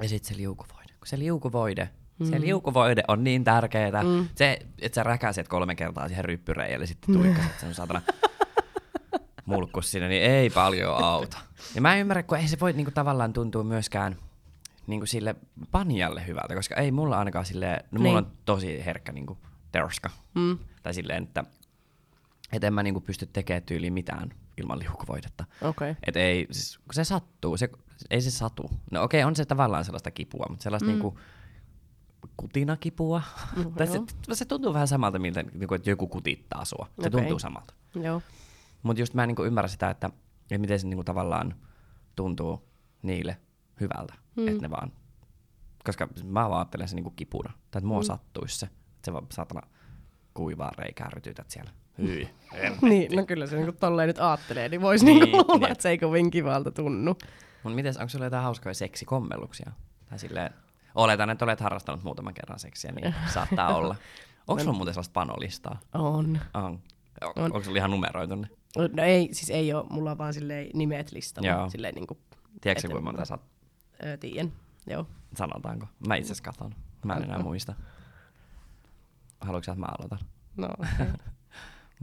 Ja 0.02 0.10
sitten 0.10 0.34
se 0.36 0.42
liukuvoide. 0.42 0.94
Kun 1.00 1.08
se 1.08 1.20
liukuvoide, 1.20 1.90
mm. 2.20 2.26
se 2.26 2.42
liukuvoide 2.42 3.04
on 3.08 3.24
niin 3.24 3.44
tärkeetä. 3.44 4.04
Mm. 4.04 4.28
Se, 4.36 4.60
että 4.82 4.96
sä 4.96 5.04
räkäset 5.04 5.48
kolme 5.48 5.76
kertaa 5.76 6.08
siihen 6.08 6.26
ryppyreijälle, 6.26 6.86
sitten 6.86 7.16
tuikkaset 7.16 7.60
sen 7.60 7.74
satana 7.76 8.02
mulkkus 9.46 9.92
siinä, 9.92 10.08
niin 10.08 10.24
ei 10.24 10.50
paljon 10.50 11.04
auta. 11.04 11.38
Ja 11.76 11.82
mä 11.82 11.94
en 11.94 12.02
ymmärrä, 12.02 12.24
kun 12.24 12.38
ei 12.38 12.48
se 12.48 12.60
voi 12.60 12.74
niinku 12.74 12.92
tavallaan 12.92 13.34
tuntua 13.34 13.64
myöskään 13.64 14.16
niinku 14.88 15.06
sille 15.06 15.36
panialle 15.72 16.28
hyvältä, 16.28 16.56
koska 16.56 16.76
ei 16.76 16.92
mulla 16.92 17.20
ainakaan 17.20 17.46
silleen, 17.46 17.84
no 17.92 18.00
mulla 18.00 18.20
Niin. 18.22 18.26
on 18.28 18.38
tosi 18.46 18.86
herkkä 18.86 19.12
niinku 19.12 19.38
terska. 19.72 20.10
Mm. 20.36 20.58
Tai 20.84 20.94
silleen, 20.94 21.24
että 21.24 21.44
et 22.54 22.64
en 22.64 22.74
mä 22.74 22.84
niinku 22.84 23.02
pysty 23.02 23.26
tekemään 23.34 23.64
tyyliin 23.64 23.94
mitään 23.94 24.30
ilman 24.58 24.80
liukuvoidetta. 24.80 25.46
Okay. 25.62 25.96
Et 26.08 26.18
ei, 26.18 26.48
siis, 26.52 26.78
kun 26.78 26.94
se 26.94 27.04
sattuu, 27.04 27.58
se, 27.58 27.70
ei 28.10 28.22
se 28.22 28.32
satu. 28.32 28.70
No 28.92 29.04
okei, 29.04 29.24
on 29.24 29.36
se 29.36 29.46
tavallaan 29.46 29.86
sellaista 29.86 30.12
kipua, 30.12 30.46
mutta 30.50 30.64
sellaista 30.64 30.86
mm. 30.86 30.92
niinku 30.92 31.20
kutinakipua. 32.38 33.22
Mm, 33.56 33.74
tai 33.74 33.88
se, 33.88 33.98
joo. 33.98 34.06
se 34.34 34.46
tuntuu 34.46 34.74
vähän 34.74 34.88
samalta, 34.88 35.20
miltä 35.20 35.44
niinku, 35.44 35.74
että 35.74 35.90
joku 35.90 36.08
kutittaa 36.08 36.66
sua. 36.66 36.88
Se 37.02 37.08
Okei. 37.08 37.12
tuntuu 37.12 37.40
samalta. 37.40 37.74
Joo. 37.96 38.22
Mutta 38.84 39.02
just 39.02 39.14
mä 39.14 39.24
en 39.24 39.28
niinku 39.28 39.44
ymmärrä 39.44 39.68
sitä, 39.68 39.90
että, 39.90 40.10
että 40.42 40.58
miten 40.58 40.80
se 40.80 40.88
niinku 40.88 41.04
tavallaan 41.04 41.56
tuntuu 42.16 42.70
niille 43.02 43.38
hyvältä. 43.80 44.14
Mm. 44.36 44.48
Että 44.48 44.62
ne 44.62 44.70
vaan, 44.70 44.92
koska 45.84 46.08
mä 46.24 46.50
vaan 46.50 46.60
ajattelen 46.60 46.88
se 46.88 46.96
niinku 46.96 47.14
kipuna. 47.16 47.54
Tai 47.54 47.80
että 47.80 47.88
mua 47.88 48.00
mm. 48.00 48.06
sattuisi 48.06 48.60
se. 48.60 48.66
Että 48.66 49.06
se 49.06 49.14
vaan 49.14 49.28
saatana 49.32 49.62
kuivaa 50.34 50.72
reikää 50.78 51.10
rytytät 51.14 51.50
siellä. 51.50 51.72
Hyi. 51.98 52.30
niin, 52.82 53.16
no 53.16 53.26
kyllä 53.26 53.48
se 53.48 53.56
niinku 53.56 53.72
tolleen 53.80 54.08
nyt 54.08 54.20
aattelee, 54.20 54.70
niin 54.70 54.82
voisi 54.82 55.06
Niin, 55.06 55.20
niinku 55.20 55.38
luulla, 55.38 55.58
niin. 55.58 55.72
että 55.72 55.82
se 55.82 55.90
ei 55.90 55.98
kovin 55.98 56.32
kivalta 56.32 56.72
tunnu. 56.72 57.18
Mut 57.64 57.76
mites, 57.76 57.98
onko 57.98 58.10
sulla 58.10 58.26
jotain 58.26 58.44
hauskoja 58.44 58.74
seksikommelluksia? 58.74 59.72
Tai 60.10 60.20
silleen, 60.20 60.54
oletan, 60.96 61.30
että 61.30 61.46
olet 61.46 61.60
harrastanut 61.60 62.04
muutaman 62.04 62.34
kerran 62.34 62.60
seksiä, 62.60 62.92
niin 62.92 63.16
saattaa 63.34 63.76
olla. 63.76 63.96
Onko 64.48 64.64
sulla 64.64 64.78
muuten 64.78 64.94
sellaista 64.94 65.14
panolistaa? 65.14 65.80
On. 65.94 66.40
On. 66.54 66.64
On. 66.64 66.80
On. 67.36 67.44
Onko 67.44 67.64
sulla 67.64 67.78
ihan 67.78 67.92
numeroitu 67.92 68.36
ne? 68.36 68.48
No 68.76 69.04
ei, 69.04 69.30
siis 69.32 69.50
ei 69.50 69.74
ole, 69.74 69.86
mulla 69.90 70.12
on 70.12 70.18
vaan 70.18 70.34
silleen 70.34 70.68
nimet 70.74 71.12
listalla. 71.12 71.50
Joo. 71.50 71.70
Silleen 71.70 71.96
niinku, 71.96 72.18
Tiedätkö 72.62 72.88
kuinka 72.88 73.02
monta 73.06 73.26
sä 73.26 73.36
oot- 73.36 74.06
öö, 74.06 74.18
tiedän. 74.18 74.52
Joo. 74.88 75.08
sanotaanko? 75.38 75.88
Mä 76.08 76.16
itse 76.16 76.28
asiassa 76.32 76.44
katon. 76.52 76.76
Mä 77.06 77.14
en 77.14 77.24
enää 77.24 77.40
muista. 77.40 77.74
Haluatko 79.42 79.64
sä, 79.66 79.72
että 79.72 79.80
mä 79.80 79.88
aloitan? 80.00 80.20
No, 80.58 80.68
okei. 80.80 81.08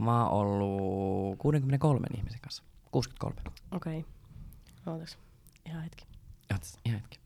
Mä 0.01 0.27
oon 0.29 0.47
ollut 0.47 1.37
63 1.39 2.07
ihmisen 2.17 2.39
kanssa. 2.41 2.63
63. 2.91 3.41
Okei. 3.71 3.99
Okay. 3.99 4.93
Ootas. 4.93 5.17
Ihan 5.65 5.83
hetki. 5.83 6.05
Ootas, 6.53 6.79
Ihan 6.85 6.99
hetki. 7.01 7.19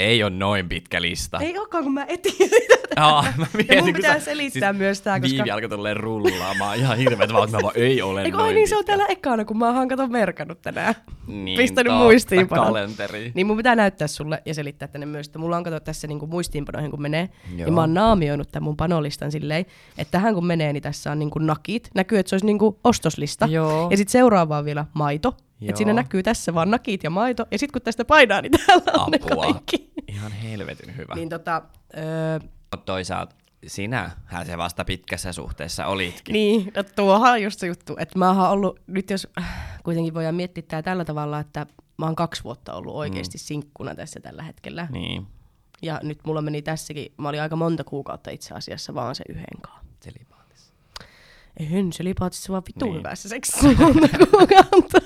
Ei 0.00 0.22
ole 0.22 0.30
noin 0.30 0.68
pitkä 0.68 1.02
lista. 1.02 1.38
Ei 1.38 1.58
olekaan, 1.58 1.84
kun 1.84 1.94
mä 1.94 2.04
etin 2.08 2.32
sitä. 2.32 2.76
Aa, 2.96 3.22
mä 3.22 3.28
Ja 3.42 3.46
mietin, 3.56 3.76
mun 3.76 3.84
kun 3.84 3.94
pitää 3.94 4.18
sä- 4.18 4.24
selittää 4.24 4.72
myös 4.72 5.00
tää, 5.00 5.20
koska... 5.20 5.36
Viivi 5.36 5.50
alkoi 5.50 5.68
tolleen 5.68 5.96
rullaamaan 5.96 6.78
ihan 6.78 6.98
hirveet 6.98 7.32
vaan, 7.32 7.44
että 7.44 7.56
mä 7.56 7.62
vaan, 7.62 7.74
ei 7.76 8.02
ole 8.02 8.22
Eikö, 8.22 8.36
noin 8.36 8.54
niin, 8.54 8.68
se 8.68 8.76
on 8.76 8.84
täällä 8.84 9.06
ekana, 9.06 9.44
kun 9.44 9.58
mä 9.58 9.78
oon 9.78 9.88
kato 9.88 10.06
merkannut 10.06 10.62
tänään. 10.62 10.94
niin, 11.26 11.56
pistänyt 11.56 11.90
totta, 11.90 12.04
muistiinpanoon. 12.04 12.66
kalenteri. 12.66 13.32
Niin 13.34 13.46
mun 13.46 13.56
pitää 13.56 13.76
näyttää 13.76 14.08
sulle 14.08 14.42
ja 14.46 14.54
selittää 14.54 14.88
tänne 14.88 15.06
myös, 15.06 15.26
että 15.26 15.38
mulla 15.38 15.56
on 15.56 15.64
kato 15.64 15.80
tässä 15.80 16.06
niinku 16.06 16.26
muistiinpanoihin 16.26 16.90
kun 16.90 17.02
menee. 17.02 17.28
Joo. 17.56 17.64
Niin 17.64 17.74
mä 17.74 17.80
oon 17.80 17.94
naamioinut 17.94 18.48
tämän 18.52 18.64
mun 18.64 18.76
panolistan 18.76 19.32
silleen, 19.32 19.66
että 19.98 20.10
tähän 20.12 20.34
kun 20.34 20.46
menee, 20.46 20.72
niin 20.72 20.82
tässä 20.82 21.12
on 21.12 21.18
niinku 21.18 21.38
nakit. 21.38 21.90
Näkyy, 21.94 22.18
että 22.18 22.30
se 22.30 22.34
olisi 22.34 22.46
niinku 22.46 22.80
ostoslista. 22.84 23.46
Joo. 23.46 23.88
Ja 23.90 23.96
sitten 23.96 24.12
seuraavaa 24.12 24.58
on 24.58 24.64
vielä 24.64 24.86
maito. 24.94 25.34
Joo. 25.60 25.68
Että 25.68 25.76
siinä 25.78 25.92
näkyy 25.92 26.22
tässä 26.22 26.54
vaan 26.54 26.70
nakit 26.70 27.04
ja 27.04 27.10
maito. 27.10 27.46
Ja 27.50 27.58
sitten 27.58 27.72
kun 27.72 27.82
tästä 27.82 28.04
painaa, 28.04 28.40
niin 28.42 28.52
täällä 28.66 28.92
on 29.04 29.10
ne 29.10 29.18
Apua. 29.22 29.42
kaikki. 29.44 29.89
Ihan 30.08 30.32
helvetin 30.32 30.96
hyvä. 30.96 31.14
Niin 31.14 31.28
tota, 31.28 31.62
öö, 31.96 32.48
Toisaalta 32.84 33.34
sinähän 33.66 34.46
se 34.46 34.58
vasta 34.58 34.84
pitkässä 34.84 35.32
suhteessa 35.32 35.86
olitkin. 35.86 36.32
Niin, 36.32 36.72
no 36.76 36.82
tuohan 36.82 37.32
on 37.32 37.42
just 37.42 37.60
se 37.60 37.66
juttu, 37.66 37.96
että 37.98 38.18
mä 38.18 38.28
oon 38.28 38.50
ollut, 38.50 38.80
nyt 38.86 39.10
jos 39.10 39.28
kuitenkin 39.84 40.14
voidaan 40.14 40.34
miettiä 40.34 40.62
tää 40.68 40.82
tällä 40.82 41.04
tavalla, 41.04 41.40
että 41.40 41.66
mä 41.98 42.06
oon 42.06 42.16
kaksi 42.16 42.44
vuotta 42.44 42.74
ollut 42.74 42.94
oikeasti 42.94 43.38
mm. 43.38 43.42
sinkkuna 43.42 43.94
tässä 43.94 44.20
tällä 44.20 44.42
hetkellä. 44.42 44.88
Niin, 44.90 45.26
Ja 45.82 46.00
nyt 46.02 46.18
mulla 46.26 46.42
meni 46.42 46.62
tässäkin, 46.62 47.12
mä 47.16 47.28
olin 47.28 47.42
aika 47.42 47.56
monta 47.56 47.84
kuukautta 47.84 48.30
itse 48.30 48.54
asiassa 48.54 48.94
vaan 48.94 49.14
se 49.14 49.24
yhden 49.28 49.60
kanssa. 49.62 49.80
selipaatissa. 50.00 50.74
En, 51.56 51.92
se 51.92 52.04
lipaatissa 52.04 52.52
vaan 52.52 52.62
vittu 52.66 52.84
niin. 52.84 52.96
hyvässä 52.96 53.28
seksissä 53.28 53.68
monta 53.78 54.08
kuukautta. 54.30 54.98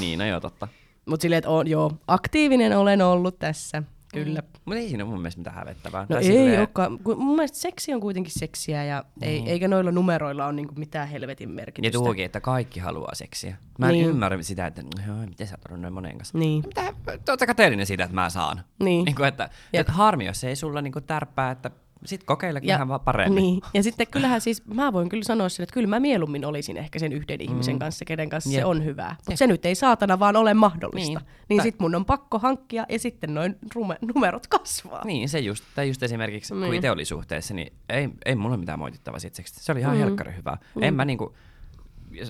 Niin, 0.00 0.18
no 0.18 0.26
joo, 0.26 0.40
totta. 0.40 0.68
Mut 1.08 1.20
silleen, 1.20 1.38
että 1.38 1.50
on, 1.50 1.68
joo, 1.68 1.92
aktiivinen 2.06 2.78
olen 2.78 3.02
ollut 3.02 3.38
tässä, 3.38 3.82
kyllä. 4.14 4.40
Mm. 4.40 4.46
Mutta 4.64 4.78
ei 4.80 4.88
siinä 4.88 5.04
ole 5.04 5.10
mun 5.10 5.20
mielestä 5.20 5.38
mitään 5.40 5.56
hävettävää. 5.56 6.00
No 6.00 6.06
Tai 6.06 6.18
ei 6.18 6.24
silleen- 6.24 6.58
olekaan. 6.58 6.98
Mun 7.16 7.36
mielestä 7.36 7.58
seksi 7.58 7.94
on 7.94 8.00
kuitenkin 8.00 8.32
seksiä 8.36 8.84
ja 8.84 9.04
ei, 9.22 9.42
eikä 9.46 9.68
noilla 9.68 9.92
numeroilla 9.92 10.44
ole 10.46 10.52
niinku 10.52 10.74
mitään 10.76 11.08
helvetin 11.08 11.48
Ja 11.48 11.54
merkitystä. 11.54 11.98
tuokin, 11.98 12.24
että 12.24 12.40
kaikki 12.40 12.80
haluaa 12.80 13.14
seksiä. 13.14 13.56
Mä 13.78 13.86
en 13.86 13.92
Niin. 13.92 14.06
ymmärrä 14.08 14.42
sitä, 14.42 14.66
että 14.66 14.82
joo, 15.06 15.16
miten 15.28 15.46
sä 15.46 15.56
oot 15.70 15.80
noin 15.80 15.94
monen 15.94 16.18
kanssa. 16.18 16.38
Niin. 16.38 16.64
Mitä, 16.66 16.94
oot 17.30 17.40
sä 17.40 17.46
kateellinen 17.46 17.86
siitä, 17.86 18.04
että 18.04 18.14
mä 18.14 18.30
saan? 18.30 18.60
Niin. 18.82 19.04
Niin 19.04 19.14
kuin, 19.16 19.28
että, 19.28 19.48
että 19.72 19.92
harmi, 19.92 20.26
jos 20.26 20.44
ei 20.44 20.56
sulla 20.56 20.82
niinku 20.82 21.00
tärppää, 21.00 21.50
että 21.50 21.70
sit 22.04 22.24
kokeile 22.24 22.60
vähän 22.66 22.88
vaan 22.88 23.00
paremmin. 23.00 23.42
Niin. 23.42 23.60
Ja 23.74 23.82
sitten 23.82 24.06
kyllähän 24.06 24.40
siis, 24.40 24.66
mä 24.66 24.92
voin 24.92 25.08
kyllä 25.08 25.24
sanoa 25.24 25.48
sen, 25.48 25.62
että 25.62 25.74
kyllä 25.74 25.86
mä 25.86 26.00
mieluummin 26.00 26.44
olisin 26.44 26.76
ehkä 26.76 26.98
sen 26.98 27.12
yhden 27.12 27.40
ihmisen 27.40 27.78
kanssa, 27.78 28.04
kenen 28.04 28.28
kanssa 28.28 28.50
Jep. 28.50 28.60
se 28.60 28.64
on 28.64 28.84
hyvää. 28.84 29.16
Mutta 29.18 29.36
se 29.36 29.46
nyt 29.46 29.66
ei 29.66 29.74
saatana 29.74 30.18
vaan 30.18 30.36
ole 30.36 30.54
mahdollista. 30.54 31.18
Niin. 31.18 31.28
Niin, 31.28 31.44
niin 31.48 31.58
Tai- 31.58 31.64
sit 31.64 31.80
mun 31.80 31.94
on 31.94 32.04
pakko 32.04 32.38
hankkia 32.38 32.86
ja 32.88 32.98
sitten 32.98 33.34
noin 33.34 33.56
rume- 33.74 34.12
numerot 34.14 34.46
kasvaa. 34.46 35.04
Niin, 35.04 35.28
se 35.28 35.38
just, 35.38 35.64
tai 35.74 35.88
just 35.88 36.02
esimerkiksi, 36.02 36.54
niin. 36.54 36.60
kun 36.60 36.70
Niin. 36.70 36.74
itse 36.78 36.90
oli 36.90 37.04
suhteessa, 37.04 37.54
niin 37.54 37.72
ei, 37.88 38.08
ei 38.24 38.34
mulla 38.34 38.56
mitään 38.56 38.78
moitittavaa 38.78 39.18
siitä 39.18 39.36
seksistä. 39.36 39.60
Se 39.60 39.72
oli 39.72 39.80
ihan 39.80 39.94
mm. 39.94 40.00
helkkari 40.00 40.32
hyvää. 40.36 40.58
Mm. 40.74 40.82
En 40.82 40.94
mä 40.94 41.04
niinku, 41.04 41.36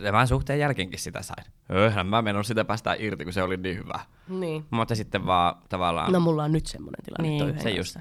ja 0.02 0.12
mä 0.12 0.26
suhteen 0.26 0.58
jälkeenkin 0.58 0.98
sitä 0.98 1.22
sain. 1.22 1.44
Öhhän 1.70 2.06
mä 2.06 2.22
mennyt 2.22 2.46
sitä 2.46 2.64
päästään 2.64 2.96
irti, 3.00 3.24
kun 3.24 3.32
se 3.32 3.42
oli 3.42 3.56
niin 3.56 3.76
hyvä. 3.78 4.00
Niin. 4.28 4.64
Mutta 4.70 4.94
sitten 4.94 5.26
vaan 5.26 5.54
tavallaan... 5.68 6.12
No 6.12 6.20
mulla 6.20 6.44
on 6.44 6.52
nyt 6.52 6.66
semmoinen 6.66 7.04
tilanne 7.04 7.44
niin, 7.52 7.62
se 7.62 7.70
just. 7.70 7.96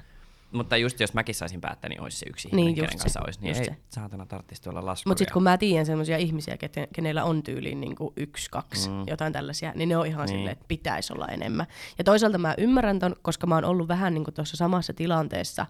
Mutta 0.52 0.76
just 0.76 1.00
jos 1.00 1.14
mäkin 1.14 1.34
saisin 1.34 1.60
päättää, 1.60 1.88
niin 1.88 2.00
olisi 2.00 2.16
se 2.18 2.26
yksi 2.28 2.48
Niin, 2.48 2.58
ihminen, 2.58 2.74
kenen 2.74 2.90
se, 2.98 2.98
kanssa 2.98 3.20
olisi. 3.24 3.40
Niin 3.40 3.48
just 3.48 3.60
ei 3.60 3.66
se. 3.66 3.76
saatana 3.88 4.26
tarvitsisi 4.26 4.62
tuolla 4.62 4.86
laskuria. 4.86 5.10
Mutta 5.10 5.18
sitten 5.18 5.32
kun 5.32 5.42
mä 5.42 5.58
tiedän 5.58 5.86
semmoisia 5.86 6.16
ihmisiä, 6.16 6.54
kete- 6.54 6.88
kenellä 6.94 7.24
on 7.24 7.42
tyyliin 7.42 7.80
niinku 7.80 8.12
yksi, 8.16 8.50
kaksi, 8.50 8.88
Mm. 8.90 9.04
jotain 9.06 9.32
tällaisia, 9.32 9.72
niin 9.74 9.88
ne 9.88 9.96
on 9.96 10.06
ihan 10.06 10.18
Niin. 10.26 10.32
niin. 10.32 10.38
silleen, 10.38 10.52
että 10.52 10.64
pitäisi 10.68 11.12
olla 11.12 11.26
enemmän. 11.26 11.66
Ja 11.98 12.04
toisaalta 12.04 12.38
mä 12.38 12.54
ymmärrän 12.58 12.98
ton, 12.98 13.16
koska 13.22 13.46
mä 13.46 13.54
oon 13.54 13.64
ollut 13.64 13.88
vähän 13.88 14.14
niinku 14.14 14.30
tuossa 14.32 14.56
samassa 14.56 14.92
tilanteessa, 14.92 15.66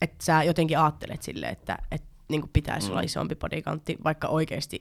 että 0.00 0.24
sä 0.24 0.42
jotenkin 0.42 0.78
ajattelet 0.78 1.22
silleen, 1.22 1.52
että, 1.52 1.78
että 1.90 2.06
niinku 2.28 2.50
pitäisi 2.52 2.86
Mm. 2.86 2.90
olla 2.92 3.00
isompi 3.00 3.34
bodykantti, 3.34 3.98
vaikka 4.04 4.28
oikeasti 4.28 4.78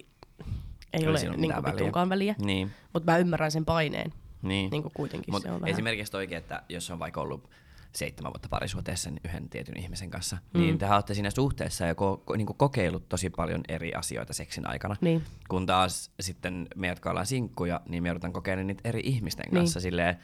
ei 0.93 1.01
Ei 1.01 1.08
ole 1.08 1.19
niinku 1.19 1.39
mitään 1.41 1.63
väliä. 1.63 2.10
väliä. 2.10 2.36
Niin, 2.38 2.71
Mutta 2.93 3.12
mä 3.12 3.17
ymmärrän 3.17 3.51
sen 3.51 3.65
paineen, 3.65 4.13
niin. 4.41 4.69
niinku 4.71 4.91
kuitenkin 4.93 5.34
Mut 5.34 5.41
se 5.43 5.51
on 5.51 5.62
vähän. 5.62 5.69
esimerkiksi 5.73 6.12
toikin, 6.12 6.38
että 6.38 6.63
jos 6.69 6.91
on 6.91 6.99
vaikka 6.99 7.21
ollut 7.21 7.49
seitsemän 7.95 8.32
vuotta 8.34 8.49
parisuhteessa 8.49 9.04
sen 9.04 9.19
yhden 9.25 9.49
tietyn 9.49 9.80
ihmisen 9.80 10.10
kanssa, 10.10 10.38
mm. 10.54 10.60
niin 10.60 10.77
te 10.77 10.93
olette 10.93 11.13
siinä 11.13 11.30
suhteessa 11.30 11.86
ja 11.86 11.93
ko- 11.93 12.21
ko- 12.32 12.38
niinku 12.38 12.54
kokeillut 12.54 13.10
tosi 13.10 13.30
paljon 13.30 13.62
eri 13.67 13.93
asioita 13.93 14.34
seksin 14.34 14.67
aikana. 14.67 14.95
Niin. 15.01 15.23
Kun 15.49 15.65
taas 15.65 16.12
sitten 16.19 16.67
me, 16.75 16.88
jotka 16.88 17.10
ollaan 17.10 17.25
sinkkuja, 17.25 17.82
niin 17.89 18.04
me 18.04 18.10
joudutaan 18.10 18.34
kokeilemaan 18.34 18.67
niitä 18.67 18.89
eri 18.89 19.01
ihmisten 19.04 19.51
kanssa. 19.54 19.77
Niin. 19.77 19.84
Silleen, 19.84 20.17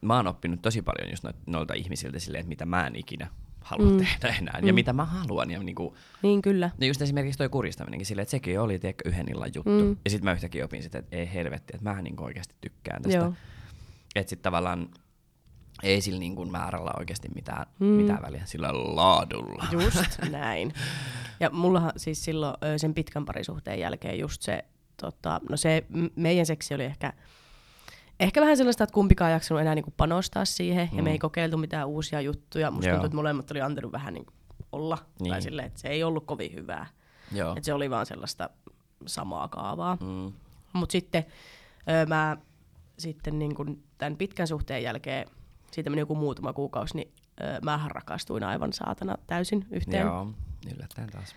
mä 0.00 0.16
oon 0.16 0.26
oppinut 0.26 0.62
tosi 0.62 0.82
paljon 0.82 1.10
just 1.10 1.24
noilta 1.46 1.74
ihmisiltä 1.74 2.18
silleen, 2.18 2.40
että 2.40 2.48
mitä 2.48 2.66
mä 2.66 2.86
en 2.86 2.96
ikinä 2.96 3.28
halua 3.60 3.90
mm. 3.90 3.98
tehdä 3.98 4.34
enää 4.38 4.60
ja 4.62 4.72
mitä 4.72 4.92
mä 4.92 5.04
haluan. 5.04 5.50
Ja 5.50 5.58
niinku, 5.58 5.96
Niin 6.22 6.42
kyllä. 6.42 6.70
No 6.80 6.86
just 6.86 7.02
esimerkiksi 7.02 7.38
toi 7.38 7.48
kuristaminenkin 7.48 8.06
silleen, 8.06 8.22
että 8.22 8.30
sekin 8.30 8.60
oli 8.60 8.78
tiedätkö, 8.78 9.08
yhden 9.08 9.28
illan 9.30 9.50
juttu. 9.54 9.84
Mm. 9.84 9.96
Ja 10.04 10.10
sitten 10.10 10.24
mä 10.24 10.32
yhtäkkiä 10.32 10.64
opin 10.64 10.82
sitä, 10.82 10.98
että 10.98 11.16
ei 11.16 11.34
helvetti, 11.34 11.72
että 11.76 11.90
mä 11.90 12.02
niin 12.02 12.20
oikeasti 12.20 12.54
tykkään 12.60 13.02
tästä. 13.02 13.18
Joo. 13.18 13.32
Että 14.14 14.30
sitten 14.30 14.42
tavallaan 14.42 14.88
ei 15.84 16.00
sillä 16.00 16.18
niin 16.18 16.36
kuin 16.36 16.52
määrällä 16.52 16.90
oikeasti 16.98 17.28
mitään, 17.34 17.66
mm. 17.78 17.86
mitään 17.86 18.22
väliä, 18.22 18.42
sillä 18.44 18.68
laadulla. 18.72 19.64
Just 19.70 20.18
näin. 20.30 20.72
Ja 21.40 21.50
mullahan 21.50 21.92
siis 21.96 22.24
silloin 22.24 22.54
sen 22.76 22.94
pitkän 22.94 23.24
parisuhteen 23.24 23.78
jälkeen 23.78 24.18
just 24.18 24.42
se, 24.42 24.64
tota, 24.96 25.40
no 25.50 25.56
se 25.56 25.84
meidän 26.16 26.46
seksi 26.46 26.74
oli 26.74 26.84
ehkä, 26.84 27.12
ehkä 28.20 28.40
vähän 28.40 28.56
sellaista, 28.56 28.84
että 28.84 28.94
kumpikaan 28.94 29.30
ei 29.30 29.34
jaksanut 29.34 29.60
enää 29.60 29.74
niinku 29.74 29.94
panostaa 29.96 30.44
siihen, 30.44 30.88
mm. 30.92 30.96
ja 30.96 31.02
me 31.02 31.10
ei 31.10 31.18
kokeiltu 31.18 31.56
mitään 31.56 31.88
uusia 31.88 32.20
juttuja. 32.20 32.70
Musta 32.70 32.88
Joo. 32.88 32.94
tuntuu, 32.94 33.06
että 33.06 33.16
molemmat 33.16 33.50
oli 33.50 33.60
antanut 33.60 33.92
vähän 33.92 34.14
niinku 34.14 34.32
olla, 34.72 34.98
niin. 35.20 35.30
tai 35.30 35.38
Niin. 35.38 35.42
silleen, 35.42 35.66
että 35.66 35.80
se 35.80 35.88
ei 35.88 36.04
ollut 36.04 36.26
kovin 36.26 36.54
hyvää. 36.54 36.86
Joo. 37.32 37.50
Että 37.56 37.66
se 37.66 37.74
oli 37.74 37.90
vaan 37.90 38.06
sellaista 38.06 38.50
samaa 39.06 39.48
kaavaa. 39.48 39.96
Mm. 40.00 40.32
Mutta 40.72 40.92
sitten 40.92 41.24
öö, 41.90 42.06
mä 42.06 42.36
sitten 42.98 43.38
niin 43.38 43.54
kun 43.54 43.82
tämän 43.98 44.16
pitkän 44.16 44.46
suhteen 44.48 44.82
jälkeen, 44.82 45.26
siitä 45.74 45.90
meni 45.90 46.00
joku 46.00 46.14
muutama 46.14 46.52
kuukausi, 46.52 46.96
niin 46.96 47.12
öö, 47.40 47.58
mähän 47.62 47.90
rakastuin 47.90 48.44
aivan 48.44 48.72
saatana 48.72 49.14
täysin 49.26 49.66
yhteen. 49.70 50.06
Joo, 50.06 50.26
yllättäen 50.76 51.10
taas. 51.10 51.34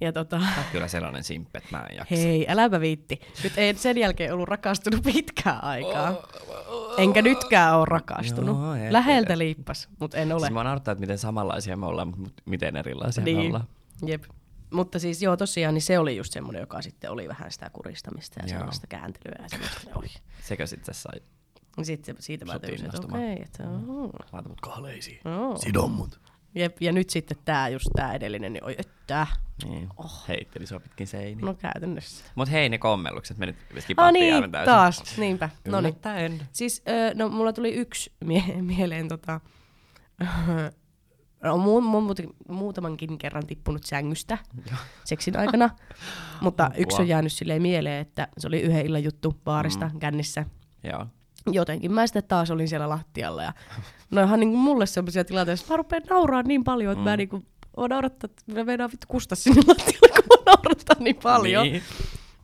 Ja 0.00 0.12
tota, 0.12 0.38
Mä 0.38 0.52
oon 0.56 0.64
kyllä 0.72 0.88
sellainen 0.88 1.24
simppe, 1.24 1.58
että 1.58 1.76
mä 1.76 1.86
en 1.90 1.96
jaksa. 1.96 2.14
hei, 2.14 2.46
äläpä 2.48 2.80
viitti. 2.80 3.20
Nyt 3.44 3.52
ei 3.58 3.74
sen 3.74 3.98
jälkeen 3.98 4.34
ollut 4.34 4.48
rakastunut 4.48 5.02
pitkään 5.02 5.64
aikaa. 5.64 6.14
Enkä 6.96 7.22
nytkään 7.22 7.76
ole 7.76 7.84
rakastunut. 7.88 8.56
Joo, 8.58 8.74
et- 8.74 8.92
Läheltä 8.92 9.38
liippas, 9.38 9.88
mutta 10.00 10.16
en 10.16 10.32
ole. 10.32 10.40
Siis 10.40 10.52
mä 10.52 10.64
naurattaa, 10.64 10.92
että 10.92 11.00
miten 11.00 11.18
samanlaisia 11.18 11.76
me 11.76 11.86
ollaan, 11.86 12.08
mutta 12.16 12.42
miten 12.46 12.76
erilaisia 12.76 13.24
me 13.24 13.32
Niin, 13.32 13.46
ollaan. 13.46 13.64
jep. 14.06 14.24
Mutta 14.72 14.98
siis 14.98 15.22
joo, 15.22 15.36
tosiaan, 15.36 15.74
niin 15.74 15.82
se 15.82 15.98
oli 15.98 16.16
just 16.16 16.32
semmoinen, 16.32 16.60
joka 16.60 16.82
sitten 16.82 17.10
oli 17.10 17.28
vähän 17.28 17.52
sitä 17.52 17.70
kuristamista 17.72 18.40
ja 18.40 18.46
Joo. 18.48 18.58
sellaista 18.58 18.86
kääntelyä 18.86 19.36
ja 19.42 19.48
semmoista. 19.48 19.80
Oi. 19.94 20.06
Sekö 20.42 20.66
sit 20.66 20.84
sä 20.84 20.92
sai? 20.92 21.20
Sitten 21.82 22.16
siitä 22.18 22.44
mä 22.44 22.58
tyysin, 22.58 22.86
että 22.86 23.06
okei, 23.06 23.42
että 23.42 23.62
mm. 23.62 23.86
Laita 24.32 24.48
mut 24.48 24.60
kahleisiin. 24.60 25.28
Oo. 25.28 25.58
Sidon 25.58 25.90
mut. 25.90 26.20
Jep, 26.54 26.76
ja 26.80 26.92
nyt 26.92 27.10
sitten 27.10 27.36
tää, 27.44 27.68
just 27.68 27.86
tää 27.96 28.14
edellinen, 28.14 28.52
niin 28.52 28.64
oi, 28.64 28.74
että. 28.78 29.26
Niin. 29.64 29.88
Oh. 29.96 30.28
Heitteli 30.28 30.66
sua 30.66 30.80
pitkin 30.80 31.06
seiniä. 31.06 31.46
No 31.46 31.54
käytännössä. 31.54 32.24
Mut 32.34 32.50
hei 32.50 32.68
ne 32.68 32.78
kommellukset, 32.78 33.38
me 33.38 33.46
nyt 33.46 33.56
Ah 33.70 33.80
skipattiin 33.80 34.12
niin, 34.22 34.34
aivan 34.34 34.50
täysin. 34.50 34.66
taas, 34.66 35.18
niinpä. 35.18 35.50
No 35.68 35.80
niin. 35.80 36.42
Siis, 36.52 36.82
no 37.14 37.28
mulla 37.28 37.52
tuli 37.52 37.74
yksi 37.74 38.12
mie- 38.24 38.62
mieleen 38.76 39.08
tota, 39.08 39.40
on 41.50 41.60
mu- 41.60 41.82
mu- 41.82 42.34
muutamankin 42.48 43.18
kerran 43.18 43.46
tippunut 43.46 43.84
sängystä 43.84 44.38
seksin 45.04 45.38
aikana, 45.38 45.70
mutta 46.40 46.70
yksi 46.76 47.02
on 47.02 47.08
jäänyt 47.08 47.32
silleen 47.32 47.62
mieleen, 47.62 48.00
että 48.00 48.28
se 48.38 48.48
oli 48.48 48.60
yhden 48.60 48.86
illan 48.86 49.04
juttu 49.04 49.40
baarista, 49.44 49.90
mm. 49.92 49.98
kännissä. 49.98 50.44
Joo. 50.84 51.06
Jotenkin 51.52 51.92
mä 51.92 52.06
sitten 52.06 52.24
taas 52.24 52.50
olin 52.50 52.68
siellä 52.68 52.88
lattialla 52.88 53.42
ja 53.42 53.52
no 54.10 54.22
ihan 54.22 54.40
niin 54.40 54.48
mulle 54.56 54.86
sellaisia 54.86 55.24
tilanteita, 55.24 55.60
että 55.62 55.72
mä 55.72 55.76
rupean 55.76 56.02
nauraa 56.10 56.42
niin 56.42 56.64
paljon, 56.64 56.92
että 56.92 57.00
mm. 57.04 57.10
mä 57.10 57.16
niinku 57.16 57.42
mä 57.76 57.88
naurattaa, 57.88 58.28
että 58.30 58.42
mä 58.52 58.64
meinaan 58.64 58.90
vittu 58.92 59.06
kusta 59.10 59.34
sinne 59.34 59.62
lattialle, 59.66 60.22
kun 60.28 60.38
mä 60.46 60.52
naurattaa 60.52 60.96
niin 60.98 61.16
paljon. 61.22 61.62
Niin. 61.66 61.82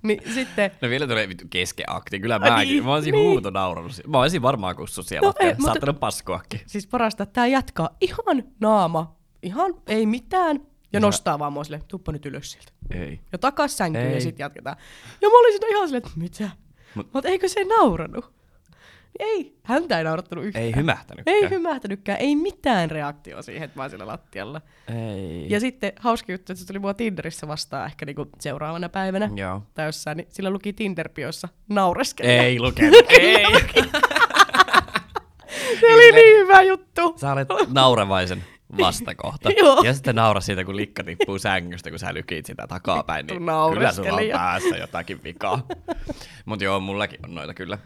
Niin 0.02 0.22
sitten, 0.34 0.70
No 0.82 0.88
vielä 0.88 1.06
tulee 1.06 1.28
vittu 1.28 1.44
keskeakti. 1.50 2.20
Kyllä 2.20 2.38
mäkin. 2.38 2.68
niin, 2.68 2.84
mä 2.84 2.94
olisin 2.94 3.12
niin. 3.12 3.28
huuto 3.30 3.50
naurannut. 3.50 3.92
Mä 4.06 4.20
olisin 4.20 4.42
varmaan 4.42 4.76
kussu 4.76 5.02
siellä. 5.02 5.26
No 5.26 5.34
ei, 5.40 5.48
mutta- 5.54 5.64
Saattanut 5.64 6.00
paskoakin. 6.00 6.60
siis 6.66 6.86
parasta, 6.86 7.22
että 7.22 7.32
tää 7.32 7.46
jatkaa 7.46 7.90
ihan 8.00 8.42
naama, 8.60 9.16
ihan 9.42 9.74
ei 9.86 10.06
mitään, 10.06 10.56
Ja 10.56 10.62
Ja 10.92 11.00
nostaa 11.00 11.38
vaan 11.38 11.52
mua 11.52 11.64
silleen, 11.64 11.82
tuppa 11.88 12.12
nyt 12.12 12.26
ylös 12.26 12.50
sieltä. 12.52 12.72
Ei. 12.90 13.20
Ja 13.32 13.38
takas 13.38 13.76
sänkyyn 13.76 14.14
ja 14.14 14.20
sitten 14.20 14.44
jatketaan. 14.44 14.76
Ja 15.22 15.28
mä 15.28 15.38
olin 15.38 15.52
siinä 15.52 15.66
ihan 15.68 15.88
silleen, 15.88 16.02
että 16.06 16.18
mitä? 16.18 16.50
Mut- 16.94 17.08
Mutta 17.12 17.28
eikö 17.28 17.48
se 17.48 17.64
nauranut? 17.64 18.32
Ei, 19.18 19.56
häntä 19.62 19.98
ei 19.98 20.04
naurattanut 20.04 20.44
yhtään. 20.44 20.64
Ei 20.64 20.76
hymähtänytkään. 20.76 21.36
Ei 21.36 21.50
hymähtänytkään, 21.50 22.18
ei 22.20 22.36
mitään 22.36 22.90
reaktio 22.90 23.42
siihen, 23.42 23.62
että 23.62 23.78
mä 23.78 23.82
oon 23.82 23.90
siellä 23.90 24.06
lattialla. 24.06 24.60
Ei. 24.88 25.46
Ja 25.50 25.60
sitten 25.60 25.92
hauska 26.00 26.32
juttu, 26.32 26.52
että 26.52 26.60
se 26.60 26.66
tuli 26.66 26.78
mua 26.78 26.94
Tinderissä 26.94 27.48
vastaan 27.48 27.86
ehkä 27.86 28.06
niinku 28.06 28.26
seuraavana 28.40 28.88
päivänä 28.88 29.30
Joo. 29.34 29.62
tai 29.74 29.86
jossain, 29.86 30.16
niin 30.16 30.28
sillä 30.30 30.50
luki 30.50 30.72
Tinder-biossa 30.72 31.48
naureskelija. 31.68 32.42
Ei 32.42 32.60
lukenut. 32.60 33.06
Ei. 33.18 33.44
Se 35.80 35.94
oli 35.94 36.12
niin 36.12 36.38
hyvä 36.38 36.62
juttu. 36.62 37.14
Sä 37.16 37.32
olet 37.32 37.48
naurevaisen 37.68 38.44
vastakohta. 38.78 39.50
Joo. 39.62 39.82
ja 39.82 39.94
sitten 39.94 40.14
naura 40.14 40.40
siitä, 40.40 40.64
kun 40.64 40.76
likka 40.76 41.04
tippuu 41.04 41.38
sängystä, 41.38 41.90
kun 41.90 41.98
sä 41.98 42.14
lykit 42.14 42.46
sitä 42.46 42.66
takapäin, 42.66 43.26
niin 43.26 43.38
kyllä 43.72 43.92
sulla 43.92 44.12
on 44.12 44.22
päässä 44.32 44.76
jotakin 44.76 45.22
vikaa. 45.24 45.66
Mutta 46.44 46.64
joo, 46.64 46.80
mullakin 46.80 47.20
on 47.24 47.34
noita 47.34 47.54
kyllä 47.54 47.78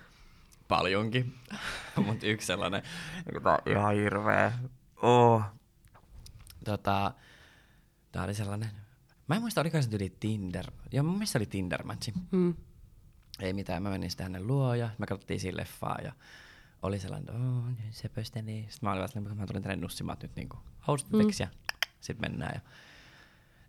paljonkin. 0.72 1.34
Mutta 2.06 2.26
yksi 2.26 2.46
sellainen, 2.46 2.82
joka 3.34 3.52
on 3.52 3.72
ihan 3.72 3.94
hirveä. 3.94 4.52
Oh. 5.02 5.42
Tota, 6.64 7.12
tää 8.12 8.24
oli 8.24 8.34
sellainen, 8.34 8.70
mä 9.28 9.34
en 9.34 9.40
muista, 9.40 9.60
oliko 9.60 9.82
se 9.82 9.88
tyyli 9.88 10.16
Tinder. 10.20 10.70
Joo, 10.92 11.04
mun 11.04 11.12
mielestä 11.12 11.32
se 11.32 11.38
oli 11.38 11.46
Tinder-matchi. 11.46 12.12
Mm. 12.30 12.54
Ei 13.40 13.52
mitään, 13.52 13.82
mä 13.82 13.90
menin 13.90 14.10
sitten 14.10 14.24
hänen 14.24 14.46
luo 14.46 14.74
ja 14.74 14.90
me 14.98 15.06
katsottiin 15.06 15.40
siinä 15.40 15.56
leffaa 15.56 15.98
ja 16.04 16.12
oli 16.82 16.98
sellainen, 16.98 17.34
oh, 17.34 17.64
sepösteni. 17.90 18.66
Sitten 18.68 18.86
mä 18.86 18.90
olin 18.90 18.98
vaan 18.98 19.08
sellainen, 19.08 19.38
mä 19.38 19.46
tulin 19.46 19.62
tänne 19.62 19.76
nussimaan 19.76 20.18
nyt 20.22 20.36
niinku 20.36 20.58
housuteteksi 20.86 21.44
mm. 21.44 21.50
ja 21.50 21.78
sitten 22.00 22.30
mennään. 22.30 22.52
Ja... 22.54 22.60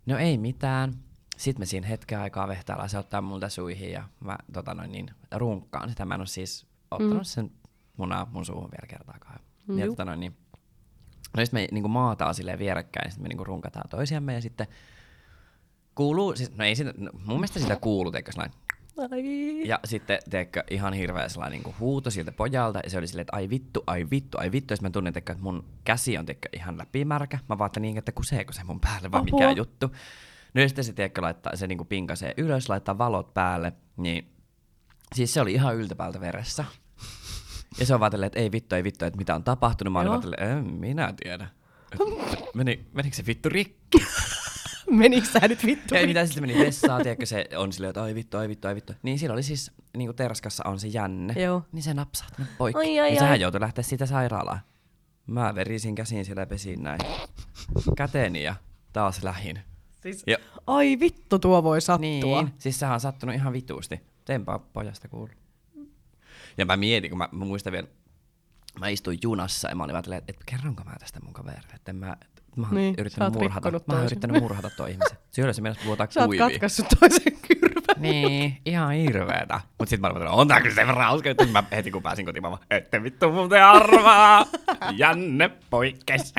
No 0.06 0.18
ei 0.18 0.38
mitään. 0.38 0.94
Sitten 1.36 1.60
me 1.60 1.66
siinä 1.66 1.86
hetken 1.86 2.18
aikaa 2.18 2.48
vehtaillaan, 2.48 2.88
se 2.88 2.98
ottaa 2.98 3.20
multa 3.20 3.48
suihin 3.48 3.92
ja 3.92 4.08
mä 4.20 4.38
tota 4.52 4.74
noin 4.74 4.92
niin, 4.92 5.10
runkkaan 5.32 5.88
sitä. 5.88 6.04
Mä 6.04 6.14
en 6.14 6.20
ole 6.20 6.26
siis 6.26 6.73
ottanut 6.94 7.18
mm. 7.18 7.24
sen 7.24 7.50
munaa 7.96 8.26
mun 8.32 8.44
suuhun 8.44 8.70
vielä 8.70 8.86
kertaakaan. 8.88 9.40
Mm, 9.68 9.78
ja 9.78 9.86
tota 9.86 10.04
noin 10.04 10.20
niin, 10.20 10.36
no 11.36 11.44
sitten 11.44 11.60
me 11.60 11.68
niinku 11.72 11.88
maataan 11.88 12.34
silleen 12.34 12.58
vierekkäin, 12.58 13.10
sitten 13.10 13.22
me 13.24 13.28
niinku 13.28 13.44
runkataan 13.44 13.88
toisiamme 13.88 14.34
ja 14.34 14.40
sitten 14.40 14.66
kuuluu, 15.94 16.36
siis, 16.36 16.56
no 16.56 16.64
ei 16.64 16.76
sitä, 16.76 16.94
no, 16.96 17.10
mun 17.12 17.36
mielestä 17.36 17.60
sitä 17.60 17.76
kuuluu, 17.76 18.12
teikö 18.12 18.30
näin, 18.36 18.50
Ai. 18.98 19.68
ja 19.68 19.80
sitten, 19.84 20.18
teekö, 20.30 20.64
ihan 20.70 20.92
hirveä 20.92 21.28
sellainen 21.28 21.62
niin 21.62 21.74
huuto 21.80 22.10
siltä 22.10 22.32
pojalta, 22.32 22.80
ja 22.84 22.90
se 22.90 22.98
oli 22.98 23.06
silleen, 23.06 23.22
että 23.22 23.36
ai 23.36 23.50
vittu, 23.50 23.84
ai 23.86 24.06
vittu, 24.10 24.38
ai 24.38 24.52
vittu, 24.52 24.74
ja 24.74 24.78
mä 24.82 24.90
tunnen, 24.90 25.12
teekö, 25.12 25.32
että 25.32 25.44
mun 25.44 25.64
käsi 25.84 26.18
on 26.18 26.26
teekö, 26.26 26.48
ihan 26.52 26.78
läpimärkä. 26.78 27.38
Mä 27.48 27.58
vaan, 27.58 27.70
niin, 27.80 27.98
että 27.98 28.12
kuseeko 28.12 28.52
se 28.52 28.64
mun 28.64 28.80
päälle, 28.80 29.10
vai 29.10 29.20
Apua. 29.20 29.38
mikä 29.38 29.50
juttu. 29.50 29.90
No 30.54 30.60
ja 30.60 30.68
sitten 30.68 30.84
se, 30.84 30.92
teekö, 30.92 31.22
laittaa, 31.22 31.56
se 31.56 31.66
niin 31.66 31.86
pinkasee 31.86 32.34
ylös, 32.36 32.68
laittaa 32.68 32.98
valot 32.98 33.34
päälle, 33.34 33.72
niin 33.96 34.32
siis 35.14 35.34
se 35.34 35.40
oli 35.40 35.52
ihan 35.52 35.76
yltäpäältä 35.76 36.20
veressä. 36.20 36.64
Ja 37.78 37.86
se 37.86 37.94
on 37.94 38.00
vaan 38.00 38.12
tälleen, 38.12 38.26
että 38.26 38.38
ei 38.40 38.52
vittu, 38.52 38.74
ei 38.74 38.84
vittu, 38.84 39.04
että 39.04 39.16
mitä 39.18 39.34
on 39.34 39.44
tapahtunut. 39.44 39.92
Mä 39.92 39.98
olin 39.98 40.10
vaan 40.10 40.20
tälleen, 40.20 40.50
en 40.58 40.64
minä 40.74 41.14
tiedä. 41.22 41.48
Meni, 42.54 42.86
menikö 42.92 43.16
se 43.16 43.26
vittu 43.26 43.48
rikki? 43.48 43.98
Menikö 44.90 45.26
sä 45.26 45.48
nyt 45.48 45.66
vittu? 45.66 45.94
Ei 45.94 46.06
mitään, 46.06 46.26
sitten 46.28 46.42
meni 46.48 46.58
vessaan, 46.58 47.02
tiedätkö, 47.02 47.26
se 47.26 47.48
on 47.56 47.72
silleen, 47.72 47.88
että 47.90 48.02
ai 48.02 48.14
vittu, 48.14 48.36
ai 48.36 48.48
vittu, 48.48 48.68
ai 48.68 48.74
vittu. 48.74 48.92
Niin 49.02 49.18
sillä 49.18 49.32
oli 49.32 49.42
siis, 49.42 49.70
niin 49.96 50.08
kuin 50.08 50.16
terskassa 50.16 50.64
on 50.66 50.80
se 50.80 50.88
jänne, 50.88 51.42
Joo. 51.42 51.62
niin 51.72 51.82
se 51.82 51.94
napsaa 51.94 52.28
tänne 52.36 52.52
poikki. 52.58 52.78
Ai, 52.78 53.00
ai, 53.00 53.08
niin 53.08 53.18
sehän 53.18 53.32
ai. 53.32 53.40
joutui 53.40 53.60
lähteä 53.60 53.84
siitä 53.84 54.06
sairaalaan. 54.06 54.60
Mä 55.26 55.54
verisin 55.54 55.94
käsiin 55.94 56.24
siellä 56.24 56.46
pesiin 56.46 56.82
näin. 56.82 57.00
Käteeni 57.96 58.42
ja 58.42 58.54
taas 58.92 59.22
lähin. 59.22 59.60
Siis, 60.02 60.22
Ja, 60.26 60.36
ai 60.66 61.00
vittu, 61.00 61.38
tuo 61.38 61.62
voi 61.62 61.80
sattua. 61.80 62.00
niin, 62.42 62.54
siis 62.58 62.78
sehän 62.78 62.94
on 62.94 63.00
sattunut 63.00 63.34
ihan 63.34 63.52
vituusti. 63.52 64.00
Tempaa 64.24 64.58
pojasta 64.58 65.08
kuulu. 65.08 65.28
Ja 66.58 66.66
mä 66.66 66.76
mietin, 66.76 67.10
kun 67.10 67.18
mä, 67.18 67.28
mä 67.32 67.44
muistan 67.44 67.72
vielä, 67.72 67.88
mä 68.80 68.88
istuin 68.88 69.18
junassa 69.22 69.68
ja 69.68 69.74
mä 69.74 69.84
olin 69.84 69.96
että, 69.96 70.44
kerronko 70.46 70.84
mä 70.84 70.92
tästä 71.00 71.20
mun 71.20 71.32
kaverille, 71.32 71.74
että 71.74 71.92
mä, 71.92 72.16
mä 72.56 72.66
oon 72.66 72.74
Niin, 72.74 72.94
yrittänyt 72.98 73.32
murhata, 73.32 73.70
mä 73.70 73.94
oon 73.94 74.04
yrittänyt 74.04 74.42
murhata 74.42 74.70
toi 74.70 74.90
ihmisen. 74.90 75.18
Syöllä 75.30 75.52
se 75.52 75.62
mennessä 75.62 75.86
vuotaa 75.86 76.06
Sä 76.10 76.20
oot 76.20 76.26
kuivia. 76.26 76.48
katkaissut 76.50 76.86
toisen 77.00 77.32
kyrvän. 77.48 77.84
Niin, 78.02 78.56
ihan 78.66 78.92
hirveetä. 78.94 79.60
Mut 79.78 79.88
sit 79.88 80.00
mä 80.00 80.06
olin, 80.08 80.28
on 80.28 80.48
tää 80.48 80.60
kyllä 80.60 80.74
sen 80.74 80.86
verran 80.86 81.04
hauska, 81.06 81.30
että 81.30 81.46
mä 81.46 81.64
heti 81.72 81.90
kun 81.90 82.02
pääsin 82.02 82.26
kotiin, 82.26 82.42
mä 82.42 82.50
vaan, 82.50 82.62
ette 82.70 83.02
vittu 83.02 83.32
muuten 83.32 83.64
arvaa. 83.64 84.46
Janne 84.96 85.50
poikkes. 85.70 86.34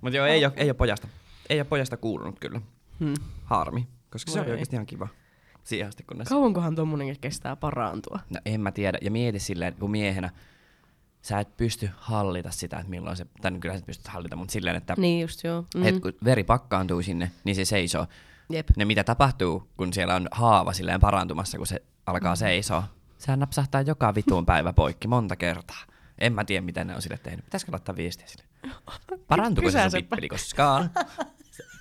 Mut 0.00 0.12
joo, 0.14 0.26
ei 0.26 0.44
oo, 0.44 0.52
ei 0.56 0.70
oo 0.70 0.74
pojasta. 0.74 1.08
Ei 1.50 1.58
oo 1.60 1.64
pojasta 1.64 1.96
kuulunut 1.96 2.40
kyllä. 2.40 2.60
Hmm. 3.00 3.14
Harmi, 3.44 3.88
koska 4.10 4.30
se 4.30 4.34
Voi 4.38 4.40
oli 4.42 4.50
ei. 4.50 4.52
oikeesti 4.52 4.76
ihan 4.76 4.86
kiva. 4.86 5.08
Siihen 5.66 5.88
asti 5.88 6.02
kunnes... 6.04 6.28
Kauankohan 6.28 6.74
tommonenkin 6.74 7.16
kestää 7.20 7.56
parantua? 7.56 8.18
No 8.30 8.40
en 8.44 8.60
mä 8.60 8.72
tiedä. 8.72 8.98
Ja 9.02 9.10
mieti 9.10 9.38
silleen, 9.38 9.74
kun 9.74 9.90
miehenä 9.90 10.30
sä 11.22 11.40
et 11.40 11.56
pysty 11.56 11.90
hallita 11.96 12.50
sitä, 12.50 12.76
että 12.76 12.90
milloin 12.90 13.16
se, 13.16 13.26
tai 13.42 13.50
no 13.50 13.58
kyllä 13.58 13.78
sä 13.78 13.86
pystyt 13.86 14.08
hallita, 14.08 14.36
mutta 14.36 14.52
silleen, 14.52 14.76
että 14.76 14.94
Niin 14.98 15.20
just 15.20 15.44
joo. 15.44 15.62
Mm. 15.74 15.80
mm. 15.80 15.86
et 15.86 16.00
kun 16.00 16.12
veri 16.24 16.44
pakkaantuu 16.44 17.02
sinne, 17.02 17.30
niin 17.44 17.56
se 17.56 17.64
seisoo. 17.64 18.06
Jep. 18.50 18.68
Ne 18.76 18.84
mitä 18.84 19.04
tapahtuu, 19.04 19.68
kun 19.76 19.92
siellä 19.92 20.14
on 20.14 20.28
haava 20.32 20.72
silleen 20.72 21.00
parantumassa, 21.00 21.58
kun 21.58 21.66
se 21.66 21.82
alkaa 22.06 22.34
Mm. 22.34 22.38
seisoa. 22.38 22.82
Sehän 23.18 23.38
napsahtaa 23.40 23.80
joka 23.82 24.14
vituun 24.14 24.46
päivä 24.46 24.72
poikki 24.72 25.08
monta 25.08 25.36
kertaa. 25.36 25.82
En 26.18 26.32
mä 26.32 26.44
tiedä, 26.44 26.64
mitä 26.66 26.84
ne 26.84 26.94
on 26.94 27.02
sille 27.02 27.18
tehnyt. 27.22 27.44
Pitäisikö 27.44 27.72
laittaa 27.72 27.96
viestiä 27.96 28.26
sille? 28.26 28.44
Parantuuko 29.28 29.70
se 29.70 29.82
sun 29.82 29.92
pippeli 29.92 30.28
koskaan? 30.28 30.90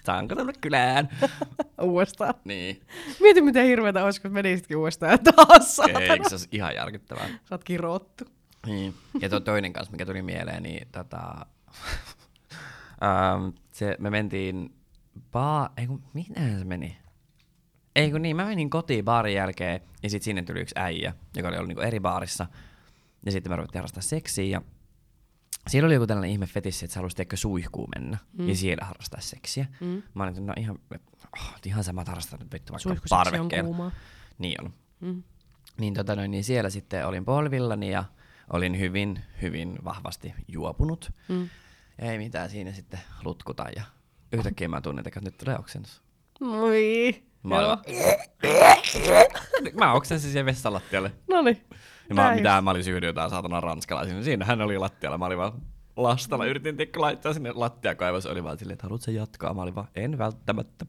Saanko 0.06 0.36
tulla 0.36 0.53
kylään? 0.62 1.10
Uudestaan. 1.82 2.34
Niin. 2.43 2.82
Mieti 3.22 3.41
miten 3.41 3.66
hirveetä 3.66 4.03
olisi, 4.03 4.22
kun 4.22 4.32
menisitkin 4.32 4.78
uudestaan 4.78 5.20
taas 5.36 5.76
saatana. 5.76 5.99
Eikö 5.99 6.30
se 6.30 6.36
olisi 6.36 6.47
ihan 6.51 6.76
järkyttävää? 6.76 7.28
Sä 7.28 7.36
oot 7.51 7.64
kiroottu. 7.64 8.26
Niin. 8.66 8.93
Ja 9.20 9.30
tuo 9.30 9.39
toinen 9.39 9.74
kanssa, 9.74 9.91
mikä 9.91 10.06
tuli 10.06 10.22
mieleen, 10.22 10.64
niin 10.64 10.88
tota, 10.91 11.18
ähm, 13.03 13.49
se, 13.72 13.95
me 13.99 14.10
mentiin 14.10 14.76
baa, 15.32 15.70
ei 15.78 15.88
kun, 15.88 16.03
miten 16.14 16.60
se 16.60 16.66
meni? 16.66 16.97
Ei 17.95 18.12
kun 18.12 18.22
niin, 18.22 18.36
mä 18.36 18.45
menin 18.45 18.70
kotiin 18.70 19.06
baarin 19.06 19.34
jälkeen 19.34 19.82
ja 20.03 20.10
sitten 20.10 20.26
sinne 20.26 20.41
tuli 20.41 20.60
yksi 20.62 20.76
äijä, 20.78 21.14
joka 21.36 21.47
oli 21.47 21.58
ollut 21.58 21.68
niinku 21.68 21.82
eri 21.82 21.99
baarissa. 21.99 22.47
Ja 23.26 23.32
sitten 23.32 23.51
me 23.51 23.56
ruvettiin 23.56 23.80
harrastaa 23.80 24.01
seksiä 24.01 24.45
ja 24.45 24.62
siellä 25.68 25.86
oli 25.88 25.93
joku 25.93 26.07
tällainen 26.07 26.32
ihme 26.32 26.45
fetissi, 26.45 26.86
että 26.86 26.93
sä 26.93 26.99
haluaisit 26.99 27.20
ehkä 27.20 27.36
suihkuun 27.36 27.89
mennä 27.95 28.18
mm. 28.38 28.49
ja 28.49 28.55
siellä 28.55 28.86
harrastaa 28.86 29.22
seksiä. 29.22 29.66
Mm. 29.80 30.03
Mä 30.13 30.24
olin, 30.24 30.30
että 30.30 30.41
no 30.41 30.53
ihan, 30.57 30.80
oh, 31.38 31.53
ihan 31.66 31.84
sama, 31.84 32.03
harrastaa 32.07 32.39
nyt 32.39 32.53
vittu 32.53 32.74
vaikka 32.74 32.84
Suihkuseksi 32.84 33.16
on 33.16 33.24
parvekkeella. 33.24 33.68
kuumaa. 33.68 33.91
Niin 34.38 34.63
on. 34.63 34.74
Mm. 34.99 35.24
Niin, 35.78 35.93
tota 35.93 36.16
noin, 36.16 36.32
niin 36.32 36.43
siellä 36.43 36.70
sitten 36.70 37.07
olin 37.07 37.26
polvillani 37.26 37.91
ja 37.91 38.03
olin 38.53 38.80
hyvin, 38.80 39.20
hyvin 39.41 39.78
vahvasti 39.84 40.34
juopunut. 40.47 41.11
Mm. 41.28 41.49
Ei 41.99 42.18
mitään 42.18 42.49
siinä 42.49 42.72
sitten 42.72 42.99
lutkuta 43.24 43.66
ja 43.76 43.84
yhtäkkiä 44.32 44.68
mä 44.68 44.82
tunnen, 44.82 45.07
että 45.07 45.22
nyt 45.22 45.38
tulee 45.38 45.59
oksennus. 45.59 46.03
Moi. 46.39 47.24
Mä, 47.46 47.56
olin 47.56 47.68
Joo. 47.68 47.78
vaan- 47.78 49.76
mä 49.80 49.93
oksensin 49.93 50.32
siihen 50.32 50.46
vessalattialle. 50.46 51.12
Noniin. 51.30 51.62
Ja 52.10 52.16
mä, 52.16 52.22
Tää 52.24 52.36
mitä 52.36 52.62
mä 52.62 52.72
olin 52.72 52.84
syönyt 52.84 53.08
jotain 53.08 53.30
saatana 53.30 53.62
ranskalaisia. 53.62 54.24
Siinä 54.24 54.46
hän 54.46 54.62
oli 54.62 54.78
lattialla. 54.78 55.18
Mä 55.18 55.26
olin 55.26 55.38
vaan 55.38 55.62
lastalla. 55.96 56.46
Yritin 56.46 56.78
tiedätkö, 56.78 57.02
laittaa 57.02 57.34
sinne 57.34 57.52
lattiakaivos. 57.52 58.26
Oli 58.26 58.43
vaan 58.43 58.58
silleen, 58.58 58.74
että 58.74 58.84
haluatko 58.88 59.12
jatkaa? 59.12 59.54
Mä 59.54 59.62
olin 59.62 59.76
vaan, 59.76 59.88
en 59.96 60.18
välttämättä. 60.18 60.86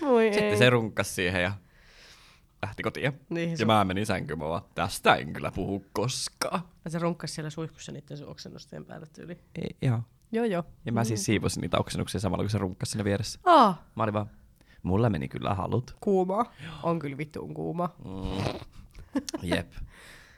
Moi 0.00 0.24
Sitten 0.32 0.48
ei. 0.50 0.56
se 0.56 0.70
runkkas 0.70 1.14
siihen 1.14 1.42
ja 1.42 1.52
lähti 2.62 2.82
kotiin. 2.82 3.12
Niin, 3.28 3.56
ja 3.58 3.66
mä 3.66 3.84
menin 3.84 4.06
sänkyyn. 4.06 4.38
Mä 4.38 4.48
vaan, 4.48 4.62
tästä 4.74 5.14
en 5.14 5.32
kyllä 5.32 5.50
puhu 5.54 5.84
koskaan. 5.92 6.60
Ja 6.84 6.90
se 6.90 6.98
runkkas 6.98 7.34
siellä 7.34 7.50
suihkussa 7.50 7.92
niiden 7.92 8.18
sun 8.18 8.28
oksennusten 8.28 8.84
päälle 8.84 9.06
tyyli. 9.12 9.38
Ei, 9.54 9.76
joo. 9.88 10.00
Joo 10.32 10.44
joo. 10.44 10.62
Ja 10.86 10.92
mä 10.92 11.04
siis 11.04 11.24
siivosin 11.24 11.60
niitä 11.60 11.78
oksennuksia 11.78 12.20
samalla, 12.20 12.42
kun 12.44 12.50
se 12.50 12.58
runkkas 12.58 12.90
siinä 12.90 13.04
vieressä. 13.04 13.40
Ah, 13.44 13.78
Mä 13.94 14.02
olin 14.02 14.14
vaan, 14.14 14.30
mulla 14.84 15.10
meni 15.10 15.28
kyllä 15.28 15.54
halut. 15.54 15.96
kuuma. 16.00 16.46
On 16.82 16.98
kyllä 16.98 17.16
vittuun 17.16 17.54
kuuma. 17.54 17.90
Mm. 18.04 18.60
Jep. 19.54 19.72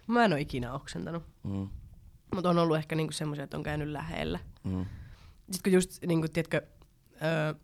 Mä 0.07 0.25
en 0.25 0.33
oo 0.33 0.39
ikinä 0.39 0.73
oksentanut. 0.73 1.23
Mm. 1.43 1.69
Mutta 2.35 2.51
on 2.51 2.59
ollut 2.59 2.77
ehkä 2.77 2.97
niinku 2.97 3.13
semmoisia, 3.13 3.45
että 3.45 3.57
on 3.57 3.63
käynyt 3.63 3.89
lähellä. 3.89 4.39
Mm. 4.65 4.87
Sitten 5.51 5.63
kun 5.63 5.73
just, 5.73 6.03
niinku, 6.07 6.29
tiedätkö, 6.29 6.63
öö, 7.23 7.55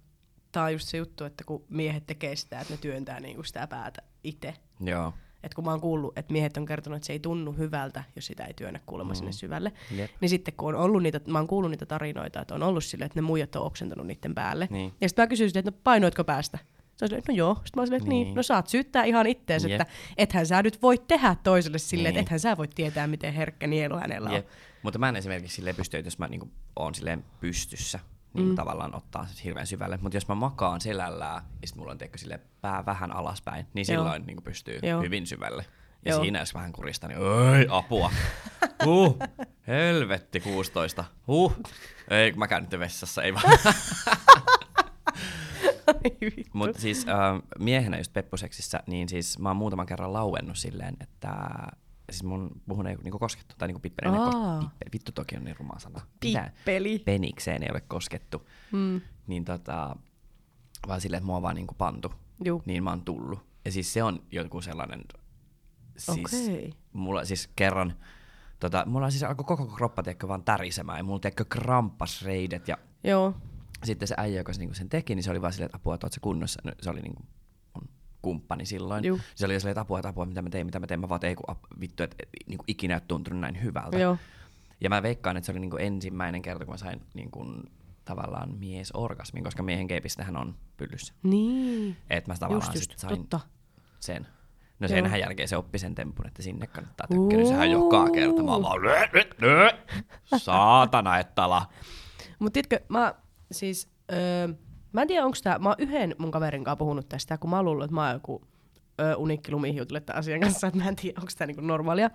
tää 0.52 0.64
on 0.64 0.72
just 0.72 0.88
se 0.88 0.96
juttu, 0.96 1.24
että 1.24 1.44
kun 1.44 1.64
miehet 1.68 2.06
tekee 2.06 2.36
sitä, 2.36 2.60
että 2.60 2.74
ne 2.74 2.78
työntää 2.80 3.20
niinku 3.20 3.42
sitä 3.42 3.66
päätä 3.66 4.02
itse. 4.24 4.54
Joo. 4.80 5.14
Et 5.42 5.54
kun 5.54 5.64
mä 5.64 5.70
oon 5.70 5.80
kuullut, 5.80 6.18
että 6.18 6.32
miehet 6.32 6.56
on 6.56 6.66
kertonut, 6.66 6.96
että 6.96 7.06
se 7.06 7.12
ei 7.12 7.18
tunnu 7.18 7.52
hyvältä, 7.52 8.04
jos 8.16 8.26
sitä 8.26 8.44
ei 8.44 8.54
työnnä 8.54 8.80
kuulemma 8.86 9.12
mm. 9.12 9.16
sinne 9.16 9.32
syvälle. 9.32 9.72
Jep. 9.96 10.10
Niin 10.20 10.28
sitten 10.28 10.54
kun 10.54 10.74
on 10.74 10.80
ollut 10.80 11.02
niitä, 11.02 11.20
mä 11.26 11.38
oon 11.38 11.46
kuullut 11.46 11.70
niitä 11.70 11.86
tarinoita, 11.86 12.40
että 12.40 12.54
on 12.54 12.62
ollut 12.62 12.84
silleen, 12.84 13.06
että 13.06 13.18
ne 13.18 13.22
muijat 13.22 13.56
on 13.56 13.62
oksentanut 13.62 14.06
niiden 14.06 14.34
päälle. 14.34 14.68
Niin. 14.70 14.92
Ja 15.00 15.08
sitten 15.08 15.22
mä 15.22 15.26
kysyin 15.26 15.50
silleen, 15.50 15.68
että 15.68 15.70
no 15.70 15.82
painoitko 15.84 16.24
päästä? 16.24 16.58
Se 16.96 17.04
on 17.04 17.08
silleen, 17.08 17.18
että 17.18 17.32
no 17.32 17.36
joo. 17.36 17.54
Sitten 17.54 17.80
mä 17.80 17.86
silleen, 17.86 18.02
että 18.02 18.08
niin. 18.08 18.24
Niin. 18.24 18.34
no 18.34 18.42
saat 18.42 18.68
syyttää 18.68 19.04
ihan 19.04 19.26
ittees, 19.26 19.64
Jep. 19.64 19.80
että 19.80 19.92
ethän 20.16 20.46
sä 20.46 20.62
nyt 20.62 20.82
voi 20.82 20.98
tehdä 20.98 21.36
toiselle 21.42 21.78
silleen, 21.78 22.14
Niin. 22.14 22.20
että 22.20 22.28
ethän 22.28 22.40
sä 22.40 22.56
voi 22.56 22.68
tietää, 22.68 23.06
miten 23.06 23.34
herkkä 23.34 23.66
nielu 23.66 23.96
hänellä 23.96 24.28
on. 24.28 24.34
Jep. 24.34 24.46
Mutta 24.82 24.98
mä 24.98 25.08
en 25.08 25.16
esimerkiksi 25.16 25.54
silleen 25.54 25.76
pysty, 25.76 25.96
että 25.96 26.06
jos 26.06 26.18
mä 26.18 26.28
niinku 26.28 26.50
oon 26.76 26.94
silleen 26.94 27.24
pystyssä, 27.40 27.98
niin 28.34 28.48
mm. 28.48 28.54
tavallaan 28.54 28.94
ottaa 28.94 29.26
hirveän 29.44 29.66
syvälle. 29.66 29.98
Mutta 30.02 30.16
jos 30.16 30.28
mä 30.28 30.34
makaan 30.34 30.80
selällään 30.80 31.42
ja 31.62 31.68
sitten 31.68 31.80
mulla 31.80 31.92
on 31.92 31.98
tiedätkö, 31.98 32.18
sille 32.18 32.40
pää 32.60 32.86
vähän 32.86 33.16
alaspäin, 33.16 33.66
niin 33.74 33.86
Joo. 33.88 34.02
silloin 34.02 34.26
niin 34.26 34.42
pystyy 34.42 34.78
Joo. 34.82 35.02
hyvin 35.02 35.26
syvälle. 35.26 35.66
Ja 36.04 36.12
Joo. 36.12 36.20
siinä 36.20 36.38
jos 36.38 36.54
vähän 36.54 36.72
kurista, 36.72 37.08
niin 37.08 37.18
oi, 37.18 37.66
apua. 37.70 38.10
Huh, 38.84 39.18
helvetti 39.66 40.40
16. 40.40 41.04
Huh, 41.26 41.56
ei, 42.10 42.32
mä 42.32 42.48
käyn 42.48 42.62
nyt 42.62 42.80
vessassa, 42.80 43.22
ei 43.22 43.34
vaan. 43.34 43.58
Mutta 46.52 46.80
siis 46.80 47.06
äh, 47.08 47.42
miehenä 47.58 47.98
just 47.98 48.12
peppuseksissä, 48.12 48.82
niin 48.86 49.08
siis 49.08 49.38
mä 49.38 49.48
oon 49.48 49.56
muutaman 49.56 49.86
kerran 49.86 50.12
lauennut 50.12 50.56
silleen, 50.56 50.96
että 51.00 51.32
siis 52.10 52.22
mun 52.22 52.62
puhun 52.68 52.86
ei 52.86 52.96
niinku 52.96 53.18
koskettu, 53.18 53.54
tai 53.58 53.68
niinku 53.68 53.80
pippelin 53.80 54.14
ei 54.14 54.20
Aa. 54.20 54.30
kos- 54.60 54.64
pippeli, 54.68 54.92
vittu 54.92 55.12
toki 55.12 55.36
on 55.36 55.44
niin 55.44 55.56
ruma 55.56 55.78
sana. 55.78 56.00
Mitä? 56.24 56.50
Pippeli. 56.56 56.98
Penikseen 56.98 57.62
ei 57.62 57.68
ole 57.70 57.80
koskettu. 57.80 58.48
Mm. 58.72 59.00
Niin 59.26 59.44
tota, 59.44 59.96
vaan 60.88 61.00
silleen, 61.00 61.18
että 61.18 61.26
mua 61.26 61.36
on 61.36 61.42
vaan 61.42 61.54
niinku 61.54 61.74
pantu. 61.74 62.14
Juu. 62.44 62.62
Niin 62.66 62.84
mä 62.84 62.90
oon 62.90 63.04
tullut. 63.04 63.40
Ja 63.64 63.72
siis 63.72 63.92
se 63.92 64.02
on 64.02 64.22
joku 64.30 64.60
sellainen, 64.62 65.04
siis 65.96 66.18
Okei. 66.18 66.72
mulla 66.92 67.24
siis 67.24 67.50
kerran, 67.56 67.96
tota, 68.60 68.84
mulla 68.86 69.10
siis 69.10 69.22
alkoi 69.22 69.44
koko 69.44 69.66
kroppa 69.66 70.02
tiedätkö, 70.02 70.28
vaan 70.28 70.44
tärisemään, 70.44 70.98
ja 70.98 71.04
mulla 71.04 71.20
tiedätkö, 71.20 71.44
kramppas 71.44 72.22
reidet, 72.22 72.68
ja 72.68 72.78
Joo. 73.04 73.34
sitten 73.84 74.08
se 74.08 74.14
äijä, 74.18 74.40
joka 74.40 74.52
se, 74.52 74.58
niinku 74.58 74.74
sen 74.74 74.88
teki, 74.88 75.14
niin 75.14 75.22
se 75.22 75.30
oli 75.30 75.40
vaan 75.42 75.52
silleen, 75.52 75.66
että 75.66 75.76
apua, 75.76 75.94
että 75.94 76.08
kunnossa. 76.20 76.60
No, 76.64 76.72
se 76.80 76.90
oli 76.90 77.00
niinku 77.00 77.22
kumppani 78.22 78.66
silloin. 78.66 79.04
Juu. 79.04 79.20
Se 79.34 79.44
oli 79.46 79.60
silleen, 79.60 79.72
että 79.72 79.80
apua, 79.80 79.98
että 79.98 80.08
apua, 80.08 80.24
mitä 80.26 80.42
mä 80.42 80.50
tein, 80.50 80.66
mitä 80.66 80.80
mä 80.80 80.86
tein. 80.86 81.00
Mä 81.00 81.08
vaan, 81.08 81.16
että 81.16 81.26
ei 81.26 81.34
kun 81.34 81.44
ap- 81.50 81.80
vittu, 81.80 82.02
että 82.02 82.16
et, 82.20 82.28
niinku 82.48 82.64
ikinä 82.68 82.94
ole 82.94 83.02
tuntunut 83.08 83.40
näin 83.40 83.62
hyvältä. 83.62 83.98
Joo. 83.98 84.16
Ja 84.80 84.88
mä 84.88 85.02
veikkaan, 85.02 85.36
että 85.36 85.46
se 85.46 85.52
oli 85.52 85.60
niinku 85.60 85.76
ensimmäinen 85.76 86.42
kerta, 86.42 86.64
kun 86.64 86.74
mä 86.74 86.78
sain 86.78 87.00
niinku, 87.14 87.46
tavallaan 88.04 88.54
miesorgasmin, 88.58 89.44
koska 89.44 89.62
miehen 89.62 89.88
keipistähän 89.88 90.36
on 90.36 90.54
pyllyssä. 90.76 91.14
Niin. 91.22 91.96
Et 92.10 92.26
mä 92.26 92.34
tavallaan 92.38 92.72
Just, 92.74 92.82
sit 92.82 92.90
just, 92.92 92.98
sain 93.00 93.18
totta. 93.18 93.40
sen. 94.00 94.22
No 94.80 94.88
Joo. 94.88 94.88
senhän 94.88 95.20
jälkeen 95.20 95.48
se 95.48 95.56
oppi 95.56 95.78
sen 95.78 95.94
tempun, 95.94 96.26
että 96.26 96.42
sinne 96.42 96.66
kannattaa 96.66 97.06
tökkiä. 97.06 97.38
Niin 97.38 97.48
sehän 97.48 97.70
joka 97.70 98.10
kerta. 98.10 98.42
Mä 98.42 98.62
vaan, 98.62 98.82
"Nö, 98.82 99.08
nö, 99.12 99.24
nö." 99.40 99.70
saatana, 100.36 101.18
että 101.18 101.44
ala. 101.44 101.66
Mut 102.38 102.52
tiedätkö, 102.52 102.80
mä 102.88 103.14
siis, 103.52 103.88
öö, 104.12 104.48
mä 104.92 105.02
en 105.02 105.08
tiedä 105.08 105.24
onko 105.24 105.36
tää, 105.42 105.58
mä 105.58 105.68
oon 105.68 105.76
yhden 105.78 106.14
mun 106.18 106.30
kaverin 106.30 106.64
kanssa 106.64 106.76
puhunut 106.76 107.08
tästä, 107.08 107.38
kun 107.38 107.50
mä 107.50 107.56
oon 107.56 107.64
luullut, 107.64 107.84
että 107.84 107.94
mä 107.94 108.04
oon 108.06 108.12
joku 108.14 108.42
öö, 109.00 109.16
unikki 109.16 109.52
lumihiutille 109.52 110.00
tämän 110.00 110.18
asian 110.18 110.40
kanssa, 110.40 110.66
että 110.66 110.78
mä 110.78 110.88
en 110.88 110.96
tiedä 110.96 111.20
onko 111.20 111.32
tää 111.38 111.46
niinku 111.46 111.62
normaalia. 111.62 112.10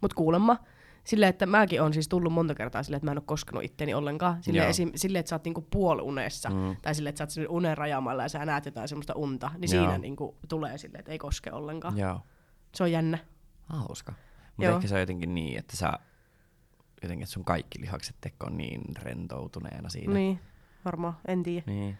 Mut 0.00 0.14
kuulemma, 0.14 0.56
silleen, 1.04 1.30
että 1.30 1.46
mäkin 1.46 1.82
on 1.82 1.92
siis 1.92 2.08
tullut 2.08 2.32
monta 2.32 2.54
kertaa 2.54 2.82
silleen, 2.82 2.96
että 2.96 3.04
mä 3.06 3.12
en 3.12 3.18
oo 3.18 3.24
koskenut 3.26 3.64
itteeni 3.64 3.94
ollenkaan. 3.94 4.42
Silleen, 4.42 4.62
Joo. 4.64 4.70
esim, 4.70 4.90
silleen 4.94 5.20
että 5.20 5.30
sä 5.30 5.34
oot 5.36 5.44
niinku 5.44 5.66
puolunessa, 5.70 6.50
Mm. 6.50 6.76
tai 6.82 6.94
silleen, 6.94 7.10
että 7.10 7.26
sä 7.34 7.40
oot 7.40 7.46
unen 7.50 7.78
rajamalla 7.78 8.22
ja 8.22 8.28
sä 8.28 8.44
näet 8.44 8.66
jotain 8.66 8.88
semmoista 8.88 9.14
unta, 9.16 9.50
niin 9.58 9.72
Joo. 9.76 9.82
siinä 9.84 9.98
niinku 9.98 10.36
tulee 10.48 10.78
silleen, 10.78 11.00
että 11.00 11.12
ei 11.12 11.18
koske 11.18 11.52
ollenkaan. 11.52 11.98
Joo. 11.98 12.20
Se 12.74 12.82
on 12.82 12.92
jännä. 12.92 13.18
Hauska. 13.66 14.12
Mutta 14.56 14.70
ehkä 14.74 14.88
se 14.88 14.94
on 14.94 15.00
jotenkin 15.00 15.34
niin, 15.34 15.58
että 15.58 15.76
sä 15.76 15.92
jotenkin, 17.02 17.22
että 17.22 17.32
sun 17.32 17.44
kaikki 17.44 17.80
lihakset 17.80 18.16
teko 18.20 18.46
on 18.46 18.56
niin 18.56 18.82
rentoutuneena 19.02 19.88
siinä. 19.88 20.14
Niin, 20.14 20.40
varmaan, 20.84 21.14
en 21.28 21.42
tiedä. 21.42 21.62
niin. 21.66 21.98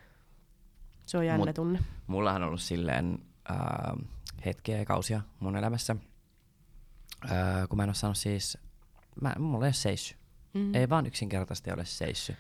Se 1.07 1.19
on 1.19 1.27
jännä 1.27 1.45
Mut- 1.47 1.55
tunne. 1.55 1.79
Mullahan 2.07 2.43
on 2.43 2.49
ollut 2.49 2.61
silleen 2.61 3.19
äh, 3.51 3.59
hetkiä 4.45 4.79
ja 4.79 4.85
kausia 4.85 5.21
mun 5.41 5.57
elämässä, 5.57 5.97
äh, 7.25 7.69
kun 7.69 7.77
mä 7.77 7.83
en 7.83 7.89
ole 7.89 7.95
saanut 7.95 8.17
siis, 8.17 8.59
mä, 9.21 9.33
mulla 9.39 9.65
ei 9.65 9.69
ole 9.69 9.73
seissy. 9.73 10.17
Mm. 10.55 10.75
Ei 10.75 10.89
vaan 10.89 11.07
yksinkertaisesti 11.07 11.73
ole 11.73 11.85
seissy. 11.85 12.37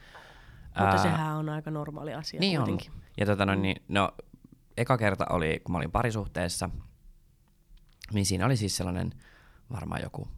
Mutta 0.65 0.85
Ää, 0.85 1.03
sehän 1.03 1.37
on 1.37 1.49
aika 1.49 1.71
normaali 1.71 2.15
asia 2.15 2.41
niin 2.41 2.59
on. 2.61 2.65
kuitenkin. 2.65 2.93
Ja 3.19 3.27
tota, 3.27 3.47
no, 3.47 3.55
niin, 3.55 3.83
no, 3.89 4.13
eka 4.77 4.99
kerta 4.99 5.27
oli, 5.31 5.61
kun 5.65 5.73
mä 5.73 5.79
olin 5.79 5.91
parisuhteessa, 5.91 6.71
niin 8.13 8.27
siinä 8.27 8.47
oli 8.47 8.57
siis 8.57 8.77
sellainen 8.77 9.13
varmaan 9.73 10.03
joku 10.03 10.29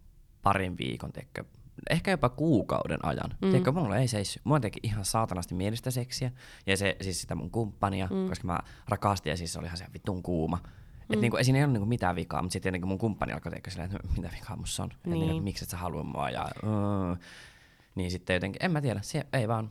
parin 0.43 0.79
viikon, 0.79 1.13
teikö, 1.13 1.45
ehkä 1.91 2.11
jopa 2.11 2.29
kuukauden 2.29 3.05
ajan. 3.05 3.31
Mm. 3.43 3.51
Teikö, 3.51 3.73
mulla 3.73 3.97
ei 3.97 4.09
seissy. 4.09 4.41
Mulla 4.45 4.61
teki 4.61 4.81
ihan 4.83 5.05
saatanasti 5.05 5.55
mielistä 5.55 5.91
seksiä. 5.91 6.31
Ja 6.67 6.77
se, 6.77 6.97
siis 7.01 7.21
sitä 7.21 7.35
mun 7.35 7.51
kumppania, 7.51 8.09
mm. 8.11 8.29
koska 8.29 8.47
mä 8.47 8.59
rakastin 8.89 9.31
ja 9.31 9.37
siis 9.37 9.53
se 9.53 9.59
oli 9.59 9.67
ihan 9.67 9.79
se 9.79 9.87
vitun 9.95 10.23
kuuma. 10.23 10.57
Mm. 10.57 11.15
Et 11.15 11.21
niinku, 11.21 11.37
ei 11.37 11.45
siinä 11.45 11.59
ei 11.59 11.65
ollut 11.65 11.73
niinku 11.73 11.87
mitään 11.89 12.17
vikaa, 12.17 12.43
mutta 12.43 12.53
sitten 12.53 12.87
mun 12.87 12.99
kumppani 12.99 13.33
alkoi 13.33 13.53
tehdä 13.53 13.71
silleen, 13.71 13.91
että 13.97 14.09
mitä 14.17 14.31
vikaa 14.37 14.57
musta 14.57 14.83
on. 14.83 14.91
Et 14.93 15.07
Niin. 15.07 15.13
niinku, 15.19 15.31
että 15.37 15.45
miksi 15.45 15.65
et 15.65 15.71
sä 15.71 15.77
halua 15.77 16.03
mua. 16.03 16.31
Ja, 16.31 16.49
uh, 16.63 17.19
niin 17.95 18.11
sitten 18.11 18.35
jotenkin, 18.35 18.65
en 18.65 18.71
mä 18.73 18.81
tiedä, 18.81 19.01
se 19.03 19.25
ei 19.33 19.49
vaan, 19.49 19.71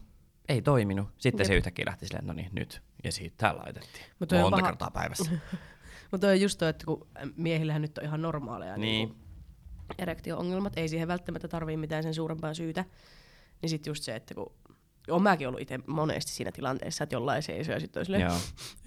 ei 0.49 0.61
toiminut. 0.61 1.07
Sitten 1.17 1.39
Jep. 1.43 1.47
se 1.47 1.55
yhtäkkiä 1.55 1.85
lähti 1.87 2.05
silleen, 2.07 2.27
no 2.27 2.33
niin, 2.33 2.49
nyt. 2.51 2.81
Ja 3.03 3.11
siitä 3.11 3.35
tää 3.37 3.57
laitettiin. 3.57 4.05
Mut 4.19 4.31
Monta 4.31 4.57
paha- 4.57 4.67
kertaa 4.67 4.91
päivässä. 4.91 5.31
Mutta 6.11 6.27
on 6.27 6.41
just 6.41 6.59
toi, 6.59 6.69
että 6.69 6.85
kun 6.85 7.07
miehillähän 7.35 7.81
nyt 7.81 7.97
on 7.97 8.03
ihan 8.03 8.21
normaaleja 8.21 8.77
Niin. 8.77 9.09
niin. 9.09 9.22
Erektio-ongelmat, 9.97 10.73
ei 10.77 10.87
siihen 10.89 11.07
välttämättä 11.07 11.47
tarvii 11.47 11.77
mitään 11.77 12.03
sen 12.03 12.13
suurempaa 12.13 12.53
syytä. 12.53 12.85
Niin 13.61 13.69
sit 13.69 13.85
just 13.87 14.03
se, 14.03 14.15
että 14.15 14.33
kun 14.33 14.51
on 15.09 15.21
mäkin 15.23 15.47
ollut 15.47 15.61
itse 15.61 15.79
monesti 15.87 16.31
siinä 16.31 16.51
tilanteessa, 16.51 17.03
että 17.03 17.15
jollain 17.15 17.43
seisoo 17.43 17.73
ja 17.73 17.79
sitten 17.79 17.99
on 18.01 18.05
silleen, 18.05 18.21
Joo. 18.21 18.37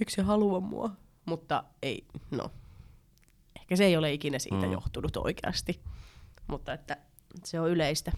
eikö 0.01 0.11
se 0.11 0.23
halua 0.23 0.61
mua? 0.61 0.91
Mutta 1.27 1.65
ei, 1.83 2.07
no. 2.31 2.51
Ehkä 3.61 3.77
se 3.77 3.85
ei 3.85 3.97
ole 3.97 4.13
ikinä 4.13 4.39
siitä 4.39 4.67
Mm. 4.67 4.73
johtunut 4.73 5.17
oikeasti. 5.17 5.81
Mutta 6.47 6.73
että 6.73 6.97
se 7.45 7.61
on 7.61 7.71
yleistä. 7.71 8.13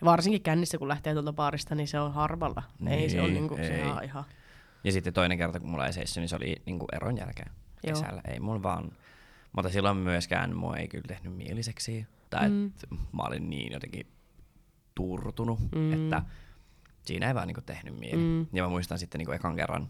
Ja 0.00 0.04
varsinkin 0.04 0.42
kännissä, 0.42 0.78
kun 0.78 0.88
lähtee 0.88 1.12
tuolta 1.12 1.32
baarista, 1.32 1.74
niin 1.74 1.88
se 1.88 2.00
on 2.00 2.12
harvalla. 2.12 2.62
ei 2.88 3.10
se 3.10 3.20
on 3.20 3.24
Niin, 3.26 3.34
niinku, 3.34 3.54
ei. 3.54 3.66
se 3.66 3.84
on 3.86 4.04
ihan... 4.04 4.24
Ja 4.84 4.92
sitten 4.92 5.12
toinen 5.12 5.38
kerta, 5.38 5.60
kun 5.60 5.68
mulla 5.68 5.86
ei 5.86 5.92
seissy, 5.92 6.20
niin 6.20 6.28
se 6.28 6.36
oli 6.36 6.56
niinku 6.66 6.86
eron 6.92 7.16
jälkeen 7.18 7.50
Joo. 7.84 7.94
kesällä. 7.94 8.20
Ei 8.28 8.40
mulla 8.40 8.62
vaan, 8.62 8.92
mutta 9.56 9.70
silloin 9.70 9.96
myöskään 9.96 10.56
mua 10.56 10.76
ei 10.76 10.88
kyllä 10.88 11.04
tehnyt 11.08 11.36
mieliseksi. 11.36 12.06
Tai 12.30 12.48
mm. 12.48 12.72
mä 13.12 13.22
olin 13.22 13.50
niin 13.50 13.72
jotenkin 13.72 14.06
turtunut, 14.94 15.60
mm. 15.60 15.78
Mm. 15.78 15.92
että 15.92 16.22
siinä 17.02 17.28
ei 17.28 17.34
vaan 17.34 17.46
niinku 17.46 17.60
tehnyt 17.60 17.98
mieli. 17.98 18.16
Mm. 18.16 18.22
Mm. 18.22 18.46
Ja 18.52 18.62
mä 18.62 18.68
muistan 18.68 18.98
sitten 18.98 19.18
niinku 19.18 19.32
ekan 19.32 19.56
kerran, 19.56 19.88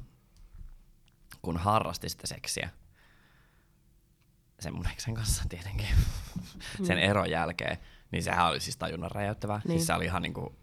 kun 1.43 1.57
harrasti 1.57 2.09
sitä 2.09 2.27
seksiä, 2.27 2.71
sen 4.61 4.75
mun 4.75 4.89
eksen 4.93 5.15
kanssa 5.15 5.45
tietenkin, 5.49 5.87
sen 6.87 6.99
eron 6.99 7.31
jälkeen, 7.31 7.79
niin 8.11 8.23
sehän 8.23 8.47
oli 8.47 8.61
siis 8.61 8.77
tajunnan 8.77 9.11
räjäyttävää. 9.11 9.57
Niin. 9.57 9.69
Niin. 9.69 9.79
Siis 9.79 9.87
se 9.87 9.95
oli 9.95 10.05
ihan 10.05 10.23
niinku, 10.23 10.57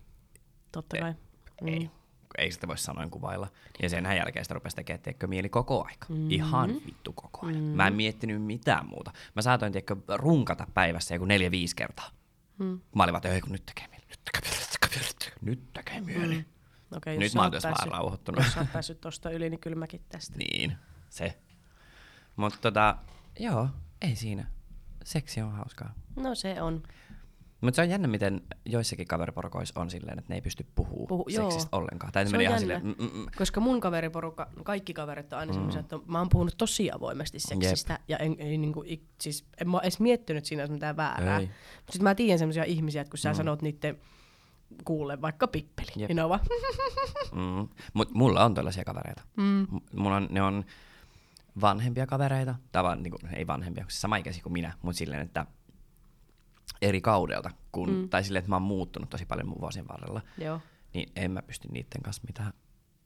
Totta 0.71 0.97
kai. 0.97 1.13
ei, 1.65 1.89
ei 2.37 2.51
sitä 2.51 2.67
voi 2.67 2.77
sanoin 2.77 3.09
kuvailla. 3.09 3.47
Ja 3.81 3.89
sen 3.89 4.05
jälkeen 4.05 4.45
sitä 4.45 4.53
rupesi 4.53 4.75
tekemään 4.75 5.01
tiedätkö, 5.01 5.27
mieli 5.27 5.49
koko 5.49 5.85
aika. 5.85 6.05
Mm-hmm. 6.09 6.31
Ihan 6.31 6.69
vittu 6.85 7.13
koko 7.13 7.45
ajan. 7.47 7.59
Mm-hmm. 7.59 7.75
Mä 7.75 7.87
en 7.87 7.93
miettinyt 7.93 8.41
mitään 8.43 8.85
muuta. 8.87 9.11
Mä 9.35 9.41
saatoin 9.41 9.71
tiedätkö, 9.71 9.95
runkata 10.15 10.67
päivässä 10.73 11.15
joku 11.15 11.25
neljä, 11.25 11.51
viisi 11.51 11.75
kertaa. 11.75 12.09
Mm. 12.59 12.79
Mä 12.95 13.03
olin 13.03 13.13
vaan, 13.13 13.27
että 13.27 13.49
nyt 13.49 13.65
tekee 13.65 13.87
mieli, 13.87 14.05
nyt 14.09 14.19
tekee 14.25 14.41
mieli, 14.51 14.61
nyt 14.61 14.69
tekee 14.81 14.99
mieli, 14.99 15.33
nyt 15.41 15.73
tekee 15.73 16.01
mieli. 16.01 16.35
Mm. 16.35 16.97
Okei, 16.97 17.17
Nyt 17.17 17.33
mä 17.33 17.41
oon 17.41 17.51
tässä 17.51 17.69
päässyt- 17.69 17.91
rauhoittunut. 17.91 18.43
Jos 18.43 18.53
sä 18.53 18.59
oot 18.59 18.73
päässyt 18.73 19.01
tosta 19.01 19.29
yli, 19.29 19.49
niin 19.49 19.59
kyllä 19.59 19.75
mäkin 19.75 20.01
tästä. 20.09 20.37
niin, 20.37 20.77
se. 21.09 21.37
Mutta 22.35 22.59
tota, 22.61 22.95
joo, 23.39 23.67
ei 24.01 24.15
siinä. 24.15 24.47
Seksi 25.03 25.41
on 25.41 25.51
hauskaa. 25.51 25.93
No 26.15 26.35
se 26.35 26.61
on. 26.61 26.83
Mutta 27.63 27.75
se 27.75 27.81
on 27.81 27.89
jännä, 27.89 28.07
miten 28.07 28.41
joissakin 28.65 29.07
kaveriporukoissa 29.07 29.79
on 29.79 29.89
silleen, 29.89 30.19
että 30.19 30.29
ne 30.29 30.35
ei 30.35 30.41
pysty 30.41 30.65
puhumaan 30.75 31.07
Puhu- 31.07 31.25
seksistä 31.29 31.69
joo. 31.71 31.81
ollenkaan. 31.81 32.11
Tai 32.13 32.27
Se 32.27 32.35
on 32.35 32.41
ihan 32.41 32.51
jännä. 32.51 32.59
silleen, 32.59 32.85
mm, 32.85 32.95
mm, 32.99 33.19
mm. 33.19 33.25
Koska 33.37 33.59
mun 33.59 33.79
kaveriporukka, 33.79 34.47
kaikki 34.63 34.93
kaverit 34.93 35.33
on 35.33 35.39
aina 35.39 35.51
mm. 35.51 35.55
semmoisia, 35.55 35.79
että 35.79 35.99
mä 36.07 36.17
oon 36.19 36.29
puhunut 36.29 36.53
tosi 36.57 36.91
avoimesti 36.91 37.39
seksistä. 37.39 37.93
Jep. 37.93 38.01
Ja 38.07 38.17
en, 38.17 38.35
ei, 38.39 38.57
niinku, 38.57 38.83
ik, 38.85 39.03
siis, 39.21 39.45
en 39.61 39.69
mä 39.69 39.79
edes 39.79 39.99
miettinyt 39.99 40.45
siinä 40.45 40.67
mitään 40.67 40.97
väärää. 40.97 41.39
Mutta 41.39 41.51
sitten 41.91 42.03
mä 42.03 42.15
tiedän 42.15 42.39
semmoisia 42.39 42.63
ihmisiä, 42.63 43.01
että 43.01 43.11
kun 43.11 43.17
sä 43.17 43.29
mm. 43.29 43.35
sanot 43.35 43.61
niiden 43.61 43.97
kuulle 44.85 45.21
vaikka 45.21 45.47
pippeli, 45.47 45.91
Jep. 45.95 46.07
niin 46.09 46.15
ne 46.15 46.23
on 46.23 46.29
vaan, 46.29 46.39
Mm. 47.31 47.67
Mut 47.93 48.13
mulla 48.13 48.45
on 48.45 48.53
tällaisia 48.53 48.83
kavereita. 48.83 49.21
Mm. 49.37 49.67
Mulla 49.95 50.15
on, 50.15 50.27
ne 50.31 50.41
on 50.41 50.65
vanhempia 51.61 52.07
kavereita, 52.07 52.55
tai 52.71 52.83
vaan, 52.83 53.03
niinku, 53.03 53.17
ei 53.35 53.47
vanhempia, 53.47 53.85
siis 53.89 54.01
samaikäisiä 54.01 54.43
kuin 54.43 54.53
minä, 54.53 54.73
mutta 54.81 54.97
silleen, 54.97 55.21
että 55.21 55.45
eri 56.83 57.01
kaudelta, 57.01 57.51
kun, 57.71 57.89
mm. 57.89 58.09
tai 58.09 58.23
silleen, 58.23 58.39
että 58.39 58.49
mä 58.49 58.55
oon 58.55 58.61
muuttunut 58.61 59.09
tosi 59.09 59.25
paljon 59.25 59.47
mun 59.47 59.61
vuosien 59.61 59.87
varrella, 59.87 60.21
joo. 60.37 60.59
niin 60.93 61.11
en 61.15 61.31
mä 61.31 61.41
pysty 61.41 61.67
niiden 61.67 62.01
kanssa 62.01 62.23
mitään 62.27 62.53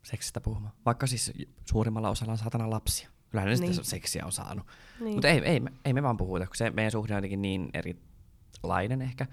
seksistä 0.04 0.42
puhumaan. 0.42 0.74
Vaikka 0.86 1.08
siis 1.08 1.34
suurimmalla 1.66 2.10
osalla 2.10 2.32
on 2.32 2.38
saatana 2.38 2.70
lapsia. 2.70 3.10
Kyllähän 3.30 3.50
ne 3.52 3.56
niin. 3.56 3.74
Sitten 3.74 3.90
seksiä 3.90 4.26
on 4.26 4.32
saanut. 4.32 4.68
Niin. 5.00 5.14
Mutta 5.14 5.28
ei, 5.28 5.40
ei, 5.40 5.62
ei 5.86 5.94
me 5.94 6.04
vaan 6.04 6.18
puhuta, 6.18 6.48
kun 6.48 6.56
se 6.56 6.70
meidän 6.70 6.92
suhde 6.92 7.14
on 7.14 7.18
jotenkin 7.18 7.42
niin 7.42 7.70
erilainen 7.74 9.02
ehkä. 9.02 9.26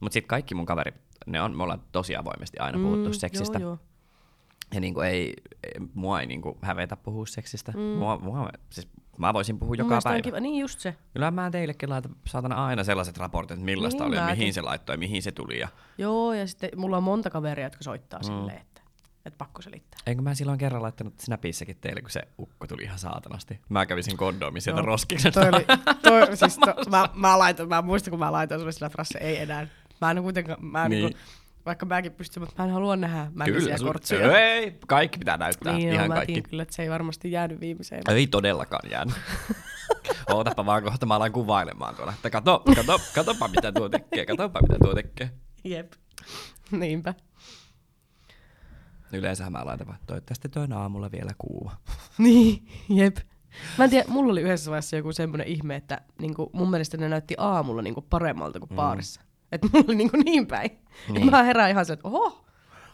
Mutta 0.00 0.14
sitten 0.14 0.28
kaikki 0.28 0.54
mun 0.54 0.66
kaverit, 0.66 0.94
ne 1.26 1.42
on, 1.42 1.56
me 1.56 1.62
ollaan 1.62 1.82
tosi 1.92 2.16
avoimesti 2.16 2.58
aina 2.58 2.78
puhuttu 2.78 3.12
seksistä. 3.12 3.58
Mm, 3.58 3.62
Joo, 3.62 3.70
joo. 3.70 3.89
Ja 4.74 4.80
niinku 4.80 5.00
ei, 5.00 5.34
ei, 5.62 5.88
mua 5.94 6.20
ei 6.20 6.26
niinku 6.26 6.58
hävetä 6.62 6.96
puhua 6.96 7.26
seksistä. 7.26 7.72
Mm. 7.72 7.78
Mua, 7.80 8.18
mua, 8.18 8.50
siis 8.70 8.88
mä 9.18 9.34
voisin 9.34 9.58
puhua 9.58 9.74
joka 9.78 9.98
päivä. 10.04 10.20
Kiva. 10.20 10.40
Niin 10.40 10.60
just 10.60 10.80
se. 10.80 10.96
Kyllä 11.12 11.30
mä 11.30 11.50
teillekin 11.50 11.90
laitan 11.90 12.16
saatana 12.26 12.66
aina 12.66 12.84
sellaiset 12.84 13.18
raportit, 13.18 13.50
että 13.50 13.64
millaista 13.64 14.04
Niin 14.04 14.08
oli 14.08 14.16
ja 14.16 14.36
mihin 14.36 14.54
se 14.54 14.62
laittoi 14.62 14.94
ja 14.94 14.98
mihin 14.98 15.22
se 15.22 15.32
tuli. 15.32 15.58
Ja... 15.58 15.68
Joo, 15.98 16.34
ja 16.34 16.46
sitten 16.46 16.70
mulla 16.76 16.96
on 16.96 17.02
monta 17.02 17.30
kaveria, 17.30 17.66
jotka 17.66 17.84
soittaa 17.84 18.20
mm. 18.20 18.24
silleen, 18.24 18.58
että 18.58 18.80
että 19.26 19.38
pakko 19.38 19.62
selittää. 19.62 20.00
Eikö 20.06 20.22
mä 20.22 20.34
silloin 20.34 20.58
kerran 20.58 20.82
laittanut 20.82 21.20
Snapissakin 21.20 21.76
teille, 21.80 22.00
kun 22.00 22.10
se 22.10 22.22
ukko 22.38 22.66
tuli 22.66 22.82
ihan 22.82 22.98
saatanasti. 22.98 23.60
Mä 23.68 23.86
kävisin 23.86 24.16
kondoomi 24.16 24.60
sieltä 24.60 24.82
roskiksesta. 24.82 25.40
Toi 25.40 25.48
oli, 25.48 25.66
toi, 26.02 26.36
siis 26.36 26.58
to, 26.58 26.74
mä, 26.90 27.08
mä, 27.14 27.38
laitoin, 27.38 27.68
mä 27.68 27.82
muistan, 27.82 28.10
kun 28.10 28.18
mä 28.18 28.32
laitoin 28.32 28.60
sulle 28.60 28.72
sillä 28.72 28.88
Frasse, 28.88 29.18
ei 29.18 29.36
enää. 29.36 29.66
Mä 30.00 30.10
en 30.10 30.22
kuitenkaan, 30.22 30.64
mä 30.64 30.88
Niin. 30.88 30.90
niin. 30.90 31.04
niinku, 31.04 31.18
vaikka 31.66 31.86
mäkin 31.86 32.12
pystyn, 32.12 32.42
mutta 32.42 32.54
mä 32.58 32.64
en 32.64 32.74
halua 32.74 32.96
nähdä 32.96 33.30
mäkisiä 33.34 33.78
sun- 33.78 33.86
kortsuja. 33.86 34.38
Ei, 34.38 34.78
kaikki 34.86 35.18
pitää 35.18 35.36
näyttää. 35.36 35.72
Niin, 35.72 35.88
ihan 35.88 36.04
joo, 36.04 36.08
mä 36.08 36.14
kaikki. 36.14 36.32
tiedän 36.32 36.50
kyllä, 36.50 36.62
että 36.62 36.74
se 36.76 36.82
ei 36.82 36.90
varmasti 36.90 37.32
jäänyt 37.32 37.60
viimeiseen. 37.60 38.02
Ei 38.08 38.26
todellakaan 38.26 38.90
jäänyt. 38.90 39.14
Ootapa 40.34 40.66
vaan 40.66 40.82
kohta, 40.82 41.06
mä 41.06 41.14
alan 41.14 41.32
kuvailemaan 41.32 41.94
tuolla. 41.96 42.12
Että 42.12 42.30
kato, 42.30 42.62
kato, 42.76 43.00
katopa 43.14 43.48
mitä 43.48 43.72
tuo 43.72 43.88
tekee, 43.88 44.26
katopa 44.26 44.60
mitä 44.62 44.76
tuo 44.84 44.94
tekee. 44.94 45.30
Jep. 45.64 45.92
Niinpä. 46.70 47.14
Yleensä 49.12 49.50
mä 49.50 49.64
laitan 49.66 49.86
vaan, 49.86 49.98
toivottavasti 50.06 50.48
toi 50.48 50.62
on 50.62 50.72
aamulla 50.72 51.10
vielä 51.12 51.32
kuuma. 51.38 51.76
Niin, 52.18 52.66
jep. 52.88 53.16
Mä 53.78 53.84
en 53.84 53.90
tiedä, 53.90 54.04
mulla 54.08 54.32
oli 54.32 54.40
yhdessä 54.40 54.70
vaiheessa 54.70 54.96
joku 54.96 55.12
semmoinen 55.12 55.46
ihme, 55.46 55.76
että 55.76 56.00
niinku, 56.20 56.50
mun 56.52 56.70
mielestä 56.70 56.96
ne 56.96 57.08
näytti 57.08 57.34
aamulla 57.38 57.82
niinku 57.82 58.00
paremmalta 58.10 58.60
kuin 58.60 58.68
baarissa. 58.74 59.20
Että 59.52 59.68
mulla 59.72 59.84
oli 59.88 59.96
niinku 59.96 60.16
niin 60.16 60.46
päin. 60.46 60.70
Niin. 61.08 61.14
Niin. 61.14 61.30
Mä 61.30 61.42
herään 61.42 61.70
ihan 61.70 61.86
se, 61.86 61.92
että 61.92 62.08
oho. 62.08 62.44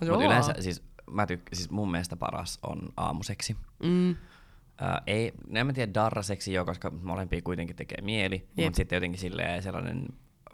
Mutta 0.00 0.24
yleensä 0.24 0.54
siis, 0.60 0.82
mä 1.10 1.24
tykk- 1.24 1.48
siis 1.54 1.70
mun 1.70 1.90
mielestä 1.90 2.16
paras 2.16 2.58
on 2.62 2.78
aamuseksi. 2.96 3.56
Mm. 3.82 4.10
Äh, 4.10 5.00
ei, 5.06 5.32
en 5.54 5.66
mä 5.66 5.72
tiedä 5.72 5.94
darraseksi 5.94 6.52
jo, 6.52 6.64
koska 6.64 6.90
molempia 6.90 7.42
kuitenkin 7.44 7.76
tekee 7.76 8.00
mieli, 8.02 8.48
Jep. 8.56 8.66
mutta 8.66 8.76
sitten 8.76 8.96
jotenkin 8.96 9.20
silleen 9.20 9.62
sellainen 9.62 10.06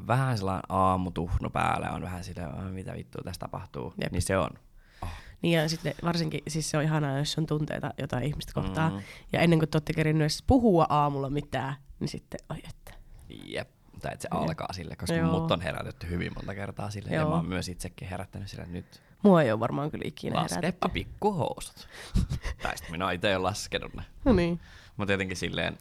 vähän 0.06 0.38
sellainen 0.38 0.62
aamutuhnu 0.68 1.50
päällä 1.50 1.90
on 1.90 2.02
vähän 2.02 2.24
silleen, 2.24 2.54
"Ah, 2.54 2.70
mitä 2.72 2.94
vittua 2.94 3.22
tässä 3.24 3.38
tapahtuu, 3.40 3.94
Jep. 4.02 4.12
niin 4.12 4.22
se 4.22 4.38
on. 4.38 4.50
Niin 5.42 5.58
ja 5.58 5.68
sitten 5.68 5.94
varsinkin, 6.04 6.40
siis 6.48 6.70
se 6.70 6.76
on 6.76 6.82
ihanaa, 6.84 7.18
jos 7.18 7.38
on 7.38 7.46
tunteita 7.46 7.90
jotain 7.98 8.24
ihmistä 8.24 8.52
kohtaa. 8.54 8.90
Mm. 8.90 9.00
Ja 9.32 9.40
ennen 9.40 9.58
kuin 9.58 9.68
te 9.68 9.76
olette 9.76 9.92
kerinnyt 9.92 10.22
edes 10.22 10.44
puhua 10.46 10.86
aamulla 10.88 11.30
mitään, 11.30 11.74
niin 12.00 12.08
sitten, 12.08 12.40
oi 12.50 12.56
että. 12.68 12.94
Jep. 13.28 13.68
Tai 14.02 14.12
että 14.12 14.22
se 14.22 14.28
Jep. 14.36 14.42
alkaa 14.48 14.72
sille, 14.72 14.96
koska 14.96 15.14
Joo. 15.16 15.30
mut 15.40 15.50
on 15.50 15.60
herätetty 15.60 16.08
hyvin 16.08 16.32
monta 16.34 16.54
kertaa 16.54 16.90
sille, 16.90 17.10
ja 17.10 17.16
Joo. 17.20 17.28
mä 17.28 17.34
oon 17.36 17.46
myös 17.46 17.68
itsekin 17.68 18.08
herättänyt 18.08 18.48
sille 18.48 18.66
nyt. 18.66 19.02
Mua 19.22 19.42
ei 19.42 19.52
ole 19.52 19.60
varmaan 19.60 19.90
kyllä 19.90 20.04
ikinä 20.06 20.36
Laskepa 20.36 20.54
herätetty. 20.56 20.88
pikkuhousut. 20.88 21.88
tai 22.62 22.76
sitten 22.76 22.90
minä 22.92 23.12
itse 23.12 23.30
jo 23.30 23.42
laskenut 23.42 23.94
ne. 23.94 24.02
No 24.24 24.32
niin. 24.32 24.60
Mutta 24.96 25.12
jotenkin 25.12 25.36
silleen, 25.36 25.78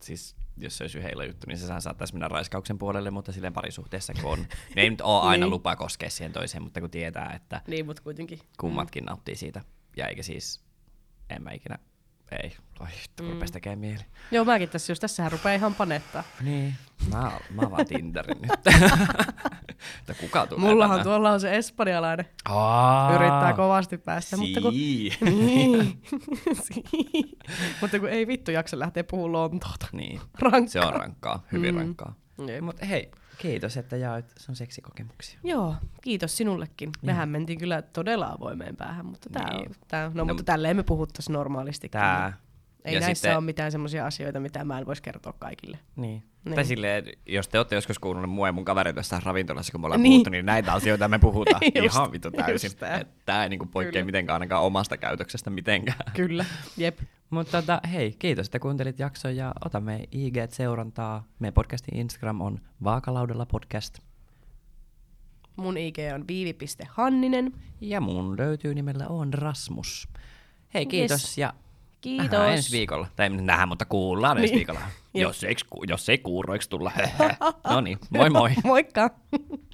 siis 0.00 0.36
jos 0.56 0.78
se 0.78 0.84
olisi 0.84 1.02
heillä 1.02 1.24
juttu, 1.24 1.46
niin 1.46 1.58
se 1.58 1.80
saattaisi 1.80 2.14
mennä 2.14 2.28
raiskauksen 2.28 2.78
puolelle, 2.78 3.10
mutta 3.10 3.32
silleen 3.32 3.52
parisuhteessa 3.52 4.12
kun 4.14 4.32
on. 4.32 4.38
Ne 4.76 4.82
ei 4.82 4.90
nyt 4.90 5.00
ole 5.00 5.22
aina 5.30 5.46
Niin. 5.46 5.50
lupa 5.50 5.76
koskea 5.76 6.10
siihen 6.10 6.32
toiseen, 6.32 6.62
mutta 6.62 6.80
kun 6.80 6.90
tietää, 6.90 7.32
että 7.36 7.60
Niin, 7.66 7.86
mutta 7.86 8.02
kuitenkin. 8.02 8.38
kummatkin 8.60 9.04
nauttii 9.04 9.36
siitä. 9.36 9.60
Ja 9.96 10.06
eikä 10.08 10.22
siis, 10.22 10.60
en 11.30 11.42
mä 11.42 11.50
ikinä, 11.52 11.78
ei, 12.42 12.56
oi, 12.80 12.86
mm. 13.22 13.30
rupes 13.30 13.50
tekee 13.52 13.76
mieli. 13.76 14.04
Joo, 14.30 14.44
mäkin 14.44 14.68
tässä, 14.68 14.90
jos 14.90 15.00
tässähän 15.00 15.32
rupeaa 15.32 15.54
ihan 15.54 15.74
panettaa. 15.74 16.22
Niin, 16.40 16.74
mä, 17.12 17.18
mä 17.50 17.62
avaan 17.66 17.86
Tinderin 17.86 18.42
nyt. 18.42 18.50
että 20.00 20.14
kuka 20.20 20.46
tulee 20.46 20.68
Mullahan 20.70 20.96
tänne? 20.96 21.04
tuolla 21.04 21.30
on 21.30 21.40
se 21.40 21.56
espanjalainen. 21.56 22.26
Aa, 22.48 23.14
Yrittää 23.14 23.52
kovasti 23.52 23.98
päästä, 23.98 24.36
mutta 24.36 24.60
kun... 24.60 24.72
Sii. 24.72 25.10
Niin. 25.20 26.02
Sii. 26.62 27.38
mutta 27.80 27.98
kun 27.98 28.08
ei 28.08 28.26
vittu 28.26 28.50
jaksa 28.50 28.78
lähteä 28.78 29.04
puhumaan 29.04 29.32
Lontoota. 29.32 29.86
niin, 29.92 30.20
Rankkaa. 30.38 30.68
se 30.68 30.80
on 30.80 30.92
rankkaa, 30.92 31.42
hyvin 31.52 31.74
Mm. 31.74 31.78
rankkaa. 31.80 32.14
Mutta 32.60 32.86
hei, 32.86 33.10
kiitos, 33.38 33.76
että 33.76 33.96
jaoit 33.96 34.26
sun 34.36 34.56
seksikokemuksia. 34.56 35.38
Joo, 35.44 35.74
kiitos 36.02 36.36
sinullekin. 36.36 36.90
Mehän 37.02 37.28
mentiin 37.28 37.58
kyllä 37.58 37.82
todella 37.82 38.26
avoimeen 38.38 38.76
päähän, 38.76 39.06
mutta 39.06 39.30
tää 39.30 39.50
Niin. 39.50 39.68
on, 39.68 39.74
tää, 39.88 40.08
no, 40.08 40.12
No, 40.14 40.24
mutta 40.24 40.42
tälleen 40.42 40.76
me 40.76 40.82
puhuttaisiin 40.82 41.32
normaalisti. 41.32 41.88
Tää. 41.88 42.32
Ei 42.84 42.94
ja 42.94 43.00
näissä 43.00 43.14
sitten- 43.14 43.36
ole 43.36 43.44
mitään 43.44 43.72
semmoisia 43.72 44.06
asioita, 44.06 44.40
mitä 44.40 44.64
mä 44.64 44.78
en 44.78 44.86
voisi 44.86 45.02
kertoa 45.02 45.32
kaikille. 45.38 45.78
Niin. 45.96 46.22
Niin. 46.44 46.54
Tai 46.54 46.64
silleen, 46.64 47.04
jos 47.26 47.48
te 47.48 47.58
olette 47.58 47.74
joskus 47.74 47.98
kuunnellut 47.98 48.30
mua 48.34 48.48
ja 48.48 48.52
mun 48.52 48.64
kavereita 48.64 48.98
jossain 48.98 49.22
ravintolassa, 49.22 49.72
kun 49.72 49.80
me 49.80 49.86
ollaan 49.86 50.02
Niin. 50.02 50.12
puhuttu, 50.12 50.30
niin 50.30 50.46
näitä 50.46 50.72
asioita 50.72 51.08
me 51.08 51.18
puhutaan 51.18 51.60
Just- 51.74 51.94
ihan 51.94 52.12
vittu 52.12 52.30
täysin. 52.30 52.70
Tämä 53.24 53.42
ei 53.42 53.48
niinku 53.48 53.66
poikkea 53.66 53.92
Kyllä. 53.92 54.04
mitenkään 54.04 54.34
ainakaan 54.34 54.62
omasta 54.62 54.96
käytöksestä 54.96 55.50
mitenkään. 55.50 55.98
Kyllä, 56.16 56.44
jep. 56.76 56.98
Mutta 57.30 57.60
tota, 57.60 57.80
hei, 57.92 58.12
kiitos, 58.18 58.46
että 58.46 58.58
kuuntelit 58.58 58.98
jakson 58.98 59.36
ja 59.36 59.52
otamme 59.64 60.04
IG-seurantaa. 60.12 61.22
Meidän 61.38 61.54
podcastin 61.54 61.96
Instagram 61.98 62.40
on 62.40 62.60
Vaakalaudella 62.84 63.46
podcast. 63.46 63.98
Mun 65.56 65.76
IG 65.78 65.96
on 66.14 66.24
viivi.hanninen. 66.28 67.52
Ja 67.80 68.00
mun 68.00 68.38
löytyy 68.38 68.74
nimellä 68.74 69.08
on 69.08 69.34
Rasmus. 69.34 70.08
Hei, 70.74 70.86
kiitos 70.86 71.22
Yes. 71.24 71.38
ja 71.38 71.52
Kiitos. 72.04 72.30
nähdään 72.30 72.52
ensi 72.52 72.72
viikolla. 72.72 73.06
Tai 73.16 73.26
ei 73.26 73.30
nähdä, 73.30 73.66
mutta 73.66 73.84
kuullaan 73.84 74.38
ensi 74.38 74.46
Niin. 74.46 74.56
viikolla. 74.56 74.80
Joo. 75.14 75.28
jos, 75.30 75.44
ei, 75.44 75.54
jos 75.86 76.08
ei 76.08 76.18
kuuroiksi 76.18 76.70
tulla. 76.70 76.92
no 77.70 77.80
niin, 77.80 77.98
moi 78.10 78.30
moi. 78.30 78.50
Moikka! 78.64 79.10